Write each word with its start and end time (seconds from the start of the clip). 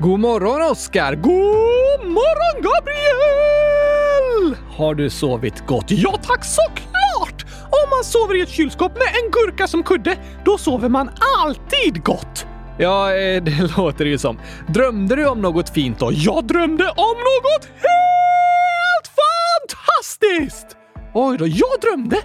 God 0.00 0.20
morgon 0.20 0.62
Oskar! 0.62 1.14
God 1.14 2.06
morgon 2.06 2.62
Gabriel! 2.62 4.56
Har 4.76 4.94
du 4.94 5.10
sovit 5.10 5.66
gott? 5.66 5.84
Ja 5.88 6.16
tack, 6.22 6.44
såklart! 6.44 7.44
Om 7.62 7.90
man 7.90 8.04
sover 8.04 8.36
i 8.36 8.40
ett 8.40 8.48
kylskåp 8.48 8.92
med 8.92 9.06
en 9.06 9.30
gurka 9.30 9.66
som 9.66 9.82
kudde, 9.82 10.16
då 10.44 10.58
sover 10.58 10.88
man 10.88 11.10
alltid 11.38 12.04
gott. 12.04 12.46
Ja, 12.78 13.14
eh, 13.14 13.42
det 13.42 13.76
låter 13.76 14.04
det 14.04 14.10
ju 14.10 14.18
som. 14.18 14.40
Drömde 14.68 15.16
du 15.16 15.26
om 15.26 15.40
något 15.40 15.70
fint 15.70 15.98
då? 15.98 16.10
Jag 16.12 16.44
drömde 16.44 16.88
om 16.88 17.16
något 17.16 17.64
helt 17.64 19.10
fantastiskt! 19.20 20.76
Oj 21.14 21.38
då, 21.38 21.46
jag 21.46 21.80
drömde 21.80 22.16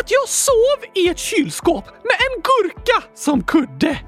att 0.00 0.10
jag 0.10 0.28
sov 0.28 0.84
i 0.94 1.08
ett 1.08 1.18
kylskåp 1.18 1.84
med 1.86 2.16
en 2.18 2.42
gurka 2.42 3.02
som 3.14 3.42
kudde. 3.42 3.98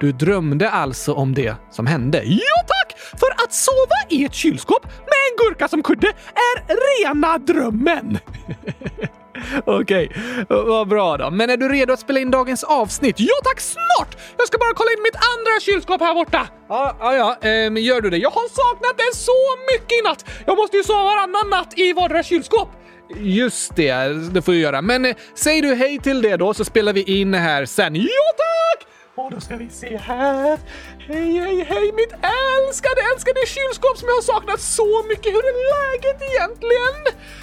Du 0.00 0.12
drömde 0.12 0.70
alltså 0.70 1.12
om 1.12 1.34
det 1.34 1.54
som 1.70 1.86
hände? 1.86 2.22
Ja 2.24 2.62
tack! 2.66 2.98
För 3.20 3.44
att 3.44 3.52
sova 3.52 3.96
i 4.08 4.24
ett 4.24 4.34
kylskåp 4.34 4.84
med 4.84 5.18
en 5.30 5.36
gurka 5.48 5.68
som 5.68 5.82
kudde 5.82 6.08
är 6.34 6.66
rena 7.00 7.38
drömmen! 7.38 8.18
Okej, 9.66 10.16
vad 10.48 10.88
bra 10.88 11.16
då. 11.16 11.30
Men 11.30 11.50
är 11.50 11.56
du 11.56 11.68
redo 11.68 11.92
att 11.92 12.00
spela 12.00 12.20
in 12.20 12.30
dagens 12.30 12.64
avsnitt? 12.64 13.14
Ja 13.18 13.34
tack, 13.44 13.60
snart! 13.60 14.16
Jag 14.36 14.46
ska 14.46 14.58
bara 14.58 14.74
kolla 14.74 14.90
in 14.90 15.02
mitt 15.02 15.16
andra 15.16 15.60
kylskåp 15.60 16.00
här 16.00 16.14
borta. 16.14 16.48
Ja, 16.68 16.96
ja, 17.00 17.14
ja. 17.16 17.48
Ehm, 17.48 17.76
gör 17.76 18.00
du 18.00 18.10
det? 18.10 18.18
Jag 18.18 18.30
har 18.30 18.48
saknat 18.48 18.96
det 18.96 19.16
så 19.16 19.32
mycket 19.72 19.92
i 19.92 20.02
natt. 20.02 20.24
Jag 20.46 20.56
måste 20.56 20.76
ju 20.76 20.82
sova 20.82 21.04
varannan 21.04 21.50
natt 21.50 21.78
i 21.78 21.92
vardera 21.92 22.22
kylskåp. 22.22 22.68
Just 23.16 23.76
det, 23.76 23.94
det 24.32 24.42
får 24.42 24.52
du 24.52 24.58
göra. 24.58 24.82
Men 24.82 25.04
eh, 25.04 25.16
säg 25.34 25.60
du 25.60 25.74
hej 25.74 25.98
till 25.98 26.22
det 26.22 26.36
då 26.36 26.54
så 26.54 26.64
spelar 26.64 26.92
vi 26.92 27.02
in 27.02 27.34
här 27.34 27.66
sen. 27.66 27.94
Ja 27.94 28.02
tack! 28.36 28.88
Och 29.16 29.30
då 29.30 29.40
ska 29.40 29.56
vi 29.56 29.70
se 29.70 29.96
här. 29.96 30.58
Hej, 30.98 31.38
hej, 31.38 31.64
hej 31.64 31.92
mitt 31.92 32.12
älskade, 32.12 33.00
älskade 33.12 33.40
kylskåp 33.46 33.98
som 33.98 34.08
jag 34.08 34.14
har 34.14 34.22
saknat 34.22 34.60
så 34.60 35.02
mycket. 35.08 35.32
Hur 35.34 35.44
är 35.50 35.56
läget 35.74 36.22
egentligen? 36.30 36.96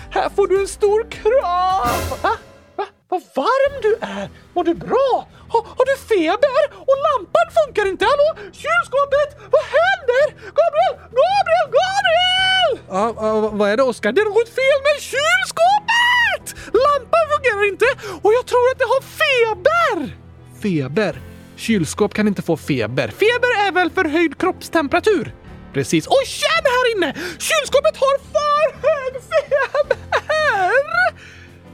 Här 0.10 0.30
får 0.30 0.48
du 0.48 0.62
en 0.62 0.68
stor 0.68 1.12
kram. 1.12 2.20
Va? 2.24 2.34
Va? 2.76 2.86
Vad 3.10 3.22
varm 3.36 3.76
du 3.82 3.98
är! 4.02 4.30
Mår 4.54 4.64
du 4.64 4.74
bra? 4.74 5.28
Har, 5.50 5.62
har 5.78 5.86
du 5.92 5.96
feber? 6.12 6.62
Och 6.90 6.98
lampan 7.08 7.48
funkar 7.60 7.86
inte? 7.88 8.06
Hallå? 8.06 8.30
Kylskåpet? 8.62 9.30
Vad 9.56 9.66
händer? 9.78 10.26
Gabriel! 10.60 10.96
Gabriel! 11.22 11.68
Gabriel! 11.80 12.72
Ja, 12.96 13.04
ja, 13.18 13.50
vad 13.60 13.70
är 13.70 13.78
det 13.78 13.84
Oskar? 13.84 14.12
Det 14.12 14.22
är 14.22 14.26
något 14.26 14.50
fel 14.62 14.80
med 14.88 14.98
kylskåpet! 15.12 16.46
Lampan 16.86 17.26
fungerar 17.34 17.68
inte 17.74 17.86
och 18.24 18.34
jag 18.34 18.46
tror 18.46 18.66
att 18.72 18.80
det 18.80 18.90
har 18.96 19.04
feber! 19.22 20.18
Feber? 20.62 21.31
Kylskåp 21.56 22.14
kan 22.14 22.28
inte 22.28 22.42
få 22.42 22.58
feber. 22.58 23.08
Feber 23.08 23.68
är 23.68 23.72
väl 23.72 23.90
förhöjd 23.90 24.38
kroppstemperatur? 24.38 25.34
Precis. 25.74 26.08
Och 26.08 26.22
känn 26.26 26.66
här 26.66 26.98
inne! 26.98 27.14
Kylskåpet 27.40 27.98
har 27.98 28.20
för 28.32 28.88
hög 28.88 29.22
feber! 29.24 29.98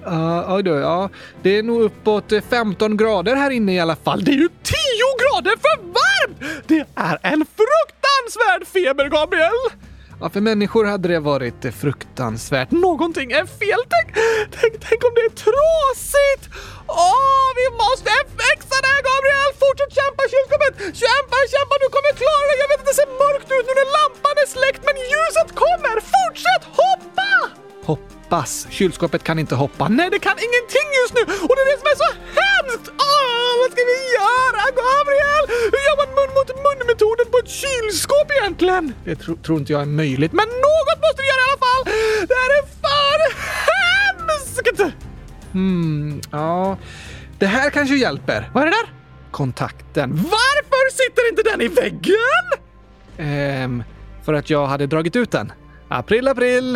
Uh, 0.07 0.55
oj 0.55 0.63
då, 0.63 0.75
ja. 0.75 1.09
Det 1.41 1.57
är 1.57 1.63
nog 1.63 1.81
uppåt 1.81 2.33
15 2.49 2.97
grader 2.97 3.35
här 3.35 3.51
inne 3.51 3.73
i 3.73 3.79
alla 3.79 3.95
fall. 3.95 4.23
Det 4.23 4.31
är 4.31 4.35
ju 4.35 4.49
10 4.63 4.75
grader 5.21 5.51
för 5.61 5.77
varmt! 5.83 6.67
Det 6.67 6.85
är 6.95 7.19
en 7.23 7.45
fruktansvärd 7.55 8.67
feber, 8.67 9.09
Gabriel! 9.09 9.86
Ja, 10.21 10.29
för 10.29 10.41
människor 10.41 10.85
hade 10.85 11.07
det 11.07 11.19
varit 11.19 11.61
fruktansvärt. 11.81 12.71
Någonting 12.71 13.29
är 13.31 13.45
fel. 13.61 13.81
Tänk, 13.93 14.09
tänk, 14.57 14.73
tänk 14.87 14.99
om 15.07 15.13
det 15.17 15.25
är 15.29 15.35
trasigt! 15.47 16.43
Åh, 16.87 17.47
vi 17.61 17.67
måste 17.83 18.11
fixa 18.41 18.75
det, 18.83 18.91
här, 18.95 19.01
Gabriel! 19.09 19.51
Fortsätt 19.63 19.91
kämpa, 19.99 20.23
kylskåpet! 20.33 20.75
Kämpa, 21.03 21.37
kämpa, 21.53 21.73
du 21.83 21.87
kommer 21.95 22.13
klara 22.21 22.43
det! 22.49 22.57
Jag 22.63 22.69
vet 22.71 22.81
att 22.83 22.89
det 22.91 22.97
ser 23.01 23.11
mörkt 23.23 23.49
ut 23.55 23.65
nu 23.67 23.73
när 23.79 23.89
lampan 23.97 24.35
är 24.43 24.49
släckt, 24.55 24.81
men 24.87 24.95
ljuset 25.11 25.49
kommer! 25.63 25.95
Fortsätt 26.15 26.63
hoppa! 26.81 27.31
Hoppas. 27.89 28.51
Kylskåpet 28.77 29.23
kan 29.27 29.37
inte 29.43 29.55
hoppa. 29.63 29.83
Nej, 29.99 30.07
det 30.15 30.21
kan 30.27 30.37
ingenting 30.47 30.87
just 31.01 31.13
nu! 31.17 31.23
Och 31.47 31.53
det 31.55 31.61
är 31.65 31.69
det 31.71 31.79
som 31.81 31.89
är 31.93 31.97
så 32.03 32.09
hemskt! 32.57 32.87
Åh, 33.09 33.51
vad 33.61 33.69
ska 33.73 33.81
vi 33.93 33.99
göra, 34.19 34.63
Gabriel? 34.81 35.43
Hur 35.73 35.81
gör 35.87 35.97
man 36.01 36.09
mun 36.17 36.31
mot 36.37 36.49
mun-metoden 36.65 37.27
på 37.31 37.37
ett 37.43 37.51
kylskåp 37.61 38.27
egentligen? 38.39 38.93
Det 39.05 39.15
tro, 39.15 39.35
tror 39.35 39.57
inte 39.59 39.71
jag 39.73 39.81
är 39.81 39.85
möjligt, 40.01 40.33
men 40.39 40.47
något 40.67 40.97
måste 41.05 41.21
vi 41.23 41.27
göra 41.31 41.43
i 41.43 41.47
alla 41.49 41.59
fall! 41.67 41.83
Det 42.29 42.37
här 42.41 42.51
är 42.59 42.63
för 42.83 43.19
hemskt! 43.73 44.95
Hmm, 45.51 46.21
ja. 46.31 46.77
Det 47.39 47.45
här 47.47 47.69
kanske 47.69 47.95
hjälper. 47.95 48.49
Vad 48.53 48.63
är 48.63 48.67
det 48.67 48.71
där? 48.71 48.93
Kontakten. 49.31 50.15
Varför 50.15 50.91
sitter 50.91 51.29
inte 51.29 51.43
den 51.43 51.61
i 51.61 51.67
väggen? 51.67 52.45
Ehm, 53.17 53.83
för 54.25 54.33
att 54.33 54.49
jag 54.49 54.67
hade 54.67 54.87
dragit 54.87 55.15
ut 55.15 55.31
den. 55.31 55.51
April, 55.89 56.27
april! 56.27 56.73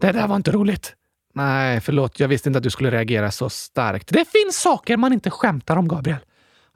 Det 0.00 0.12
där 0.12 0.26
var 0.26 0.36
inte 0.36 0.50
roligt. 0.50 0.94
Nej, 1.34 1.80
förlåt. 1.80 2.20
Jag 2.20 2.28
visste 2.28 2.48
inte 2.48 2.56
att 2.56 2.62
du 2.62 2.70
skulle 2.70 2.90
reagera 2.90 3.30
så 3.30 3.50
starkt. 3.50 4.08
Det 4.08 4.24
finns 4.28 4.60
saker 4.60 4.96
man 4.96 5.12
inte 5.12 5.30
skämtar 5.30 5.76
om, 5.76 5.88
Gabriel. 5.88 6.18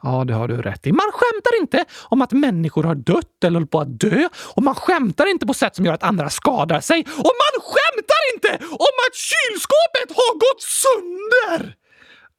Ja, 0.02 0.24
det 0.24 0.34
har 0.34 0.48
du 0.48 0.62
rätt 0.62 0.86
i. 0.86 0.92
Man 0.92 1.10
skämtar 1.12 1.60
inte 1.60 1.84
om 2.02 2.22
att 2.22 2.32
människor 2.32 2.82
har 2.84 2.94
dött 2.94 3.44
eller 3.44 3.54
håller 3.54 3.66
på 3.66 3.80
att 3.80 4.00
dö. 4.00 4.28
Och 4.54 4.62
man 4.62 4.74
skämtar 4.74 5.30
inte 5.30 5.46
på 5.46 5.54
sätt 5.54 5.76
som 5.76 5.84
gör 5.84 5.92
att 5.92 6.02
andra 6.02 6.30
skadar 6.30 6.80
sig. 6.80 7.00
Och 7.00 7.34
man 7.42 7.54
skämtar 7.62 8.34
inte 8.34 8.64
om 8.64 8.94
att 9.08 9.14
kylskåpet 9.14 10.16
har 10.16 10.34
gått 10.34 10.62
sönder! 10.62 11.74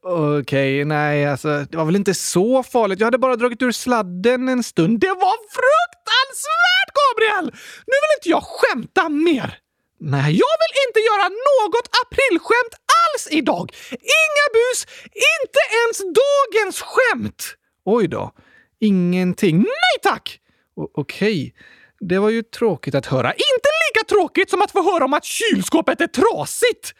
Okej, 0.02 0.40
okay, 0.40 0.84
nej, 0.84 1.26
alltså 1.26 1.48
det 1.70 1.76
var 1.76 1.84
väl 1.84 1.96
inte 1.96 2.14
så 2.14 2.62
farligt. 2.62 3.00
Jag 3.00 3.06
hade 3.06 3.18
bara 3.18 3.36
dragit 3.36 3.62
ur 3.62 3.72
sladden 3.72 4.48
en 4.48 4.62
stund. 4.62 5.00
Det 5.00 5.08
var 5.08 5.36
fruktansvärt, 5.58 6.90
Gabriel! 7.00 7.44
Nu 7.86 7.94
vill 8.02 8.16
inte 8.18 8.28
jag 8.28 8.42
skämta 8.42 9.08
mer. 9.08 9.58
Nej, 10.00 10.32
jag 10.42 10.54
vill 10.62 10.76
inte 10.88 11.00
göra 11.00 11.28
något 11.28 11.88
aprilskämt 12.02 12.74
alls 13.00 13.28
idag! 13.30 13.72
Inga 13.90 14.46
bus, 14.52 14.86
inte 15.04 15.60
ens 15.80 15.98
dagens 16.22 16.80
skämt! 16.82 17.54
Oj 17.84 18.08
då. 18.08 18.32
Ingenting. 18.80 19.56
Nej 19.58 19.96
tack! 20.02 20.40
O 20.76 20.90
Okej. 20.94 21.54
Det 22.00 22.18
var 22.18 22.30
ju 22.30 22.42
tråkigt 22.42 22.94
att 22.94 23.06
höra. 23.06 23.32
Inte 23.32 23.68
lika 23.88 24.04
tråkigt 24.08 24.50
som 24.50 24.62
att 24.62 24.70
få 24.70 24.92
höra 24.92 25.04
om 25.04 25.14
att 25.14 25.24
kylskåpet 25.24 26.00
är 26.00 26.06
trasigt! 26.06 26.94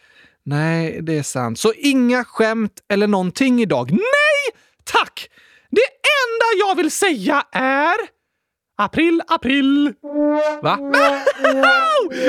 Nej, 0.44 0.98
det 1.02 1.18
är 1.18 1.22
sant. 1.22 1.58
Så 1.58 1.72
inga 1.72 2.24
skämt 2.24 2.72
eller 2.88 3.06
någonting 3.06 3.62
idag. 3.62 3.90
Nej, 3.90 4.62
tack! 4.84 5.30
Det 5.70 5.86
enda 6.22 6.66
jag 6.68 6.74
vill 6.76 6.90
säga 6.90 7.46
är... 7.52 8.19
April, 8.80 9.22
april! 9.26 9.94
Va? 10.62 10.78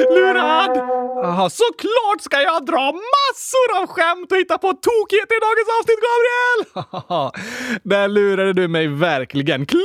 Lurad! 0.10 0.78
Aha, 1.26 1.50
såklart 1.50 2.22
ska 2.22 2.42
jag 2.42 2.66
dra 2.66 2.92
massor 2.92 3.82
av 3.82 3.88
skämt 3.88 4.32
och 4.32 4.38
hitta 4.38 4.58
på 4.58 4.74
tokigheter 4.74 5.36
i 5.36 5.40
dagens 5.48 5.70
avsnitt, 5.80 6.00
Gabriel! 6.08 6.60
Där 7.84 8.08
lurade 8.08 8.54
du 8.54 8.68
mig 8.68 8.88
verkligen. 8.88 9.66
Klurifaxigt! 9.66 9.82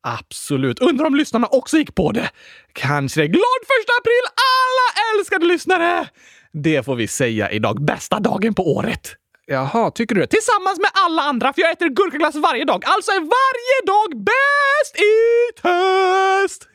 Absolut. 0.00 0.80
Undrar 0.80 1.06
om 1.06 1.14
lyssnarna 1.14 1.46
också 1.46 1.76
gick 1.76 1.94
på 1.94 2.12
det. 2.12 2.30
Kanske 2.72 3.20
det. 3.20 3.28
Glad 3.28 3.60
första 3.66 3.92
april 4.00 4.24
alla 4.52 5.18
älskade 5.18 5.46
lyssnare! 5.46 6.08
Det 6.52 6.82
får 6.82 6.94
vi 6.94 7.08
säga 7.08 7.50
idag. 7.50 7.84
Bästa 7.84 8.20
dagen 8.20 8.54
på 8.54 8.76
året. 8.76 9.16
Jaha, 9.46 9.90
tycker 9.90 10.14
du 10.14 10.20
det? 10.20 10.26
Tillsammans 10.26 10.78
med 10.78 10.90
alla 10.94 11.22
andra, 11.22 11.52
för 11.52 11.60
jag 11.60 11.70
äter 11.70 11.88
gurkaglass 11.88 12.34
varje 12.34 12.64
dag. 12.64 12.82
Alltså 12.86 13.10
är 13.10 13.20
varje 13.20 13.86
dag 13.86 14.24
bäst 14.24 14.96
i 14.96 15.12
test! 15.62 16.68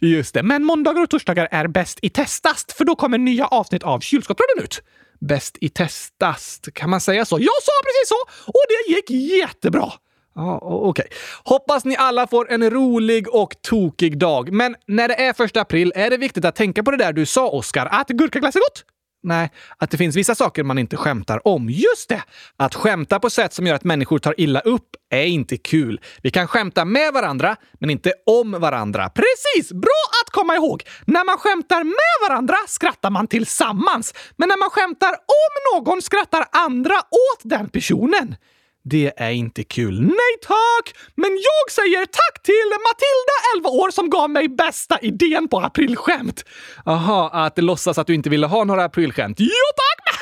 Just 0.00 0.34
det, 0.34 0.42
men 0.42 0.64
måndagar 0.64 1.02
och 1.02 1.10
torsdagar 1.10 1.48
är 1.50 1.66
bäst 1.66 1.98
i 2.02 2.10
testast, 2.10 2.72
för 2.72 2.84
då 2.84 2.96
kommer 2.96 3.18
nya 3.18 3.46
avsnitt 3.46 3.82
av 3.82 4.00
Kylskåpsradion 4.00 4.64
ut. 4.64 4.82
Bäst 5.20 5.58
i 5.60 5.68
testast, 5.68 6.74
kan 6.74 6.90
man 6.90 7.00
säga 7.00 7.24
så? 7.24 7.38
Jag 7.38 7.62
sa 7.62 7.72
precis 7.84 8.08
så! 8.08 8.50
Och 8.50 8.64
det 8.68 8.92
gick 8.92 9.10
jättebra! 9.10 9.92
Ja, 10.34 10.58
Okej. 10.62 10.88
Okay. 10.88 11.18
Hoppas 11.44 11.84
ni 11.84 11.96
alla 11.96 12.26
får 12.26 12.52
en 12.52 12.70
rolig 12.70 13.34
och 13.34 13.54
tokig 13.62 14.18
dag. 14.18 14.52
Men 14.52 14.76
när 14.86 15.08
det 15.08 15.14
är 15.14 15.32
första 15.32 15.60
april 15.60 15.92
är 15.96 16.10
det 16.10 16.16
viktigt 16.16 16.44
att 16.44 16.56
tänka 16.56 16.82
på 16.82 16.90
det 16.90 16.96
där 16.96 17.12
du 17.12 17.26
sa, 17.26 17.48
Oskar, 17.48 17.86
att 17.86 18.08
gurkaglass 18.08 18.56
är 18.56 18.60
gott. 18.60 18.84
Nej, 19.22 19.50
att 19.76 19.90
det 19.90 19.96
finns 19.96 20.16
vissa 20.16 20.34
saker 20.34 20.64
man 20.64 20.78
inte 20.78 20.96
skämtar 20.96 21.48
om. 21.48 21.70
Just 21.70 22.08
det! 22.08 22.22
Att 22.56 22.74
skämta 22.74 23.20
på 23.20 23.30
sätt 23.30 23.52
som 23.52 23.66
gör 23.66 23.74
att 23.74 23.84
människor 23.84 24.18
tar 24.18 24.40
illa 24.40 24.60
upp 24.60 24.96
är 25.10 25.24
inte 25.24 25.56
kul. 25.56 26.00
Vi 26.22 26.30
kan 26.30 26.48
skämta 26.48 26.84
med 26.84 27.12
varandra, 27.12 27.56
men 27.78 27.90
inte 27.90 28.12
om 28.26 28.50
varandra. 28.50 29.10
Precis! 29.14 29.72
Bra 29.72 30.02
att 30.24 30.30
komma 30.30 30.54
ihåg! 30.54 30.82
När 31.04 31.24
man 31.24 31.38
skämtar 31.38 31.84
med 31.84 32.28
varandra 32.28 32.56
skrattar 32.68 33.10
man 33.10 33.26
tillsammans. 33.26 34.14
Men 34.36 34.48
när 34.48 34.58
man 34.58 34.70
skämtar 34.70 35.10
om 35.12 35.84
någon 35.84 36.02
skrattar 36.02 36.44
andra 36.52 36.94
åt 36.94 37.40
den 37.42 37.68
personen. 37.68 38.36
Det 38.82 39.12
är 39.16 39.30
inte 39.30 39.64
kul. 39.64 40.00
Nej 40.00 40.34
tack! 40.42 40.94
Men 41.14 41.30
jag 41.30 41.72
säger 41.72 42.06
tack 42.06 42.42
till 42.42 42.70
Matilda, 42.70 43.36
11 43.56 43.68
år, 43.68 43.90
som 43.90 44.10
gav 44.10 44.30
mig 44.30 44.48
bästa 44.48 44.98
idén 45.02 45.48
på 45.48 45.60
aprilskämt. 45.60 46.44
Aha, 46.86 47.30
att 47.32 47.58
låtsas 47.58 47.98
att 47.98 48.06
du 48.06 48.14
inte 48.14 48.30
ville 48.30 48.46
ha 48.46 48.64
några 48.64 48.84
aprilskämt. 48.84 49.36
Jo 49.40 49.46
tack! 49.76 50.16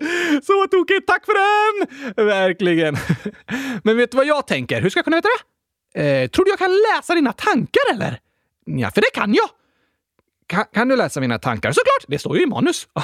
Så 0.46 0.66
tokigt! 0.66 1.06
Tack 1.06 1.24
för 1.24 1.34
den! 1.34 2.26
Verkligen. 2.26 2.96
Men 3.82 3.96
vet 3.96 4.10
du 4.10 4.16
vad 4.16 4.26
jag 4.26 4.46
tänker? 4.46 4.80
Hur 4.80 4.90
ska 4.90 4.98
jag 4.98 5.04
kunna 5.04 5.16
veta 5.16 5.28
det? 5.94 6.22
Eh, 6.22 6.28
tror 6.28 6.44
du 6.44 6.50
jag 6.50 6.58
kan 6.58 6.70
läsa 6.94 7.14
dina 7.14 7.32
tankar 7.32 7.82
eller? 7.92 8.20
Ja, 8.64 8.90
för 8.90 9.00
det 9.00 9.10
kan 9.14 9.34
jag. 9.34 9.48
Ka 10.46 10.64
kan 10.64 10.88
du 10.88 10.96
läsa 10.96 11.20
mina 11.20 11.38
tankar? 11.38 11.72
Såklart! 11.72 12.04
Det 12.08 12.18
står 12.18 12.36
ju 12.36 12.42
i 12.42 12.46
manus. 12.46 12.88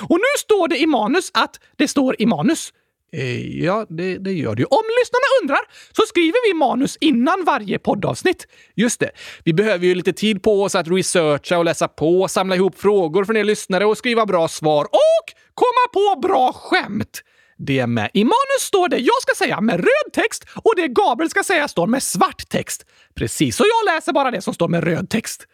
Och 0.00 0.18
nu 0.18 0.38
står 0.38 0.68
det 0.68 0.78
i 0.78 0.86
manus 0.86 1.30
att 1.34 1.60
det 1.76 1.88
står 1.88 2.16
i 2.18 2.26
manus. 2.26 2.72
Eh, 3.14 3.64
ja, 3.64 3.86
det, 3.88 4.18
det 4.18 4.32
gör 4.32 4.54
det 4.54 4.62
ju. 4.62 4.66
Om 4.66 4.82
lyssnarna 5.00 5.24
undrar 5.42 5.60
så 5.92 6.02
skriver 6.02 6.48
vi 6.48 6.54
manus 6.54 6.96
innan 7.00 7.44
varje 7.44 7.78
poddavsnitt. 7.78 8.46
Just 8.74 9.00
det. 9.00 9.10
Vi 9.44 9.52
behöver 9.52 9.86
ju 9.86 9.94
lite 9.94 10.12
tid 10.12 10.42
på 10.42 10.62
oss 10.62 10.74
att 10.74 10.88
researcha 10.88 11.58
och 11.58 11.64
läsa 11.64 11.88
på, 11.88 12.28
samla 12.28 12.56
ihop 12.56 12.78
frågor 12.78 13.24
från 13.24 13.36
er 13.36 13.44
lyssnare 13.44 13.86
och 13.86 13.98
skriva 13.98 14.26
bra 14.26 14.48
svar 14.48 14.84
och 14.84 15.26
komma 15.54 16.14
på 16.14 16.20
bra 16.20 16.52
skämt. 16.52 17.22
Det 17.58 17.86
med. 17.86 18.10
I 18.14 18.24
manus 18.24 18.60
står 18.60 18.88
det 18.88 18.98
jag 18.98 19.22
ska 19.22 19.44
säga 19.44 19.60
med 19.60 19.76
röd 19.76 20.12
text 20.12 20.44
och 20.54 20.72
det 20.76 20.88
Gabriel 20.88 21.30
ska 21.30 21.42
säga 21.42 21.68
står 21.68 21.86
med 21.86 22.02
svart 22.02 22.48
text. 22.48 22.86
Precis, 23.14 23.56
så 23.56 23.64
jag 23.64 23.94
läser 23.94 24.12
bara 24.12 24.30
det 24.30 24.40
som 24.40 24.54
står 24.54 24.68
med 24.68 24.84
röd 24.84 25.10
text. 25.10 25.46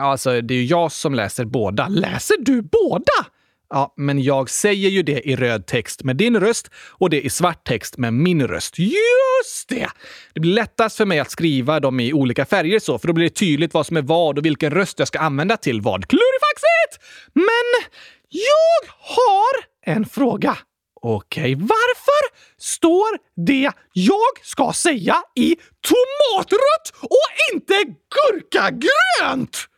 Alltså, 0.00 0.40
det 0.40 0.54
är 0.54 0.58
ju 0.58 0.64
jag 0.64 0.92
som 0.92 1.14
läser 1.14 1.44
båda. 1.44 1.88
Läser 1.88 2.36
du 2.38 2.62
båda? 2.62 3.26
Ja, 3.70 3.94
men 3.96 4.22
jag 4.22 4.50
säger 4.50 4.90
ju 4.90 5.02
det 5.02 5.28
i 5.28 5.36
röd 5.36 5.66
text 5.66 6.04
med 6.04 6.16
din 6.16 6.40
röst 6.40 6.70
och 6.90 7.10
det 7.10 7.20
i 7.20 7.30
svart 7.30 7.64
text 7.64 7.98
med 7.98 8.14
min 8.14 8.46
röst. 8.48 8.78
Just 8.78 9.68
det! 9.68 9.88
Det 10.32 10.40
blir 10.40 10.52
lättast 10.52 10.96
för 10.96 11.04
mig 11.04 11.20
att 11.20 11.30
skriva 11.30 11.80
dem 11.80 12.00
i 12.00 12.12
olika 12.12 12.44
färger 12.44 12.78
så, 12.78 12.98
för 12.98 13.06
då 13.06 13.12
blir 13.12 13.24
det 13.24 13.34
tydligt 13.34 13.74
vad 13.74 13.86
som 13.86 13.96
är 13.96 14.02
vad 14.02 14.38
och 14.38 14.44
vilken 14.44 14.70
röst 14.70 14.98
jag 14.98 15.08
ska 15.08 15.18
använda 15.18 15.56
till 15.56 15.80
vad. 15.80 16.08
Klurifaxigt! 16.08 17.04
Men 17.32 17.88
jag 18.28 18.90
har 18.98 19.64
en 19.94 20.06
fråga. 20.06 20.58
Okej, 21.00 21.54
varför 21.54 22.36
står 22.58 23.18
det 23.46 23.72
jag 23.92 24.38
ska 24.42 24.72
säga 24.72 25.16
i 25.34 25.56
tomatrött 25.80 26.92
och 27.00 27.54
inte 27.54 27.74
gurkagrönt? 28.14 29.68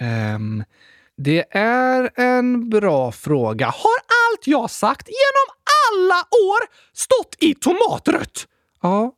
Um, 0.00 0.64
det 1.24 1.44
är 1.50 2.10
en 2.16 2.70
bra 2.70 3.12
fråga. 3.12 3.66
Har 3.66 3.98
allt 4.20 4.46
jag 4.46 4.70
sagt 4.70 5.08
genom 5.08 5.56
alla 5.88 6.20
år 6.50 6.60
stått 6.92 7.36
i 7.38 7.54
tomatrött? 7.54 8.46
Ja, 8.82 9.12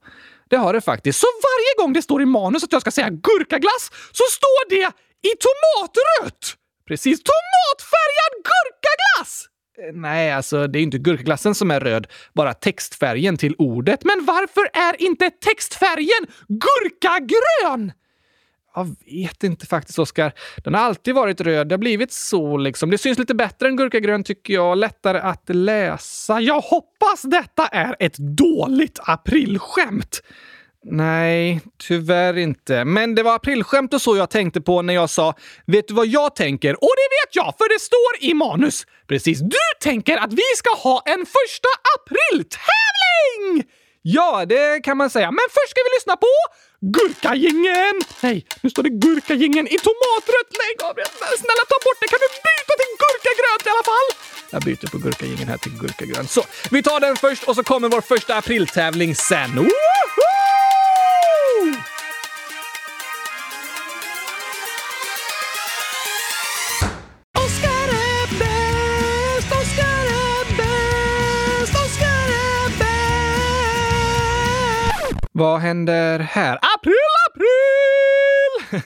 det 0.51 0.57
har 0.57 0.73
det 0.73 0.81
faktiskt. 0.81 1.21
Så 1.21 1.27
varje 1.43 1.85
gång 1.85 1.93
det 1.93 2.03
står 2.03 2.23
i 2.23 2.27
manus 2.27 2.65
att 2.65 2.73
jag 2.73 2.81
ska 2.81 2.91
säga 2.91 3.11
gurkaglass 3.11 3.91
så 4.13 4.25
står 4.31 4.71
det 4.71 4.93
i 5.29 5.33
tomatrött! 5.47 6.57
Precis. 6.89 7.21
Tomatfärgad 7.23 8.33
gurkaglass! 8.45 9.47
Eh, 9.79 9.95
nej, 9.95 10.33
alltså 10.33 10.67
det 10.67 10.79
är 10.79 10.83
inte 10.83 10.99
gurkaglassen 10.99 11.55
som 11.55 11.71
är 11.71 11.81
röd, 11.81 12.07
bara 12.35 12.55
textfärgen 12.55 13.37
till 13.37 13.55
ordet. 13.59 14.05
Men 14.05 14.25
varför 14.25 14.69
är 14.73 15.03
inte 15.03 15.31
textfärgen 15.31 16.27
gurkagrön? 16.49 17.93
Jag 18.75 18.97
vet 19.07 19.45
inte 19.45 19.67
faktiskt, 19.67 19.99
Oskar. 19.99 20.33
Den 20.65 20.75
har 20.75 20.81
alltid 20.81 21.15
varit 21.15 21.41
röd. 21.41 21.69
Det 21.69 21.73
har 21.73 21.79
blivit 21.79 22.13
så 22.13 22.57
liksom. 22.57 22.91
Det 22.91 22.99
syns 22.99 23.19
lite 23.19 23.35
bättre 23.35 23.69
än 23.69 23.77
gurkagrön 23.77 24.25
tycker 24.25 24.55
jag. 24.55 24.79
Lättare 24.79 25.19
att 25.19 25.45
läsa. 25.49 26.41
Jag 26.41 26.61
hoppas 26.61 27.23
detta 27.23 27.67
är 27.67 27.97
ett 27.99 28.17
dåligt 28.17 28.99
aprilskämt. 29.03 30.23
Nej, 30.85 31.61
tyvärr 31.89 32.39
inte. 32.39 32.85
Men 32.85 33.15
det 33.15 33.23
var 33.23 33.35
aprilskämt 33.35 33.95
och 33.95 34.03
så 34.03 34.17
jag 34.17 34.31
tänkte 34.31 34.61
på 34.61 34.83
när 34.83 34.95
jag 34.95 35.11
sa 35.11 35.35
“Vet 35.67 35.89
du 35.89 35.95
vad 35.95 36.07
jag 36.07 36.37
tänker?” 36.37 36.75
Och 36.75 36.91
det 36.97 37.09
vet 37.27 37.37
jag, 37.37 37.55
för 37.59 37.75
det 37.75 37.81
står 37.81 38.31
i 38.31 38.35
manus! 38.35 38.87
Precis. 39.09 39.41
Du 39.41 39.57
tänker 39.81 40.17
att 40.17 40.33
vi 40.33 40.43
ska 40.57 40.71
ha 40.75 41.03
en 41.07 41.27
första 41.27 41.69
april-tävling! 41.99 43.65
Ja, 44.03 44.45
det 44.49 44.81
kan 44.85 44.97
man 44.97 45.11
säga. 45.11 45.31
Men 45.31 45.45
först 45.51 45.71
ska 45.71 45.81
vi 45.91 45.97
lyssna 45.97 46.17
på 46.17 46.27
Gurkagingen! 46.83 47.95
Nej, 48.21 48.47
nu 48.61 48.71
står 48.71 48.83
det 48.83 48.91
gurkagingen 48.91 49.67
i 49.67 49.79
tomatrött. 49.89 50.51
Nej, 50.63 50.73
Gabriel, 50.79 51.09
snälla 51.43 51.65
ta 51.69 51.77
bort 51.85 51.99
det. 52.01 52.09
Kan 52.13 52.19
du 52.25 52.29
byta 52.47 52.75
till 52.81 52.93
gurkagröt 53.03 53.67
i 53.67 53.71
alla 53.75 53.85
fall? 53.93 54.09
Jag 54.51 54.63
byter 54.63 54.91
på 54.91 54.99
gurkagingen 54.99 55.49
här 55.49 55.57
till 55.57 55.73
gurkagrön. 55.81 56.27
Så, 56.27 56.43
vi 56.71 56.83
tar 56.83 57.01
den 57.01 57.17
först 57.17 57.43
och 57.49 57.55
så 57.55 57.63
kommer 57.63 57.89
vår 57.89 58.01
första 58.01 58.37
apriltävling 58.37 59.15
sen. 59.15 59.57
Woho! 59.57 60.33
Vad 75.35 75.61
händer 75.61 76.19
här? 76.19 76.59
April! 77.33 78.83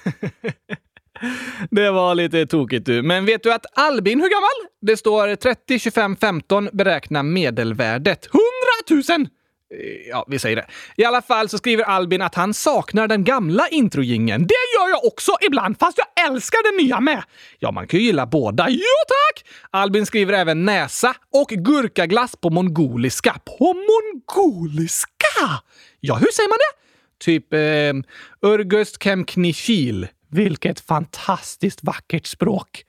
Det 1.71 1.91
var 1.91 2.15
lite 2.15 2.47
tokigt 2.47 2.87
du. 2.87 3.03
Men 3.03 3.27
vet 3.27 3.43
du 3.43 3.53
att 3.53 3.67
Albin, 3.79 4.21
hur 4.21 4.29
gammal? 4.29 4.73
Det 4.81 4.97
står 4.97 5.37
30, 5.37 5.79
25, 5.79 6.17
15, 6.17 6.69
beräkna 6.73 7.23
medelvärdet. 7.23 8.29
100 8.89 9.15
000! 9.19 9.29
Ja, 10.11 10.25
vi 10.29 10.39
säger 10.39 10.57
det. 10.57 10.67
I 10.97 11.05
alla 11.05 11.23
fall 11.23 11.49
så 11.49 11.59
skriver 11.59 11.85
Albin 11.85 12.23
att 12.23 12.35
han 12.35 12.55
saknar 12.55 13.09
den 13.09 13.25
gamla 13.25 13.69
introjingen. 13.69 14.47
Det 14.47 14.55
gör 14.79 14.89
jag 14.91 15.05
också 15.05 15.33
ibland, 15.47 15.79
fast 15.79 15.99
jag 15.99 16.27
älskar 16.27 16.73
den 16.73 16.87
nya 16.87 17.01
med. 17.01 17.23
Ja, 17.59 17.71
man 17.71 17.87
kan 17.87 18.01
ju 18.01 18.07
gilla 18.07 18.27
båda. 18.27 18.67
Jo 18.69 18.97
tack! 19.09 19.45
Albin 19.71 20.07
skriver 20.07 20.33
även 20.33 20.65
näsa 20.65 21.15
och 21.33 21.49
gurkaglass 21.49 22.37
på 22.37 22.51
mongoliska. 22.51 23.37
På 23.59 23.75
mongoliska? 23.75 25.63
Ja, 26.01 26.15
hur 26.15 26.33
säger 26.33 26.49
man 26.49 26.59
det? 26.59 26.86
Typ 27.25 27.53
eh, 27.53 27.59
Urgust 28.43 29.03
Kemknifil. 29.03 30.09
Vilket 30.31 30.81
fantastiskt 30.81 31.81
vackert 31.83 32.27
språk. 32.27 32.85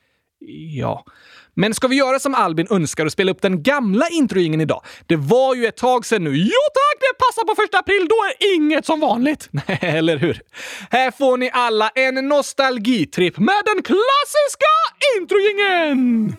Ja. 0.73 1.05
Men 1.53 1.73
ska 1.73 1.87
vi 1.87 1.95
göra 1.95 2.19
som 2.19 2.35
Albin 2.35 2.67
önskar 2.69 3.05
och 3.05 3.11
spela 3.11 3.31
upp 3.31 3.41
den 3.41 3.63
gamla 3.63 4.07
introingen 4.09 4.61
idag? 4.61 4.83
Det 5.05 5.15
var 5.15 5.55
ju 5.55 5.65
ett 5.65 5.77
tag 5.77 6.05
sedan 6.05 6.23
nu. 6.23 6.35
Jo 6.37 6.61
tack, 6.73 6.99
det 6.99 7.17
passar 7.17 7.47
på 7.47 7.55
första 7.61 7.79
april. 7.79 8.07
Då 8.09 8.15
är 8.15 8.55
inget 8.55 8.85
som 8.85 8.99
vanligt. 8.99 9.49
Nej, 9.51 9.79
eller 9.81 10.17
hur? 10.17 10.41
Här 10.89 11.11
får 11.11 11.37
ni 11.37 11.49
alla 11.53 11.89
en 11.89 12.27
nostalgitripp 12.27 13.37
med 13.37 13.61
den 13.65 13.83
klassiska 13.83 14.73
introjingen! 15.17 16.37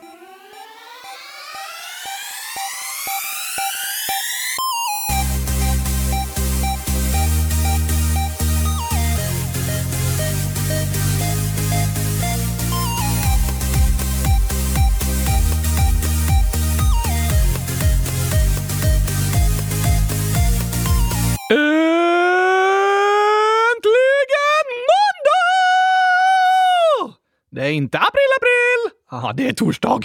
Det 27.59 27.65
är 27.65 27.73
inte 27.73 27.99
april, 27.99 28.31
april! 28.37 28.99
Aha, 29.11 29.33
det 29.33 29.49
är 29.49 29.53
torsdag. 29.53 30.01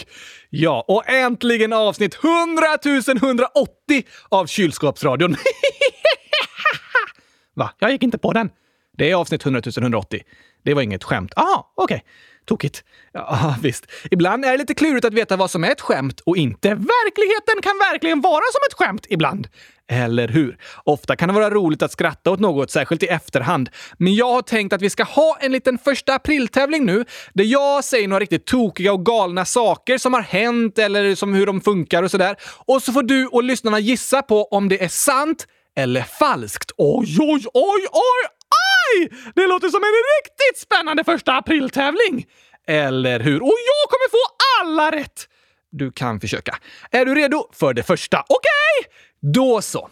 Ja, 0.49 0.85
och 0.87 1.09
äntligen 1.09 1.73
avsnitt 1.73 2.19
100 2.23 2.65
180 3.21 4.03
av 4.29 4.45
Kylskåpsradion. 4.45 5.35
Va? 7.55 7.71
Jag 7.79 7.91
gick 7.91 8.03
inte 8.03 8.17
på 8.17 8.33
den. 8.33 8.49
Det 8.97 9.11
är 9.11 9.15
avsnitt 9.15 9.45
100 9.45 9.61
180. 9.77 10.21
Det 10.63 10.73
var 10.73 10.81
inget 10.81 11.03
skämt. 11.03 11.33
Aha, 11.35 11.73
okej. 11.75 11.95
Okay. 11.95 12.07
Tokigt. 12.45 12.83
Ja, 13.13 13.55
visst. 13.61 13.85
Ibland 14.11 14.45
är 14.45 14.51
det 14.51 14.57
lite 14.57 14.73
klurigt 14.73 15.05
att 15.05 15.13
veta 15.13 15.35
vad 15.35 15.51
som 15.51 15.63
är 15.63 15.71
ett 15.71 15.81
skämt 15.81 16.19
och 16.19 16.37
inte. 16.37 16.69
Verkligheten 16.69 17.61
kan 17.61 17.77
verkligen 17.91 18.21
vara 18.21 18.43
som 18.51 18.61
ett 18.69 18.73
skämt 18.73 19.05
ibland. 19.09 19.47
Eller 19.91 20.27
hur? 20.27 20.57
Ofta 20.83 21.15
kan 21.15 21.29
det 21.29 21.33
vara 21.35 21.49
roligt 21.49 21.81
att 21.81 21.91
skratta 21.91 22.31
åt 22.31 22.39
något, 22.39 22.71
särskilt 22.71 23.03
i 23.03 23.07
efterhand. 23.07 23.69
Men 23.97 24.15
jag 24.15 24.33
har 24.33 24.41
tänkt 24.41 24.73
att 24.73 24.81
vi 24.81 24.89
ska 24.89 25.03
ha 25.03 25.37
en 25.39 25.51
liten 25.51 25.77
första 25.77 26.13
april-tävling 26.13 26.85
nu, 26.85 27.05
där 27.33 27.43
jag 27.43 27.83
säger 27.83 28.07
några 28.07 28.19
riktigt 28.19 28.45
tokiga 28.45 28.93
och 28.93 29.05
galna 29.05 29.45
saker 29.45 29.97
som 29.97 30.13
har 30.13 30.21
hänt 30.21 30.79
eller 30.79 31.15
som 31.15 31.33
hur 31.33 31.45
de 31.45 31.61
funkar 31.61 32.03
och 32.03 32.11
sådär. 32.11 32.35
Och 32.65 32.81
så 32.81 32.93
får 32.93 33.03
du 33.03 33.27
och 33.27 33.43
lyssnarna 33.43 33.79
gissa 33.79 34.21
på 34.21 34.43
om 34.43 34.69
det 34.69 34.83
är 34.83 34.87
sant 34.87 35.47
eller 35.75 36.01
falskt. 36.01 36.71
Oj, 36.77 37.17
oj, 37.19 37.45
oj, 37.53 37.87
oj, 37.91 38.27
oj! 38.83 39.09
Det 39.35 39.47
låter 39.47 39.69
som 39.69 39.83
en 39.83 39.89
riktigt 39.89 40.61
spännande 40.61 41.03
första 41.03 41.33
apriltävling! 41.33 42.25
Eller 42.67 43.19
hur? 43.19 43.41
Och 43.41 43.57
jag 43.67 43.89
kommer 43.89 44.09
få 44.09 44.17
alla 44.61 44.91
rätt! 44.91 45.27
Du 45.71 45.91
kan 45.91 46.19
försöka. 46.19 46.57
Är 46.91 47.05
du 47.05 47.15
redo 47.15 47.49
för 47.53 47.73
det 47.73 47.83
första? 47.83 48.19
Okej! 48.19 48.89
Okay. 48.89 49.31
Då 49.33 49.61
så. 49.61 49.89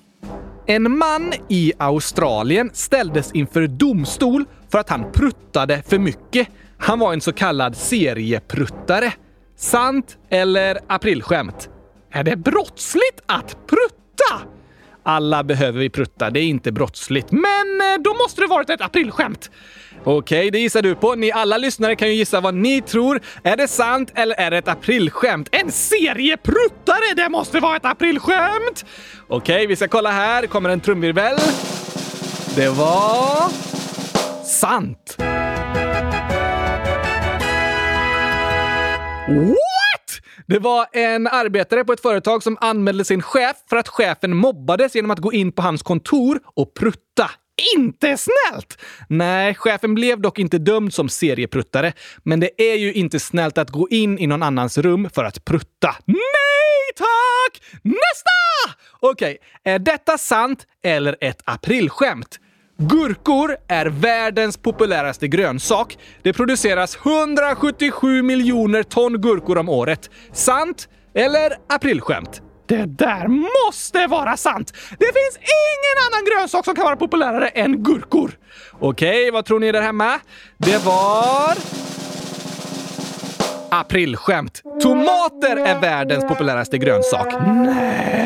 En 0.68 0.98
man 0.98 1.34
i 1.50 1.74
Australien 1.78 2.70
ställdes 2.74 3.32
inför 3.32 3.68
domstol 3.68 4.46
för 4.72 4.80
att 4.80 4.90
han 4.90 5.12
pruttade 5.12 5.84
för 5.88 6.00
mycket. 6.00 6.48
Han 6.78 7.00
var 7.00 7.14
en 7.14 7.22
så 7.22 7.34
kallad 7.34 7.78
seriepruttare. 7.78 9.14
Sant 9.58 10.18
eller 10.30 10.80
aprilskämt? 10.88 11.70
Är 12.12 12.24
det 12.24 12.36
brottsligt 12.36 13.22
att 13.26 13.58
prutta? 13.68 14.48
Alla 15.04 15.44
behöver 15.44 15.80
vi 15.80 15.90
prutta, 15.90 16.30
det 16.30 16.40
är 16.40 16.44
inte 16.44 16.72
brottsligt. 16.72 17.32
Men 17.32 17.82
eh, 17.82 18.02
då 18.04 18.14
måste 18.14 18.42
det 18.42 18.48
varit 18.48 18.70
ett 18.70 18.82
aprilskämt. 18.82 19.52
Okej, 20.04 20.52
det 20.52 20.60
gissar 20.60 20.82
du 20.82 20.96
på. 20.96 21.16
Ni 21.16 21.32
alla 21.32 21.58
lyssnare 21.58 21.96
kan 21.96 22.08
ju 22.08 22.14
gissa 22.14 22.40
vad 22.40 22.54
ni 22.54 22.82
tror. 22.82 23.22
Är 23.44 23.58
det 23.58 23.68
sant 23.68 24.12
eller 24.16 24.36
är 24.40 24.52
det 24.52 24.58
ett 24.58 24.68
aprilskämt? 24.68 25.50
En 25.52 25.72
seriepruttare! 25.72 27.14
Det 27.16 27.30
måste 27.30 27.60
vara 27.60 27.76
ett 27.76 27.86
aprilskämt! 27.86 28.86
Okej, 29.28 29.68
vi 29.68 29.76
ska 29.76 29.88
kolla 29.88 30.12
här. 30.12 30.48
kommer 30.48 30.70
en 30.70 30.80
trumvirvel. 30.80 31.38
Det 32.56 32.70
var... 32.70 33.50
sant! 34.46 35.16
What? 39.28 39.71
Det 40.52 40.60
var 40.60 40.88
en 40.92 41.28
arbetare 41.28 41.84
på 41.84 41.94
ett 41.94 42.02
företag 42.02 42.44
som 42.44 42.58
anmälde 42.62 43.06
sin 43.06 43.22
chef 43.22 43.58
för 43.70 43.78
att 43.78 43.88
chefen 43.88 44.36
mobbades 44.36 44.96
genom 44.96 45.12
att 45.12 45.20
gå 45.20 45.34
in 45.34 45.52
på 45.52 45.62
hans 45.62 45.84
kontor 45.84 46.40
och 46.56 46.74
prutta. 46.74 47.32
Inte 47.76 48.18
snällt! 48.18 48.82
Nej, 49.10 49.56
chefen 49.56 49.94
blev 49.96 50.22
dock 50.22 50.40
inte 50.40 50.58
dömd 50.58 50.94
som 50.94 51.10
seriepruttare, 51.10 51.94
men 52.24 52.40
det 52.40 52.72
är 52.72 52.76
ju 52.76 52.94
inte 52.94 53.20
snällt 53.20 53.58
att 53.58 53.70
gå 53.70 53.90
in 53.90 54.20
i 54.20 54.28
någon 54.28 54.44
annans 54.44 54.78
rum 54.78 55.10
för 55.14 55.24
att 55.24 55.46
prutta. 55.46 55.96
Nej 56.06 56.92
tack! 56.96 57.64
Nästa! 57.84 58.78
Okej, 59.00 59.38
är 59.64 59.80
detta 59.80 60.18
sant 60.18 60.66
eller 60.84 61.18
ett 61.22 61.42
aprilskämt? 61.46 62.40
Gurkor 62.90 63.58
är 63.68 63.86
världens 63.86 64.58
populäraste 64.58 65.28
grönsak. 65.28 65.98
Det 66.22 66.34
produceras 66.34 66.96
177 66.96 68.22
miljoner 68.22 68.84
ton 68.84 69.22
gurkor 69.22 69.58
om 69.58 69.70
året. 69.70 70.10
Sant 70.34 70.90
eller 71.16 71.58
aprilskämt? 71.70 72.42
Det 72.68 72.86
där 72.86 73.28
måste 73.28 74.08
vara 74.08 74.38
sant! 74.38 74.74
Det 74.90 75.06
finns 75.06 75.38
ingen 75.38 76.08
annan 76.08 76.26
grönsak 76.26 76.66
som 76.66 76.76
kan 76.76 76.86
vara 76.86 76.96
populärare 76.96 77.48
än 77.48 77.84
gurkor. 77.84 78.32
Okej, 78.80 79.32
vad 79.32 79.46
tror 79.46 79.60
ni 79.60 79.72
där 79.72 79.82
hemma? 79.82 80.20
Det 80.58 80.86
var... 80.86 81.58
Aprilskämt. 83.70 84.62
Tomater 84.82 85.58
är 85.58 85.80
världens 85.80 86.28
populäraste 86.28 86.78
grönsak. 86.78 87.28
Nej! 87.52 88.21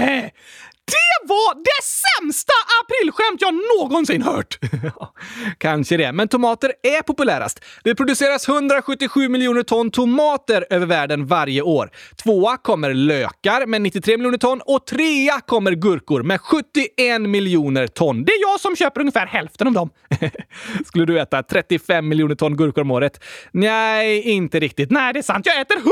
Det 1.56 1.75
det 1.75 1.84
sämsta 1.84 2.54
aprilskämt 2.82 3.42
jag 3.42 3.54
någonsin 3.80 4.22
hört! 4.22 4.60
Kanske 5.58 5.98
det, 5.98 6.12
men 6.12 6.27
tomater 6.27 6.72
är 6.84 7.01
populärast. 7.01 7.63
Det 7.84 7.96
produceras 7.96 8.48
177 8.48 9.30
miljoner 9.30 9.63
ton 9.63 9.92
tomater 9.92 10.65
över 10.70 10.86
världen 10.86 11.25
varje 11.25 11.62
år. 11.62 11.89
Tvåa 12.24 12.58
kommer 12.58 12.94
lökar 12.94 13.65
med 13.65 13.82
93 13.82 14.18
miljoner 14.18 14.38
ton 14.38 14.62
och 14.65 14.86
trea 14.86 15.42
kommer 15.48 15.72
gurkor 15.72 16.24
med 16.24 16.42
71 16.42 17.22
miljoner 17.22 17.88
ton. 17.88 18.24
Det 18.24 18.32
är 18.32 18.42
jag 18.42 18.60
som 18.60 18.75
köper 18.75 19.00
ungefär 19.00 19.25
hälften 19.25 19.68
av 19.68 19.74
dem. 19.74 19.89
Skulle 20.86 21.06
du 21.06 21.20
äta 21.20 21.44
35 21.44 22.08
miljoner 22.08 22.36
ton 22.36 22.58
gurkor 22.58 22.82
om 22.82 22.92
året? 22.92 23.24
Nej, 23.51 24.22
inte 24.22 24.60
riktigt. 24.60 24.92
Nej, 24.92 25.13
det 25.13 25.20
är 25.20 25.24
sant. 25.24 25.46
Jag 25.46 25.62
äter 25.62 25.75
100 25.75 25.92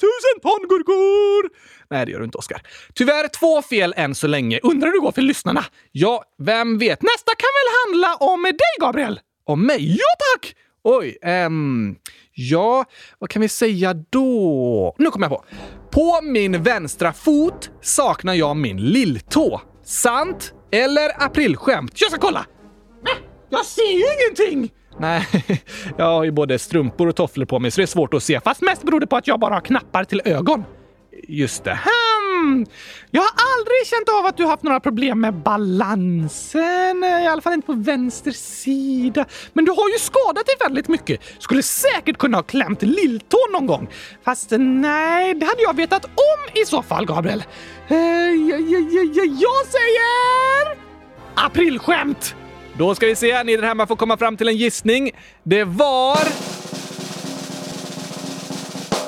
tusen 0.00 0.40
ton 0.42 0.68
gurkor! 0.68 1.50
Nej, 1.90 2.06
det 2.06 2.12
gör 2.12 2.18
du 2.18 2.24
inte, 2.24 2.38
Oskar. 2.38 2.62
Tyvärr 2.94 3.28
två 3.28 3.62
fel 3.62 3.94
än 3.96 4.14
så 4.14 4.26
länge. 4.26 4.60
Undrar 4.62 4.88
hur 4.88 4.92
det 4.94 5.00
går 5.00 5.12
för 5.12 5.22
lyssnarna? 5.22 5.64
Ja, 5.92 6.24
vem 6.38 6.78
vet? 6.78 7.02
Nästa 7.02 7.32
kan 7.34 7.50
väl 7.58 7.70
handla 7.84 8.16
om 8.32 8.42
dig, 8.42 8.58
Gabriel? 8.80 9.20
Om 9.46 9.66
mig? 9.66 9.96
Ja, 9.96 10.04
tack! 10.34 10.54
Oj, 10.84 11.18
ehm... 11.22 11.96
Ja, 12.36 12.84
vad 13.18 13.30
kan 13.30 13.42
vi 13.42 13.48
säga 13.48 13.94
då? 13.94 14.94
Nu 14.98 15.10
kommer 15.10 15.28
jag 15.30 15.38
på. 15.38 15.44
På 15.90 16.20
min 16.22 16.62
vänstra 16.62 17.12
fot 17.12 17.70
saknar 17.82 18.34
jag 18.34 18.56
min 18.56 18.76
lilltå. 18.76 19.60
Sant 19.84 20.54
eller 20.72 21.22
aprilskämt? 21.22 22.00
Jag 22.00 22.10
ska 22.10 22.20
kolla! 22.20 22.46
Jag 23.50 23.66
ser 23.66 23.92
ju 23.92 24.04
ingenting! 24.14 24.72
Nej, 24.98 25.26
jag 25.96 26.04
har 26.04 26.24
ju 26.24 26.30
både 26.30 26.58
strumpor 26.58 27.08
och 27.08 27.16
tofflor 27.16 27.46
på 27.46 27.58
mig 27.58 27.70
så 27.70 27.80
det 27.80 27.84
är 27.84 27.86
svårt 27.86 28.14
att 28.14 28.22
se. 28.22 28.40
Fast 28.40 28.62
mest 28.62 28.82
beror 28.82 29.00
det 29.00 29.06
på 29.06 29.16
att 29.16 29.26
jag 29.26 29.40
bara 29.40 29.54
har 29.54 29.60
knappar 29.60 30.04
till 30.04 30.22
ögon. 30.24 30.64
Just 31.28 31.64
det. 31.64 31.78
Hmm. 31.84 32.66
Jag 33.10 33.22
har 33.22 33.30
aldrig 33.30 33.86
känt 33.86 34.08
av 34.08 34.26
att 34.26 34.36
du 34.36 34.46
haft 34.46 34.62
några 34.62 34.80
problem 34.80 35.20
med 35.20 35.34
balansen. 35.34 37.04
I 37.04 37.26
alla 37.26 37.42
fall 37.42 37.52
inte 37.52 37.66
på 37.66 37.72
vänster 37.72 38.30
sida. 38.30 39.24
Men 39.52 39.64
du 39.64 39.70
har 39.70 39.88
ju 39.88 39.98
skadat 39.98 40.46
dig 40.46 40.54
väldigt 40.60 40.88
mycket. 40.88 41.20
Skulle 41.38 41.62
säkert 41.62 42.18
kunna 42.18 42.38
ha 42.38 42.42
klämt 42.42 42.82
lilltån 42.82 43.52
någon 43.52 43.66
gång. 43.66 43.88
Fast 44.24 44.50
nej, 44.58 45.34
det 45.34 45.46
hade 45.46 45.62
jag 45.62 45.76
vetat 45.76 46.04
om 46.04 46.62
i 46.62 46.66
så 46.66 46.82
fall, 46.82 47.06
Gabriel. 47.06 47.44
Eh, 47.88 47.96
jag, 47.96 48.60
jag, 48.60 48.82
jag, 48.92 49.26
jag 49.26 49.66
säger... 49.66 50.78
Aprilskämt! 51.34 52.34
Då 52.78 52.94
ska 52.94 53.06
vi 53.06 53.16
se, 53.16 53.44
ni 53.44 53.56
där 53.56 53.62
hemma 53.62 53.86
får 53.86 53.96
komma 53.96 54.16
fram 54.16 54.36
till 54.36 54.48
en 54.48 54.56
gissning. 54.56 55.10
Det 55.42 55.64
var... 55.64 56.18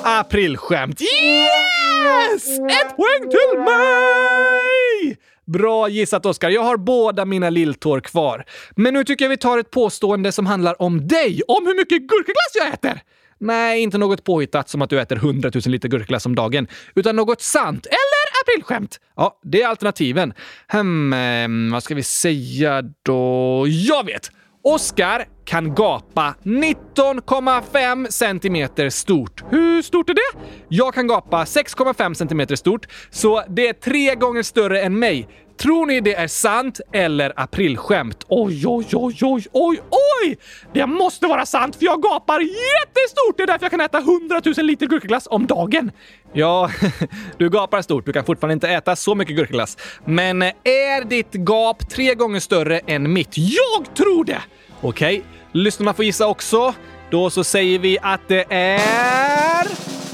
Aprilskämt. 0.03 1.01
Yes! 1.01 2.59
Ett 2.59 2.95
poäng 2.95 3.29
till 3.29 3.59
mig! 3.59 5.17
Bra 5.45 5.89
gissat 5.89 6.25
Oskar. 6.25 6.49
Jag 6.49 6.63
har 6.63 6.77
båda 6.77 7.25
mina 7.25 7.49
lilltår 7.49 7.99
kvar. 7.99 8.45
Men 8.75 8.93
nu 8.93 9.03
tycker 9.03 9.25
jag 9.25 9.29
vi 9.29 9.37
tar 9.37 9.57
ett 9.57 9.71
påstående 9.71 10.31
som 10.31 10.45
handlar 10.45 10.81
om 10.81 11.07
dig. 11.07 11.41
Om 11.47 11.67
hur 11.67 11.75
mycket 11.75 12.01
gurkaglass 12.01 12.51
jag 12.55 12.73
äter! 12.73 13.01
Nej, 13.39 13.81
inte 13.81 13.97
något 13.97 14.23
påhittat 14.23 14.69
som 14.69 14.81
att 14.81 14.89
du 14.89 15.01
äter 15.01 15.15
100 15.15 15.51
000 15.53 15.61
liter 15.65 15.89
gurkaglass 15.89 16.25
om 16.25 16.35
dagen, 16.35 16.67
utan 16.95 17.15
något 17.15 17.41
sant. 17.41 17.85
Eller 17.85 18.16
aprilskämt. 18.47 18.99
Ja, 19.15 19.39
det 19.43 19.61
är 19.61 19.67
alternativen. 19.67 20.33
Hmm, 20.71 21.71
vad 21.71 21.83
ska 21.83 21.95
vi 21.95 22.03
säga 22.03 22.81
då? 23.03 23.65
Jag 23.67 24.05
vet! 24.05 24.31
Oskar 24.63 25.25
kan 25.45 25.75
gapa 25.75 26.35
19,5 26.43 28.09
centimeter 28.09 28.89
stort. 28.89 29.43
Hur 29.49 29.81
stort 29.81 30.09
är 30.09 30.13
det? 30.13 30.39
Jag 30.67 30.93
kan 30.93 31.07
gapa 31.07 31.43
6,5 31.43 32.13
centimeter 32.13 32.55
stort, 32.55 32.87
så 33.09 33.43
det 33.49 33.67
är 33.67 33.73
tre 33.73 34.15
gånger 34.15 34.43
större 34.43 34.81
än 34.81 34.99
mig. 34.99 35.27
Tror 35.57 35.85
ni 35.85 36.01
det 36.01 36.15
är 36.15 36.27
sant 36.27 36.81
eller 36.93 37.33
aprilskämt? 37.35 38.25
Oj, 38.27 38.67
oj, 38.67 38.85
oj, 38.93 39.17
oj, 39.21 39.47
oj, 39.51 39.79
oj! 39.89 40.37
Det 40.73 40.85
måste 40.85 41.27
vara 41.27 41.45
sant 41.45 41.75
för 41.75 41.85
jag 41.85 42.01
gapar 42.01 42.39
jättestort! 42.39 43.37
Det 43.37 43.43
är 43.43 43.47
därför 43.47 43.63
jag 43.65 43.71
kan 43.71 43.81
äta 43.81 43.97
100 43.97 44.41
000 44.57 44.65
liter 44.65 44.85
gurkaglass 44.85 45.27
om 45.31 45.47
dagen. 45.47 45.91
Ja, 46.33 46.71
du 47.37 47.49
gapar 47.49 47.81
stort. 47.81 48.05
Du 48.05 48.13
kan 48.13 48.25
fortfarande 48.25 48.53
inte 48.53 48.69
äta 48.69 48.95
så 48.95 49.15
mycket 49.15 49.35
gurkaglass. 49.35 49.77
Men 50.05 50.41
eh, 50.41 50.53
är 50.63 51.05
ditt 51.05 51.33
gap 51.33 51.89
tre 51.89 52.15
gånger 52.15 52.39
större 52.39 52.79
än 52.79 53.13
mitt? 53.13 53.37
Jag 53.37 53.95
tror 53.95 54.23
det! 54.23 54.41
Okej, 54.81 55.17
okay. 55.17 55.29
lyssnarna 55.51 55.93
får 55.93 56.05
gissa 56.05 56.27
också. 56.27 56.73
Då 57.09 57.29
så 57.29 57.43
säger 57.43 57.79
vi 57.79 57.97
att 58.01 58.21
det 58.27 58.45
är... 58.49 60.06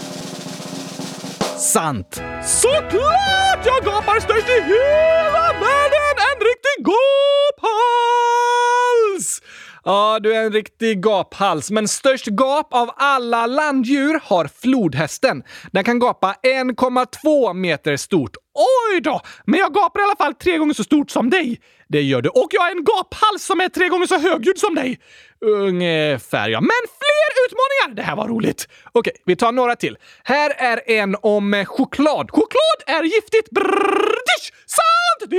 Sant! 1.58 2.22
Såklart! 2.46 3.66
Jag 3.66 3.84
gapar 3.86 4.20
störst 4.20 4.50
i 4.50 4.62
hela 4.62 5.54
världen! 5.54 5.83
Ja, 9.86 10.20
du 10.22 10.34
är 10.34 10.44
en 10.44 10.54
riktig 10.54 11.02
gaphals. 11.02 11.72
Men 11.72 11.88
störst 11.88 12.28
gap 12.28 12.74
av 12.74 12.92
alla 12.98 13.46
landdjur 13.48 14.22
har 14.24 14.50
flodhästen. 14.62 15.44
Den 15.72 15.84
kan 15.84 16.00
gapa 16.00 16.36
1,2 16.44 17.54
meter 17.54 17.98
stort. 17.98 18.36
Oj 18.54 19.02
då! 19.02 19.22
Men 19.46 19.60
jag 19.60 19.74
gapar 19.74 20.00
i 20.00 20.04
alla 20.04 20.16
fall 20.16 20.34
tre 20.34 20.58
gånger 20.58 20.74
så 20.74 20.84
stort 20.84 21.12
som 21.12 21.30
dig. 21.30 21.62
Det 21.88 22.02
gör 22.02 22.22
du. 22.22 22.30
Och 22.30 22.48
jag 22.52 22.62
har 22.62 22.72
en 22.72 22.84
gaphals 22.84 23.44
som 23.44 23.62
är 23.62 23.70
tre 23.70 23.90
gånger 23.90 24.06
så 24.06 24.20
högljudd 24.20 24.60
som 24.60 24.76
dig. 24.76 25.00
Ungefär, 25.46 26.50
ja. 26.50 26.62
Men 26.62 26.84
fler 27.00 27.46
utmaningar! 27.46 27.96
Det 27.96 28.02
här 28.02 28.16
var 28.16 28.28
roligt. 28.28 28.68
Okej, 28.92 29.14
vi 29.26 29.36
tar 29.36 29.52
några 29.52 29.76
till. 29.76 29.98
Här 30.24 30.54
är 30.58 30.90
en 30.92 31.16
om 31.22 31.54
eh, 31.54 31.66
choklad. 31.66 32.32
Choklad 32.32 32.98
är 32.98 33.04
giftigt. 33.04 33.50
Brrrr, 33.52 34.24
sant! 34.66 35.32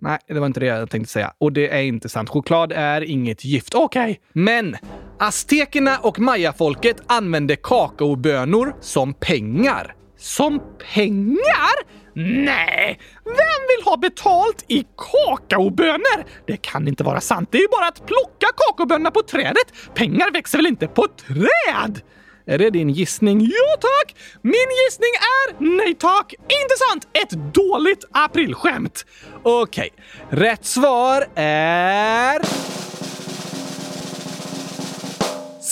Nej, 0.00 0.18
det 0.26 0.40
var 0.40 0.46
inte 0.46 0.60
det 0.60 0.66
jag 0.66 0.90
tänkte 0.90 1.12
säga. 1.12 1.32
Och 1.38 1.52
det 1.52 1.68
är 1.68 1.82
inte 1.82 2.08
sant. 2.08 2.28
Choklad 2.28 2.72
är 2.72 3.00
inget 3.00 3.44
gift. 3.44 3.74
Okej. 3.74 4.02
Okay. 4.02 4.16
Men 4.32 4.76
aztekerna 5.18 5.98
och 5.98 6.20
mayafolket 6.20 6.96
använde 7.06 7.56
kakaobönor 7.56 8.76
som 8.80 9.14
pengar. 9.14 9.94
Som 10.18 10.60
pengar? 10.94 11.98
Nej! 12.14 13.00
Vem 13.24 13.34
vill 13.68 13.84
ha 13.84 13.96
betalt 13.96 14.64
i 14.68 14.84
kakaobönor? 14.96 16.24
Det 16.46 16.56
kan 16.56 16.88
inte 16.88 17.04
vara 17.04 17.20
sant. 17.20 17.48
Det 17.52 17.58
är 17.58 17.62
ju 17.62 17.68
bara 17.68 17.88
att 17.88 18.06
plocka 18.06 18.46
kakaobönorna 18.56 19.10
på 19.10 19.22
trädet. 19.22 19.72
Pengar 19.94 20.32
växer 20.32 20.58
väl 20.58 20.66
inte 20.66 20.86
på 20.86 21.06
träd? 21.26 22.00
Är 22.48 22.58
det 22.58 22.70
din 22.70 22.90
gissning? 22.90 23.40
Ja 23.40 23.76
tack! 23.80 24.16
Min 24.42 24.68
gissning 24.84 25.10
är 25.38 25.76
nej 25.78 25.94
tack! 25.94 26.32
Inte 26.32 26.74
sant! 26.88 27.08
Ett 27.12 27.54
dåligt 27.54 28.04
aprilskämt. 28.12 29.06
Okej, 29.42 29.90
okay. 30.28 30.46
rätt 30.46 30.64
svar 30.64 31.26
är... 31.34 32.40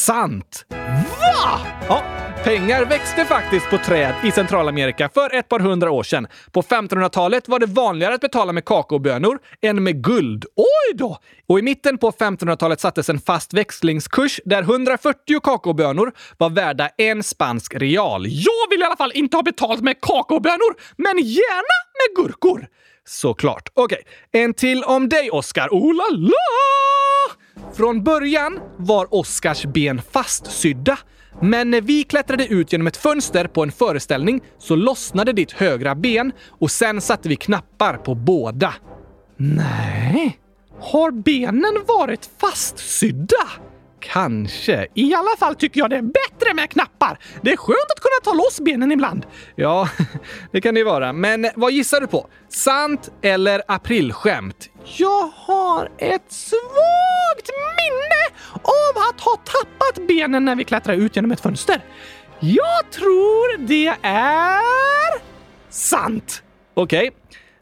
Sant! 0.07 0.67
Va? 1.21 1.61
Ja, 1.89 2.03
pengar 2.45 2.85
växte 2.85 3.25
faktiskt 3.25 3.71
på 3.71 3.79
träd 3.79 4.15
i 4.25 4.31
Centralamerika 4.31 5.09
för 5.15 5.35
ett 5.35 5.49
par 5.49 5.61
hundra 5.61 5.91
år 5.91 6.03
sedan. 6.03 6.27
På 6.53 6.63
1500-talet 6.63 7.49
var 7.49 7.59
det 7.59 7.67
vanligare 7.67 8.15
att 8.15 8.21
betala 8.21 8.53
med 8.53 8.65
kakaobönor 8.65 9.39
än 9.63 9.83
med 9.83 10.05
guld. 10.05 10.45
Oj 10.57 10.97
då! 10.97 11.19
Och 11.47 11.59
i 11.59 11.63
mitten 11.63 11.99
på 11.99 12.11
1500-talet 12.11 12.81
sattes 12.81 13.09
en 13.09 13.19
fast 13.19 13.55
växlingskurs 13.55 14.41
där 14.45 14.63
140 14.63 15.41
kakaobönor 15.43 16.13
var 16.39 16.51
värda 16.51 16.89
en 16.97 17.23
spansk 17.23 17.75
real. 17.75 18.27
Jag 18.27 18.71
vill 18.71 18.81
i 18.81 18.85
alla 18.85 18.97
fall 18.97 19.13
inte 19.15 19.37
ha 19.37 19.43
betalt 19.43 19.81
med 19.81 20.01
kakaobönor, 20.01 20.75
men 20.97 21.19
gärna 21.19 21.77
med 21.99 22.25
gurkor. 22.25 22.67
Såklart. 23.05 23.69
Okej, 23.75 24.03
okay. 24.31 24.43
en 24.43 24.55
till 24.55 24.85
om 24.85 25.09
dig, 25.09 25.31
Oscar. 25.31 25.69
Oh 25.71 25.95
la 25.95 26.05
la! 26.11 27.46
Från 27.75 28.05
början 28.05 28.59
var 28.77 29.15
Oscars 29.15 29.65
ben 29.65 30.03
fastsydda. 30.11 30.99
Men 31.41 31.71
när 31.71 31.81
vi 31.81 32.03
klättrade 32.03 32.47
ut 32.47 32.73
genom 32.73 32.87
ett 32.87 32.97
fönster 32.97 33.47
på 33.47 33.63
en 33.63 33.73
föreställning 33.73 34.41
så 34.59 34.77
lossnade 34.77 35.33
ditt 35.33 35.53
högra 35.53 35.95
ben 35.95 36.33
och 36.49 36.71
sen 36.71 37.01
satte 37.01 37.29
vi 37.29 37.37
knappar 37.37 37.95
på 37.95 38.15
båda. 38.15 38.75
Nej, 39.37 40.39
har 40.81 41.11
benen 41.11 41.85
varit 41.87 42.31
fastsydda? 42.39 43.47
Kanske. 44.13 44.87
I 44.95 45.15
alla 45.15 45.37
fall 45.39 45.55
tycker 45.55 45.81
jag 45.81 45.91
det 45.91 45.97
är 45.97 46.03
bättre 46.03 46.55
med 46.55 46.71
knappar. 46.71 47.19
Det 47.43 47.53
är 47.53 47.57
skönt 47.57 47.91
att 47.97 48.01
kunna 48.01 48.21
ta 48.25 48.33
loss 48.33 48.61
benen 48.61 48.93
ibland. 48.93 49.27
Ja, 49.55 49.89
det 50.53 50.61
kan 50.61 50.75
det 50.75 50.81
ju 50.81 50.85
vara. 50.85 51.13
Men 51.13 51.47
vad 51.55 51.73
gissar 51.73 52.01
du 52.01 52.07
på? 52.07 52.29
Sant 52.49 53.11
eller 53.23 53.63
aprilskämt? 53.69 54.71
Jag 54.97 55.31
har 55.35 55.91
ett 55.99 56.33
svagt 56.33 57.51
minne 57.77 58.41
av 58.63 59.03
att 59.11 59.21
ha 59.21 59.37
tappat 59.37 60.07
benen 60.09 60.45
när 60.45 60.57
vi 60.57 60.65
klättrade 60.65 60.99
ut 60.99 61.17
genom 61.17 61.33
ett 61.33 61.41
fönster. 61.41 61.85
Jag 62.41 62.91
tror 62.91 63.59
det 63.59 63.95
är... 64.03 65.21
sant. 65.71 66.43
Okej. 66.75 67.09
Okay. 67.09 67.11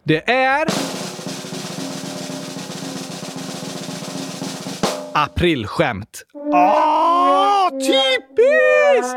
Det 0.02 0.30
är... 0.30 0.68
Aprilskämt. 5.14 6.22
Åh, 6.52 7.68
typiskt! 7.70 9.16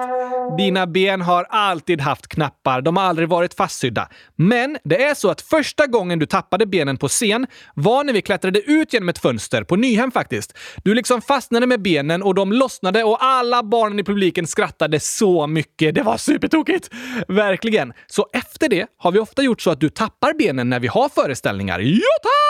Dina 0.58 0.88
ben 0.88 1.22
har 1.22 1.44
alltid 1.50 2.02
haft 2.02 2.28
knappar. 2.28 2.82
De 2.82 2.98
har 2.98 3.04
aldrig 3.04 3.30
varit 3.30 3.54
fastsydda. 3.54 4.10
Men 4.36 4.78
det 4.84 5.04
är 5.04 5.14
så 5.14 5.30
att 5.30 5.42
första 5.42 5.88
gången 5.88 6.20
du 6.20 6.26
tappade 6.26 6.66
benen 6.66 6.98
på 6.98 7.08
scen 7.08 7.48
var 7.74 8.04
när 8.04 8.14
vi 8.14 8.22
klättrade 8.22 8.60
ut 8.60 8.94
genom 8.94 9.10
ett 9.10 9.18
fönster 9.18 9.64
på 9.64 9.76
Nyhem 9.76 10.12
faktiskt. 10.12 10.58
Du 10.84 10.94
liksom 10.94 11.22
fastnade 11.22 11.68
med 11.68 11.82
benen 11.82 12.24
och 12.24 12.36
de 12.36 12.52
lossnade 12.54 13.04
och 13.04 13.24
alla 13.24 13.64
barnen 13.64 14.00
i 14.00 14.04
publiken 14.04 14.48
skrattade 14.48 15.00
så 15.00 15.48
mycket. 15.48 15.96
Det 15.96 16.02
var 16.02 16.18
supertokigt! 16.18 16.90
Verkligen. 17.28 17.94
Så 18.08 18.28
efter 18.34 18.70
det 18.70 18.88
har 18.98 19.12
vi 19.12 19.20
ofta 19.20 19.42
gjort 19.42 19.62
så 19.62 19.70
att 19.70 19.80
du 19.80 19.90
tappar 19.90 20.34
benen 20.34 20.70
när 20.70 20.80
vi 20.80 20.88
har 20.88 21.10
föreställningar. 21.10 21.80
Ja, 21.80 22.02
tack! 22.24 22.47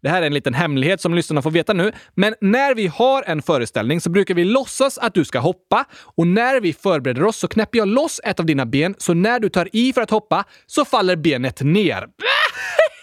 Det 0.00 0.08
här 0.08 0.22
är 0.22 0.26
en 0.26 0.34
liten 0.34 0.54
hemlighet 0.54 1.00
som 1.00 1.14
lyssnarna 1.14 1.42
får 1.42 1.50
veta 1.50 1.72
nu. 1.72 1.92
Men 2.14 2.34
när 2.40 2.74
vi 2.74 2.86
har 2.86 3.22
en 3.26 3.42
föreställning 3.42 4.00
så 4.00 4.10
brukar 4.10 4.34
vi 4.34 4.44
låtsas 4.44 4.98
att 4.98 5.14
du 5.14 5.24
ska 5.24 5.38
hoppa 5.38 5.84
och 6.16 6.26
när 6.26 6.60
vi 6.60 6.72
förbereder 6.72 7.24
oss 7.24 7.36
så 7.36 7.48
knäpper 7.48 7.78
jag 7.78 7.88
loss 7.88 8.20
ett 8.24 8.40
av 8.40 8.46
dina 8.46 8.66
ben 8.66 8.94
så 8.98 9.14
när 9.14 9.40
du 9.40 9.48
tar 9.48 9.68
i 9.72 9.92
för 9.92 10.00
att 10.00 10.10
hoppa 10.10 10.44
så 10.66 10.84
faller 10.84 11.16
benet 11.16 11.60
ner. 11.60 12.06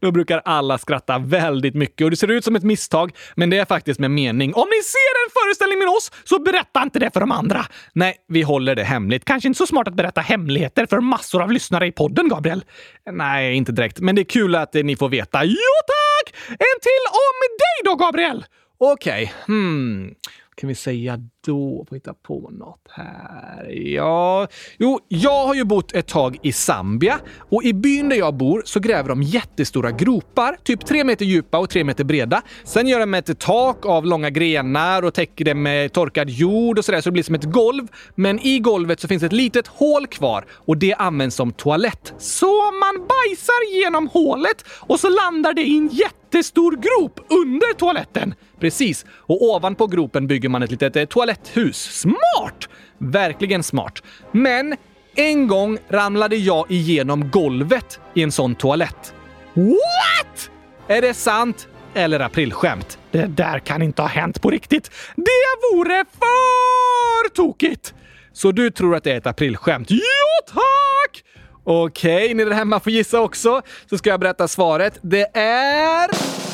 Då 0.00 0.10
brukar 0.10 0.42
alla 0.44 0.78
skratta 0.78 1.18
väldigt 1.18 1.74
mycket 1.74 2.04
och 2.04 2.10
det 2.10 2.16
ser 2.16 2.30
ut 2.30 2.44
som 2.44 2.56
ett 2.56 2.62
misstag, 2.62 3.12
men 3.36 3.50
det 3.50 3.58
är 3.58 3.64
faktiskt 3.64 4.00
med 4.00 4.10
mening. 4.10 4.54
Om 4.54 4.68
ni 4.68 4.82
ser 4.82 5.26
en 5.26 5.30
föreställning 5.42 5.78
med 5.78 5.88
oss, 5.88 6.10
så 6.24 6.38
berätta 6.38 6.82
inte 6.82 6.98
det 6.98 7.10
för 7.12 7.20
de 7.20 7.32
andra. 7.32 7.66
Nej, 7.92 8.16
vi 8.28 8.42
håller 8.42 8.74
det 8.74 8.84
hemligt. 8.84 9.24
Kanske 9.24 9.48
inte 9.48 9.58
så 9.58 9.66
smart 9.66 9.88
att 9.88 9.94
berätta 9.94 10.20
hemligheter 10.20 10.86
för 10.86 11.00
massor 11.00 11.42
av 11.42 11.52
lyssnare 11.52 11.86
i 11.86 11.92
podden, 11.92 12.28
Gabriel. 12.28 12.64
Nej, 13.10 13.54
inte 13.54 13.72
direkt, 13.72 14.00
men 14.00 14.14
det 14.14 14.22
är 14.22 14.24
kul 14.24 14.54
att 14.54 14.74
ni 14.74 14.96
får 14.96 15.08
veta. 15.08 15.44
Jo 15.44 15.72
tack! 15.86 16.34
En 16.48 16.80
till 16.82 17.04
om 17.10 17.56
dig 17.58 17.84
då, 17.84 18.04
Gabriel! 18.04 18.44
Okej, 18.78 19.22
okay. 19.22 19.54
hmm 19.54 20.14
kan 20.54 20.68
vi 20.68 20.74
säga 20.74 21.18
då? 21.46 21.86
Får 21.88 21.96
hitta 21.96 22.14
på 22.14 22.50
något 22.50 22.88
här. 22.90 23.70
Ja, 23.70 24.48
jo, 24.78 24.98
jag 25.08 25.46
har 25.46 25.54
ju 25.54 25.64
bott 25.64 25.92
ett 25.92 26.06
tag 26.06 26.38
i 26.42 26.52
Zambia 26.52 27.20
och 27.38 27.64
i 27.64 27.72
byn 27.72 28.08
där 28.08 28.16
jag 28.16 28.34
bor 28.34 28.62
så 28.64 28.80
gräver 28.80 29.08
de 29.08 29.22
jättestora 29.22 29.90
gropar, 29.90 30.56
typ 30.62 30.86
tre 30.86 31.04
meter 31.04 31.24
djupa 31.24 31.58
och 31.58 31.70
tre 31.70 31.84
meter 31.84 32.04
breda. 32.04 32.42
Sen 32.64 32.86
gör 32.86 33.00
de 33.00 33.14
ett 33.14 33.38
tak 33.38 33.86
av 33.86 34.06
långa 34.06 34.30
grenar 34.30 35.02
och 35.02 35.14
täcker 35.14 35.44
det 35.44 35.54
med 35.54 35.92
torkad 35.92 36.30
jord 36.30 36.78
och 36.78 36.84
sådär 36.84 37.00
så 37.00 37.08
det 37.08 37.12
blir 37.12 37.22
som 37.22 37.34
ett 37.34 37.52
golv. 37.52 37.88
Men 38.14 38.40
i 38.40 38.58
golvet 38.58 39.00
så 39.00 39.08
finns 39.08 39.22
ett 39.22 39.32
litet 39.32 39.66
hål 39.66 40.06
kvar 40.06 40.44
och 40.50 40.76
det 40.76 40.94
används 40.94 41.36
som 41.36 41.52
toalett. 41.52 42.14
Så 42.18 42.72
man 42.72 43.06
bajsar 43.08 43.82
genom 43.82 44.08
hålet 44.08 44.64
och 44.68 45.00
så 45.00 45.08
landar 45.08 45.52
det 45.52 45.62
i 45.62 45.76
en 45.76 45.88
jättestor 45.88 46.72
grop 46.72 47.20
under 47.28 47.74
toaletten. 47.74 48.34
Precis. 48.62 49.06
Och 49.10 49.42
ovanpå 49.42 49.86
gropen 49.86 50.26
bygger 50.26 50.48
man 50.48 50.62
ett 50.62 50.70
litet 50.70 50.96
eh, 50.96 51.04
toaletthus. 51.04 51.82
Smart! 51.82 52.68
Verkligen 52.98 53.62
smart. 53.62 54.02
Men 54.32 54.76
en 55.14 55.46
gång 55.46 55.78
ramlade 55.88 56.36
jag 56.36 56.70
igenom 56.70 57.30
golvet 57.30 58.00
i 58.14 58.22
en 58.22 58.32
sån 58.32 58.54
toalett. 58.54 59.14
What? 59.54 60.50
Är 60.88 61.02
det 61.02 61.14
sant 61.14 61.68
eller 61.94 62.20
aprilskämt? 62.20 62.98
Det 63.10 63.26
där 63.26 63.58
kan 63.58 63.82
inte 63.82 64.02
ha 64.02 64.08
hänt 64.08 64.42
på 64.42 64.50
riktigt. 64.50 64.90
Det 65.16 65.72
vore 65.72 66.04
för 66.18 67.34
tokigt! 67.34 67.94
Så 68.32 68.52
du 68.52 68.70
tror 68.70 68.96
att 68.96 69.04
det 69.04 69.12
är 69.12 69.18
ett 69.18 69.26
aprilskämt? 69.26 69.90
Ja, 69.90 70.52
tack! 70.54 71.24
Okej, 71.64 72.24
okay, 72.24 72.34
ni 72.34 72.44
där 72.44 72.52
hemma 72.52 72.80
får 72.80 72.92
gissa 72.92 73.20
också, 73.20 73.62
så 73.90 73.98
ska 73.98 74.10
jag 74.10 74.20
berätta 74.20 74.48
svaret. 74.48 74.98
Det 75.02 75.36
är... 75.36 76.51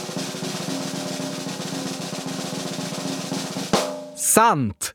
sant! 4.18 4.94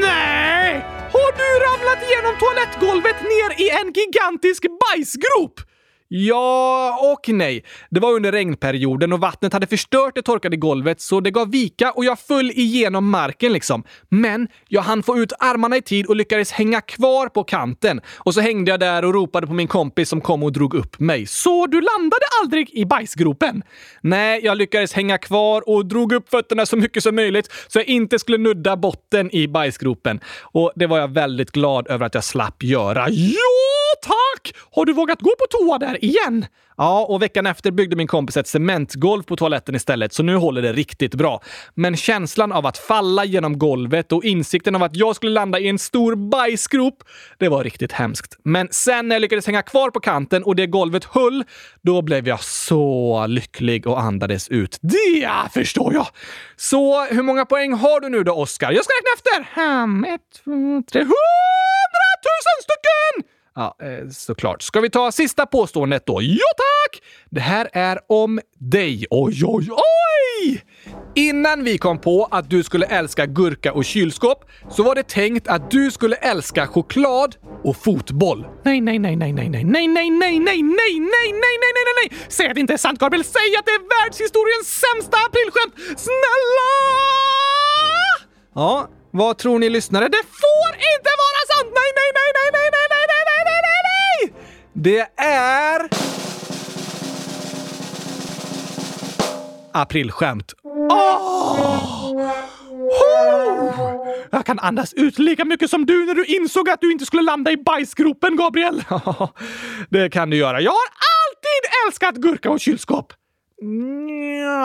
Nej! 0.00 0.84
Har 1.12 1.30
du 1.40 1.48
ramlat 1.64 2.02
igenom 2.10 2.34
toalettgolvet 2.40 3.22
ner 3.22 3.50
i 3.64 3.68
en 3.80 3.92
gigantisk 3.92 4.62
bajsgrop? 4.82 5.60
Ja 6.12 6.98
och 7.12 7.34
nej. 7.34 7.64
Det 7.90 8.00
var 8.00 8.12
under 8.12 8.32
regnperioden 8.32 9.12
och 9.12 9.20
vattnet 9.20 9.52
hade 9.52 9.66
förstört 9.66 10.14
det 10.14 10.22
torkade 10.22 10.56
golvet 10.56 11.00
så 11.00 11.20
det 11.20 11.30
gav 11.30 11.50
vika 11.50 11.92
och 11.92 12.04
jag 12.04 12.18
föll 12.18 12.50
igenom 12.50 13.10
marken 13.10 13.52
liksom. 13.52 13.84
Men 14.08 14.48
jag 14.68 14.82
hann 14.82 15.02
få 15.02 15.18
ut 15.18 15.32
armarna 15.38 15.76
i 15.76 15.82
tid 15.82 16.06
och 16.06 16.16
lyckades 16.16 16.52
hänga 16.52 16.80
kvar 16.80 17.28
på 17.28 17.44
kanten. 17.44 18.00
Och 18.16 18.34
så 18.34 18.40
hängde 18.40 18.70
jag 18.70 18.80
där 18.80 19.04
och 19.04 19.14
ropade 19.14 19.46
på 19.46 19.52
min 19.52 19.68
kompis 19.68 20.08
som 20.08 20.20
kom 20.20 20.42
och 20.42 20.52
drog 20.52 20.74
upp 20.74 21.00
mig. 21.00 21.26
Så 21.26 21.66
du 21.66 21.80
landade 21.80 22.24
aldrig 22.42 22.70
i 22.70 22.84
bajsgropen? 22.84 23.62
Nej, 24.00 24.40
jag 24.44 24.58
lyckades 24.58 24.92
hänga 24.92 25.18
kvar 25.18 25.62
och 25.68 25.86
drog 25.86 26.12
upp 26.12 26.30
fötterna 26.30 26.66
så 26.66 26.76
mycket 26.76 27.02
som 27.02 27.14
möjligt 27.14 27.52
så 27.68 27.78
jag 27.78 27.86
inte 27.86 28.18
skulle 28.18 28.38
nudda 28.38 28.76
botten 28.76 29.34
i 29.34 29.48
bajsgropen. 29.48 30.20
Och 30.42 30.72
det 30.76 30.86
var 30.86 30.98
jag 30.98 31.14
väldigt 31.14 31.50
glad 31.50 31.88
över 31.88 32.06
att 32.06 32.14
jag 32.14 32.24
slapp 32.24 32.62
göra. 32.62 33.06
Ja, 33.10 33.79
tack! 34.02 34.54
Har 34.70 34.84
du 34.84 34.92
vågat 34.92 35.20
gå 35.20 35.30
på 35.38 35.46
toa 35.50 35.78
där 35.78 36.04
igen? 36.04 36.46
Ja, 36.80 37.06
och 37.08 37.22
veckan 37.22 37.46
efter 37.46 37.70
byggde 37.70 37.96
min 37.96 38.06
kompis 38.06 38.36
ett 38.36 38.46
cementgolv 38.46 39.22
på 39.22 39.36
toaletten 39.36 39.74
istället, 39.74 40.12
så 40.12 40.22
nu 40.22 40.36
håller 40.36 40.62
det 40.62 40.72
riktigt 40.72 41.14
bra. 41.14 41.42
Men 41.74 41.96
känslan 41.96 42.52
av 42.52 42.66
att 42.66 42.78
falla 42.78 43.24
genom 43.24 43.58
golvet 43.58 44.12
och 44.12 44.24
insikten 44.24 44.76
av 44.76 44.82
att 44.82 44.96
jag 44.96 45.16
skulle 45.16 45.32
landa 45.32 45.58
i 45.58 45.68
en 45.68 45.78
stor 45.78 46.14
bajsgrop, 46.14 46.94
det 47.38 47.48
var 47.48 47.64
riktigt 47.64 47.92
hemskt. 47.92 48.38
Men 48.44 48.68
sen 48.70 49.08
när 49.08 49.14
jag 49.14 49.20
lyckades 49.20 49.46
hänga 49.46 49.62
kvar 49.62 49.90
på 49.90 50.00
kanten 50.00 50.42
och 50.42 50.56
det 50.56 50.66
golvet 50.66 51.04
höll, 51.04 51.44
då 51.82 52.02
blev 52.02 52.28
jag 52.28 52.42
så 52.42 53.26
lycklig 53.26 53.86
och 53.86 54.00
andades 54.00 54.48
ut. 54.48 54.78
Det 54.80 55.30
förstår 55.54 55.94
jag! 55.94 56.06
Så 56.56 57.04
hur 57.04 57.22
många 57.22 57.46
poäng 57.46 57.72
har 57.72 58.00
du 58.00 58.08
nu 58.08 58.24
då, 58.24 58.32
Oskar? 58.32 58.72
Jag 58.72 58.84
ska 58.84 58.92
räkna 58.92 59.10
efter! 59.16 59.62
Um, 59.62 60.04
ett, 60.04 60.20
två, 60.44 60.82
tre, 60.92 61.00
hundratusen 61.00 62.58
stycken! 62.62 63.39
Ja, 63.60 63.76
eh, 63.82 64.08
såklart. 64.10 64.62
Ska 64.62 64.80
vi 64.80 64.90
ta 64.90 65.12
sista 65.12 65.46
påståendet 65.46 66.06
då? 66.06 66.22
Ja, 66.22 66.50
tack! 66.56 67.02
Det 67.30 67.40
här 67.40 67.68
är 67.72 67.98
om 68.06 68.40
dig. 68.58 69.06
Oj, 69.10 69.42
oj, 69.44 69.68
oj! 69.70 70.64
Innan 71.14 71.64
vi 71.64 71.78
kom 71.78 71.98
på 71.98 72.28
att 72.30 72.50
du 72.50 72.62
skulle 72.62 72.86
älska 72.86 73.26
gurka 73.26 73.72
och 73.72 73.84
kylskåp 73.84 74.44
så 74.70 74.82
var 74.82 74.94
det 74.94 75.02
tänkt 75.08 75.48
att 75.48 75.70
du 75.70 75.90
skulle 75.90 76.16
älska 76.16 76.66
choklad 76.66 77.36
och 77.64 77.76
fotboll. 77.76 78.46
Nej, 78.64 78.80
nej, 78.80 78.98
nej, 78.98 79.16
nej, 79.16 79.32
nej, 79.32 79.48
nej, 79.48 79.64
nej, 79.64 79.88
nej, 79.88 80.10
nej, 80.10 80.10
nej, 80.10 80.38
nej, 80.38 80.62
nej, 80.62 81.00
nej, 81.00 81.32
nej, 81.32 81.56
nej, 81.62 81.72
nej, 81.74 81.94
nej! 82.10 82.18
Säg 82.28 82.46
att 82.48 82.54
det 82.54 82.60
inte 82.60 82.72
är 82.72 82.76
sant, 82.86 82.98
Gabriel! 82.98 83.24
Säg 83.24 83.56
att 83.58 83.66
det 83.66 83.72
är 83.72 84.02
världshistoriens 84.02 84.80
sämsta 84.84 85.16
aprilskämt! 85.26 85.74
Snälla! 86.00 86.72
Ja, 88.54 88.88
vad 89.10 89.38
tror 89.38 89.58
ni 89.58 89.70
lyssnare? 89.70 90.08
Det 90.08 90.24
får 90.42 90.72
inte 90.92 91.10
vara 91.24 91.40
sant! 91.52 91.70
Nej, 91.74 91.90
nej, 91.98 92.10
nej, 92.18 92.30
nej, 92.36 92.50
nej, 92.52 92.70
nej! 92.72 92.89
Det 94.82 95.06
är... 95.16 95.88
Aprilskämt. 99.72 100.52
Oh! 100.62 102.30
Jag 104.30 104.46
kan 104.46 104.58
andas 104.58 104.94
ut 104.94 105.18
lika 105.18 105.44
mycket 105.44 105.70
som 105.70 105.86
du 105.86 106.06
när 106.06 106.14
du 106.14 106.24
insåg 106.24 106.70
att 106.70 106.80
du 106.80 106.92
inte 106.92 107.06
skulle 107.06 107.22
landa 107.22 107.50
i 107.50 107.56
bajsgropen, 107.56 108.36
Gabriel. 108.36 108.84
det 109.90 110.10
kan 110.10 110.30
du 110.30 110.36
göra. 110.36 110.60
Jag 110.60 110.72
har 110.72 110.88
alltid 111.26 111.86
älskat 111.86 112.14
gurka 112.14 112.50
och 112.50 112.60
kylskåp. 112.60 113.12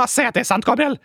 Säg 0.07 0.25
att 0.25 0.33
det 0.33 0.39
är 0.39 0.43
sant, 0.43 0.65
Gabriel. 0.65 0.99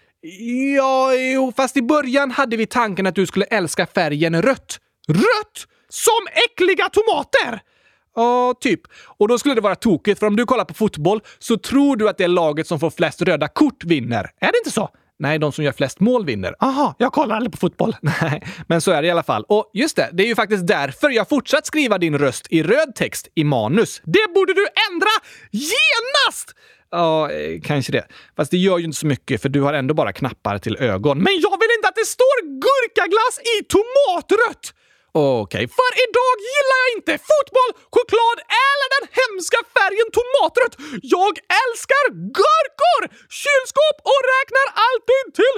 Ja, 0.76 1.14
jo, 1.14 1.52
fast 1.56 1.76
i 1.76 1.82
början 1.82 2.30
hade 2.30 2.56
vi 2.56 2.66
tanken 2.66 3.06
att 3.06 3.14
du 3.14 3.26
skulle 3.26 3.44
älska 3.44 3.86
färgen 3.86 4.42
rött. 4.42 4.78
Rött? 5.08 5.66
Som 5.88 6.26
äckliga 6.46 6.88
tomater! 6.88 7.69
Ja, 8.16 8.54
typ. 8.60 8.80
Och 9.18 9.28
då 9.28 9.38
skulle 9.38 9.54
det 9.54 9.60
vara 9.60 9.74
tokigt, 9.74 10.18
för 10.18 10.26
om 10.26 10.36
du 10.36 10.44
kollar 10.44 10.64
på 10.64 10.74
fotboll 10.74 11.20
så 11.38 11.56
tror 11.56 11.96
du 11.96 12.08
att 12.08 12.18
det 12.18 12.24
är 12.24 12.28
laget 12.28 12.66
som 12.66 12.80
får 12.80 12.90
flest 12.90 13.22
röda 13.22 13.48
kort 13.48 13.84
vinner. 13.84 14.30
Är 14.40 14.52
det 14.52 14.58
inte 14.58 14.70
så? 14.70 14.88
Nej, 15.18 15.38
de 15.38 15.52
som 15.52 15.64
gör 15.64 15.72
flest 15.72 16.00
mål 16.00 16.24
vinner. 16.24 16.54
Aha, 16.60 16.94
jag 16.98 17.12
kollar 17.12 17.36
aldrig 17.36 17.52
på 17.52 17.58
fotboll. 17.58 17.96
Nej, 18.02 18.42
men 18.68 18.80
så 18.80 18.90
är 18.90 19.02
det 19.02 19.08
i 19.08 19.10
alla 19.10 19.22
fall. 19.22 19.44
Och 19.48 19.70
just 19.74 19.96
det, 19.96 20.10
det 20.12 20.22
är 20.22 20.26
ju 20.26 20.34
faktiskt 20.34 20.66
därför 20.66 21.10
jag 21.10 21.28
fortsatt 21.28 21.66
skriva 21.66 21.98
din 21.98 22.18
röst 22.18 22.46
i 22.50 22.62
röd 22.62 22.94
text 22.94 23.28
i 23.34 23.44
manus. 23.44 24.02
Det 24.04 24.34
borde 24.34 24.54
du 24.54 24.66
ändra 24.90 25.10
genast! 25.50 26.54
Ja, 26.90 27.30
eh, 27.30 27.60
kanske 27.60 27.92
det. 27.92 28.06
Fast 28.36 28.50
det 28.50 28.56
gör 28.56 28.78
ju 28.78 28.84
inte 28.84 28.98
så 28.98 29.06
mycket 29.06 29.42
för 29.42 29.48
du 29.48 29.60
har 29.60 29.72
ändå 29.72 29.94
bara 29.94 30.12
knappar 30.12 30.58
till 30.58 30.76
ögon. 30.76 31.18
Men 31.18 31.32
jag 31.32 31.58
vill 31.60 31.70
inte 31.78 31.88
att 31.88 31.94
det 31.94 32.06
står 32.06 32.42
gurkaglass 32.42 33.38
i 33.38 33.64
tomatrött! 33.64 34.74
Okej, 35.12 35.42
okay. 35.42 35.64
för 35.78 35.92
idag 36.06 36.34
gillar 36.50 36.78
jag 36.82 36.90
inte 36.98 37.14
fotboll, 37.30 37.72
choklad 37.94 38.38
eller 38.68 38.88
den 38.96 39.06
hemska 39.18 39.58
färgen 39.76 40.08
tomatrött. 40.18 40.74
Jag 41.16 41.34
älskar 41.62 42.04
gurkor, 42.38 43.02
kylskåp 43.42 43.98
och 44.12 44.22
räknar 44.34 44.66
alltid 44.86 45.24
till 45.38 45.56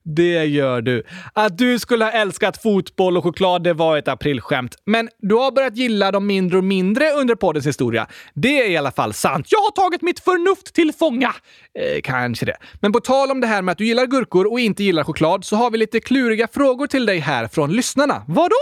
Det 0.05 0.45
gör 0.45 0.83
du. 0.83 1.03
Att 1.33 1.59
du 1.59 1.79
skulle 1.79 2.05
ha 2.05 2.13
älskat 2.13 2.63
fotboll 2.63 3.17
och 3.17 3.25
choklad, 3.25 3.63
det 3.65 3.73
var 3.73 3.99
ett 3.99 4.09
aprilskämt. 4.09 4.75
Men 4.85 5.09
du 5.19 5.35
har 5.35 5.53
börjat 5.53 5.77
gilla 5.77 6.13
dem 6.13 6.27
mindre 6.27 6.59
och 6.59 6.65
mindre 6.65 7.11
under 7.11 7.35
poddens 7.35 7.67
historia. 7.67 8.07
Det 8.35 8.63
är 8.63 8.71
i 8.71 8.77
alla 8.77 8.91
fall 8.91 9.13
sant. 9.13 9.47
Jag 9.49 9.59
har 9.59 9.71
tagit 9.71 10.03
mitt 10.03 10.21
förnuft 10.21 10.75
till 10.75 10.93
fånga. 10.99 11.35
Eh, 11.79 12.01
kanske 12.03 12.47
det. 12.47 12.57
Men 12.81 12.93
på 12.93 13.01
tal 13.01 13.31
om 13.31 13.41
det 13.41 13.47
här 13.47 13.63
med 13.63 13.73
att 13.73 13.79
du 13.79 13.87
gillar 13.87 14.07
gurkor 14.07 14.53
och 14.53 14.61
inte 14.61 14.85
gillar 14.85 15.05
choklad 15.05 15.45
så 15.45 15.57
har 15.57 15.71
vi 15.71 15.79
lite 15.79 16.01
kluriga 16.01 16.49
frågor 16.53 16.87
till 16.87 17.07
dig 17.07 17.19
här 17.19 17.49
från 17.49 17.73
lyssnarna. 17.73 18.23
Vadå? 18.29 18.57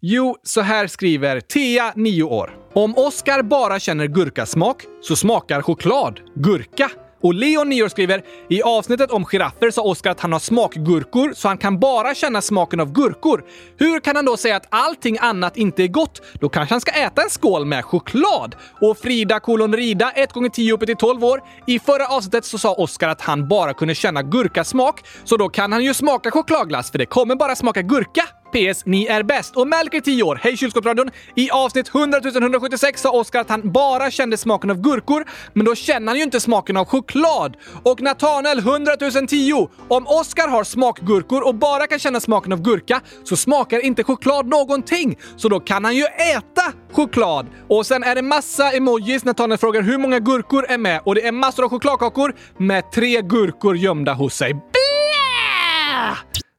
Jo, 0.00 0.36
så 0.42 0.60
här 0.60 0.86
skriver 0.86 1.40
Thea, 1.40 1.92
9 1.96 2.22
år. 2.22 2.56
Om 2.72 2.94
Oskar 2.96 3.42
bara 3.42 3.80
känner 3.80 4.06
gurkasmak 4.06 4.82
så 5.02 5.16
smakar 5.16 5.62
choklad 5.62 6.20
gurka. 6.34 6.90
Och 7.22 7.34
Leon, 7.34 7.68
9 7.68 7.82
år, 7.82 7.88
skriver 7.88 8.22
“I 8.48 8.62
avsnittet 8.62 9.10
om 9.10 9.24
giraffer 9.24 9.70
sa 9.70 9.82
Oskar 9.82 10.10
att 10.10 10.20
han 10.20 10.32
har 10.32 10.38
smakgurkor, 10.38 11.32
så 11.34 11.48
han 11.48 11.58
kan 11.58 11.78
bara 11.80 12.14
känna 12.14 12.42
smaken 12.42 12.80
av 12.80 12.92
gurkor. 12.92 13.44
Hur 13.78 14.00
kan 14.00 14.16
han 14.16 14.24
då 14.24 14.36
säga 14.36 14.56
att 14.56 14.66
allting 14.68 15.18
annat 15.20 15.56
inte 15.56 15.82
är 15.82 15.88
gott? 15.88 16.22
Då 16.40 16.48
kanske 16.48 16.74
han 16.74 16.80
ska 16.80 16.92
äta 16.92 17.22
en 17.22 17.30
skål 17.30 17.64
med 17.64 17.84
choklad?” 17.84 18.56
Och 18.80 18.98
Frida 18.98 19.40
kolon 19.40 19.76
Rida, 19.76 20.10
1 20.10 20.32
gånger 20.32 20.48
10 20.48 20.72
uppe 20.72 20.86
till 20.86 20.96
12 20.96 21.24
år. 21.24 21.40
I 21.66 21.78
förra 21.78 22.06
avsnittet 22.06 22.44
så 22.44 22.58
sa 22.58 22.74
Oskar 22.74 23.08
att 23.08 23.20
han 23.20 23.48
bara 23.48 23.74
kunde 23.74 23.94
känna 23.94 24.22
gurkasmak, 24.22 25.04
så 25.24 25.36
då 25.36 25.48
kan 25.48 25.72
han 25.72 25.84
ju 25.84 25.94
smaka 25.94 26.30
chokladglass 26.30 26.90
för 26.90 26.98
det 26.98 27.06
kommer 27.06 27.34
bara 27.34 27.56
smaka 27.56 27.82
gurka. 27.82 28.22
PS. 28.56 28.86
Ni 28.86 29.06
är 29.06 29.22
bäst. 29.22 29.56
Och 29.56 29.68
Melker 29.68 30.00
10 30.00 30.22
år. 30.22 30.40
Hej 30.42 30.56
kylskåpsradion! 30.56 31.10
I 31.34 31.50
avsnitt 31.50 31.94
100 31.94 32.20
176 32.24 33.00
sa 33.00 33.10
Oskar 33.10 33.40
att 33.40 33.50
han 33.50 33.72
bara 33.72 34.10
kände 34.10 34.36
smaken 34.36 34.70
av 34.70 34.80
gurkor, 34.80 35.24
men 35.52 35.66
då 35.66 35.74
känner 35.74 36.06
han 36.06 36.16
ju 36.16 36.22
inte 36.22 36.40
smaken 36.40 36.76
av 36.76 36.84
choklad. 36.84 37.56
Och 37.82 38.02
Nathanael 38.02 38.58
100 38.58 38.92
010. 39.28 39.68
Om 39.88 40.06
Oskar 40.06 40.48
har 40.48 40.64
smakgurkor 40.64 41.46
och 41.46 41.54
bara 41.54 41.86
kan 41.86 41.98
känna 41.98 42.20
smaken 42.20 42.52
av 42.52 42.62
gurka 42.62 43.00
så 43.24 43.36
smakar 43.36 43.84
inte 43.84 44.04
choklad 44.04 44.46
någonting. 44.46 45.18
Så 45.36 45.48
då 45.48 45.60
kan 45.60 45.84
han 45.84 45.96
ju 45.96 46.04
äta 46.04 46.72
choklad. 46.92 47.46
Och 47.68 47.86
sen 47.86 48.02
är 48.02 48.14
det 48.14 48.22
massa 48.22 48.72
emojis. 48.72 49.24
Nathanael 49.24 49.58
frågar 49.58 49.82
hur 49.82 49.98
många 49.98 50.18
gurkor 50.18 50.66
är 50.68 50.78
med 50.78 51.00
och 51.04 51.14
det 51.14 51.26
är 51.26 51.32
massor 51.32 51.64
av 51.64 51.70
chokladkakor 51.70 52.34
med 52.58 52.92
tre 52.92 53.22
gurkor 53.22 53.76
gömda 53.76 54.14
hos 54.14 54.34
sig. 54.34 54.56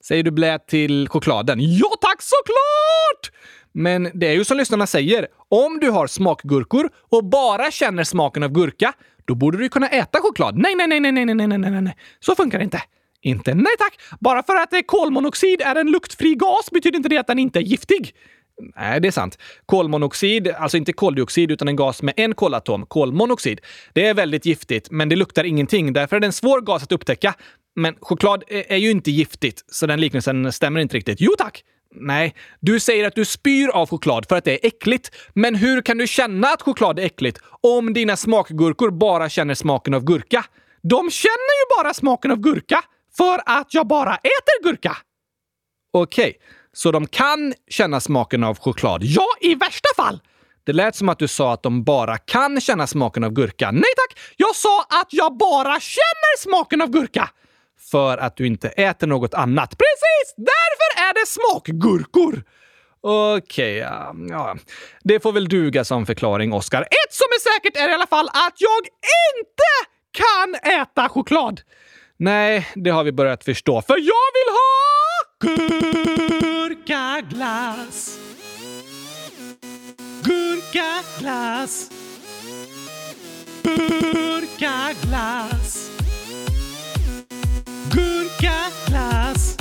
Säger 0.08 0.24
du 0.24 0.32
blä 0.32 0.60
till 0.60 1.10
chokladen? 1.10 1.60
Ja 1.60 1.90
tack, 2.02 2.22
såklart! 2.22 3.44
Men 3.74 4.12
det 4.14 4.28
är 4.28 4.34
ju 4.34 4.46
som 4.46 4.58
lyssnarna 4.58 4.88
säger. 4.88 5.28
Om 5.50 5.80
du 5.80 5.90
har 5.90 6.08
smakgurkor 6.08 6.90
och 7.10 7.26
bara 7.26 7.72
känner 7.72 8.04
smaken 8.04 8.44
av 8.44 8.50
gurka, 8.50 8.94
då 9.26 9.36
borde 9.36 9.58
du 9.58 9.70
kunna 9.70 9.88
äta 9.88 10.20
choklad. 10.22 10.58
Nej, 10.58 10.76
nej, 10.76 10.88
nej, 10.88 11.00
nej, 11.00 11.12
nej, 11.12 11.26
nej, 11.26 11.48
nej, 11.48 11.58
nej, 11.58 11.82
nej. 11.82 11.98
Så 12.20 12.36
funkar 12.36 12.58
det 12.58 12.64
inte. 12.64 12.82
Inte 13.22 13.54
nej 13.54 13.74
tack! 13.80 14.00
Bara 14.20 14.44
för 14.44 14.56
att 14.56 14.74
eh, 14.74 14.80
kolmonoxid 14.86 15.62
är 15.62 15.76
en 15.76 15.92
luktfri 15.92 16.36
gas 16.36 16.72
betyder 16.72 16.98
inte 16.98 17.10
det 17.10 17.18
att 17.18 17.28
den 17.28 17.40
inte 17.40 17.60
är 17.60 17.64
giftig. 17.64 18.14
Nej, 18.76 19.02
det 19.02 19.08
är 19.08 19.12
sant. 19.12 19.38
Kolmonoxid, 19.66 20.48
alltså 20.48 20.78
inte 20.78 20.94
koldioxid 20.94 21.52
utan 21.52 21.68
en 21.68 21.76
gas 21.76 22.02
med 22.02 22.14
en 22.18 22.36
kolatom, 22.36 22.86
kolmonoxid, 22.86 23.62
det 23.94 24.08
är 24.08 24.14
väldigt 24.14 24.46
giftigt, 24.46 24.92
men 24.92 25.10
det 25.10 25.16
luktar 25.16 25.44
ingenting. 25.44 25.94
Därför 25.94 26.16
är 26.16 26.20
det 26.20 26.28
en 26.28 26.34
svår 26.34 26.62
gas 26.62 26.84
att 26.84 26.92
upptäcka. 26.92 27.34
Men 27.80 27.96
choklad 28.02 28.44
är 28.48 28.78
ju 28.78 28.92
inte 28.92 29.12
giftigt, 29.12 29.66
så 29.72 29.86
den 29.86 30.02
liknelsen 30.02 30.52
stämmer 30.52 30.80
inte 30.80 30.98
riktigt. 30.98 31.22
Jo 31.22 31.32
tack! 31.38 31.64
Nej, 31.96 32.36
du 32.60 32.80
säger 32.80 33.08
att 33.08 33.16
du 33.16 33.26
spyr 33.26 33.70
av 33.70 33.90
choklad 33.90 34.26
för 34.30 34.36
att 34.36 34.46
det 34.46 34.52
är 34.52 34.68
äckligt. 34.68 35.12
Men 35.34 35.56
hur 35.56 35.82
kan 35.82 35.98
du 35.98 36.08
känna 36.08 36.48
att 36.48 36.62
choklad 36.62 37.00
är 37.00 37.04
äckligt 37.04 37.40
om 37.62 37.94
dina 37.94 38.18
smakgurkor 38.18 38.92
bara 38.92 39.30
känner 39.30 39.54
smaken 39.54 39.94
av 39.94 40.04
gurka? 40.04 40.46
De 40.84 41.12
känner 41.12 41.62
ju 41.62 41.84
bara 41.84 41.94
smaken 41.94 42.32
av 42.32 42.38
gurka 42.38 42.84
för 43.18 43.42
att 43.46 43.74
jag 43.74 43.88
bara 43.88 44.16
äter 44.16 44.64
gurka. 44.64 44.98
Okej, 45.94 46.30
okay, 46.30 46.42
så 46.74 46.92
de 46.92 47.08
kan 47.08 47.54
känna 47.70 48.00
smaken 48.00 48.44
av 48.44 48.60
choklad? 48.60 49.04
Ja, 49.04 49.28
i 49.42 49.56
värsta 49.56 49.90
fall! 49.96 50.20
Det 50.64 50.74
lät 50.74 50.96
som 50.96 51.10
att 51.10 51.20
du 51.20 51.28
sa 51.28 51.54
att 51.54 51.64
de 51.64 51.84
bara 51.84 52.18
kan 52.18 52.62
känna 52.62 52.88
smaken 52.88 53.24
av 53.24 53.32
gurka. 53.32 53.72
Nej 53.72 53.94
tack! 53.96 54.20
Jag 54.38 54.56
sa 54.56 54.82
att 54.82 55.08
jag 55.10 55.38
bara 55.38 55.80
känner 55.80 56.38
smaken 56.38 56.82
av 56.82 56.90
gurka! 56.90 57.30
För 57.92 58.18
att 58.18 58.38
du 58.38 58.48
inte 58.48 58.68
äter 58.68 59.08
något 59.08 59.34
annat. 59.34 59.70
Precis! 59.70 60.36
Därför 60.38 61.02
är 61.10 61.14
det 61.14 61.28
smakgurkor! 61.28 62.44
Okej, 63.02 63.38
okay, 63.38 63.74
ja, 63.76 64.16
ja. 64.30 64.58
Det 65.04 65.20
får 65.20 65.32
väl 65.32 65.48
duga 65.48 65.86
som 65.86 66.06
förklaring, 66.06 66.54
Oskar. 66.54 66.82
Ett 66.82 67.14
som 67.14 67.26
är 67.26 67.40
säkert 67.54 67.78
är 67.78 67.90
i 67.90 67.94
alla 67.94 68.08
fall 68.08 68.28
att 68.28 68.54
jag 68.58 68.88
inte 69.36 69.64
kan 70.12 70.56
äta 70.74 71.10
choklad. 71.10 71.62
Nej, 72.20 72.68
det 72.76 72.90
har 72.90 73.04
vi 73.04 73.12
börjat 73.12 73.44
förstå. 73.44 73.82
För 73.82 73.98
jag 73.98 74.32
vill 74.38 74.50
ha 74.54 74.88
gurkaglass. 76.70 78.20
Gurkaglass. 80.24 81.90
Gurkaglass. 84.58 85.97
Ja, 88.40 88.70
Glas. 88.86 89.56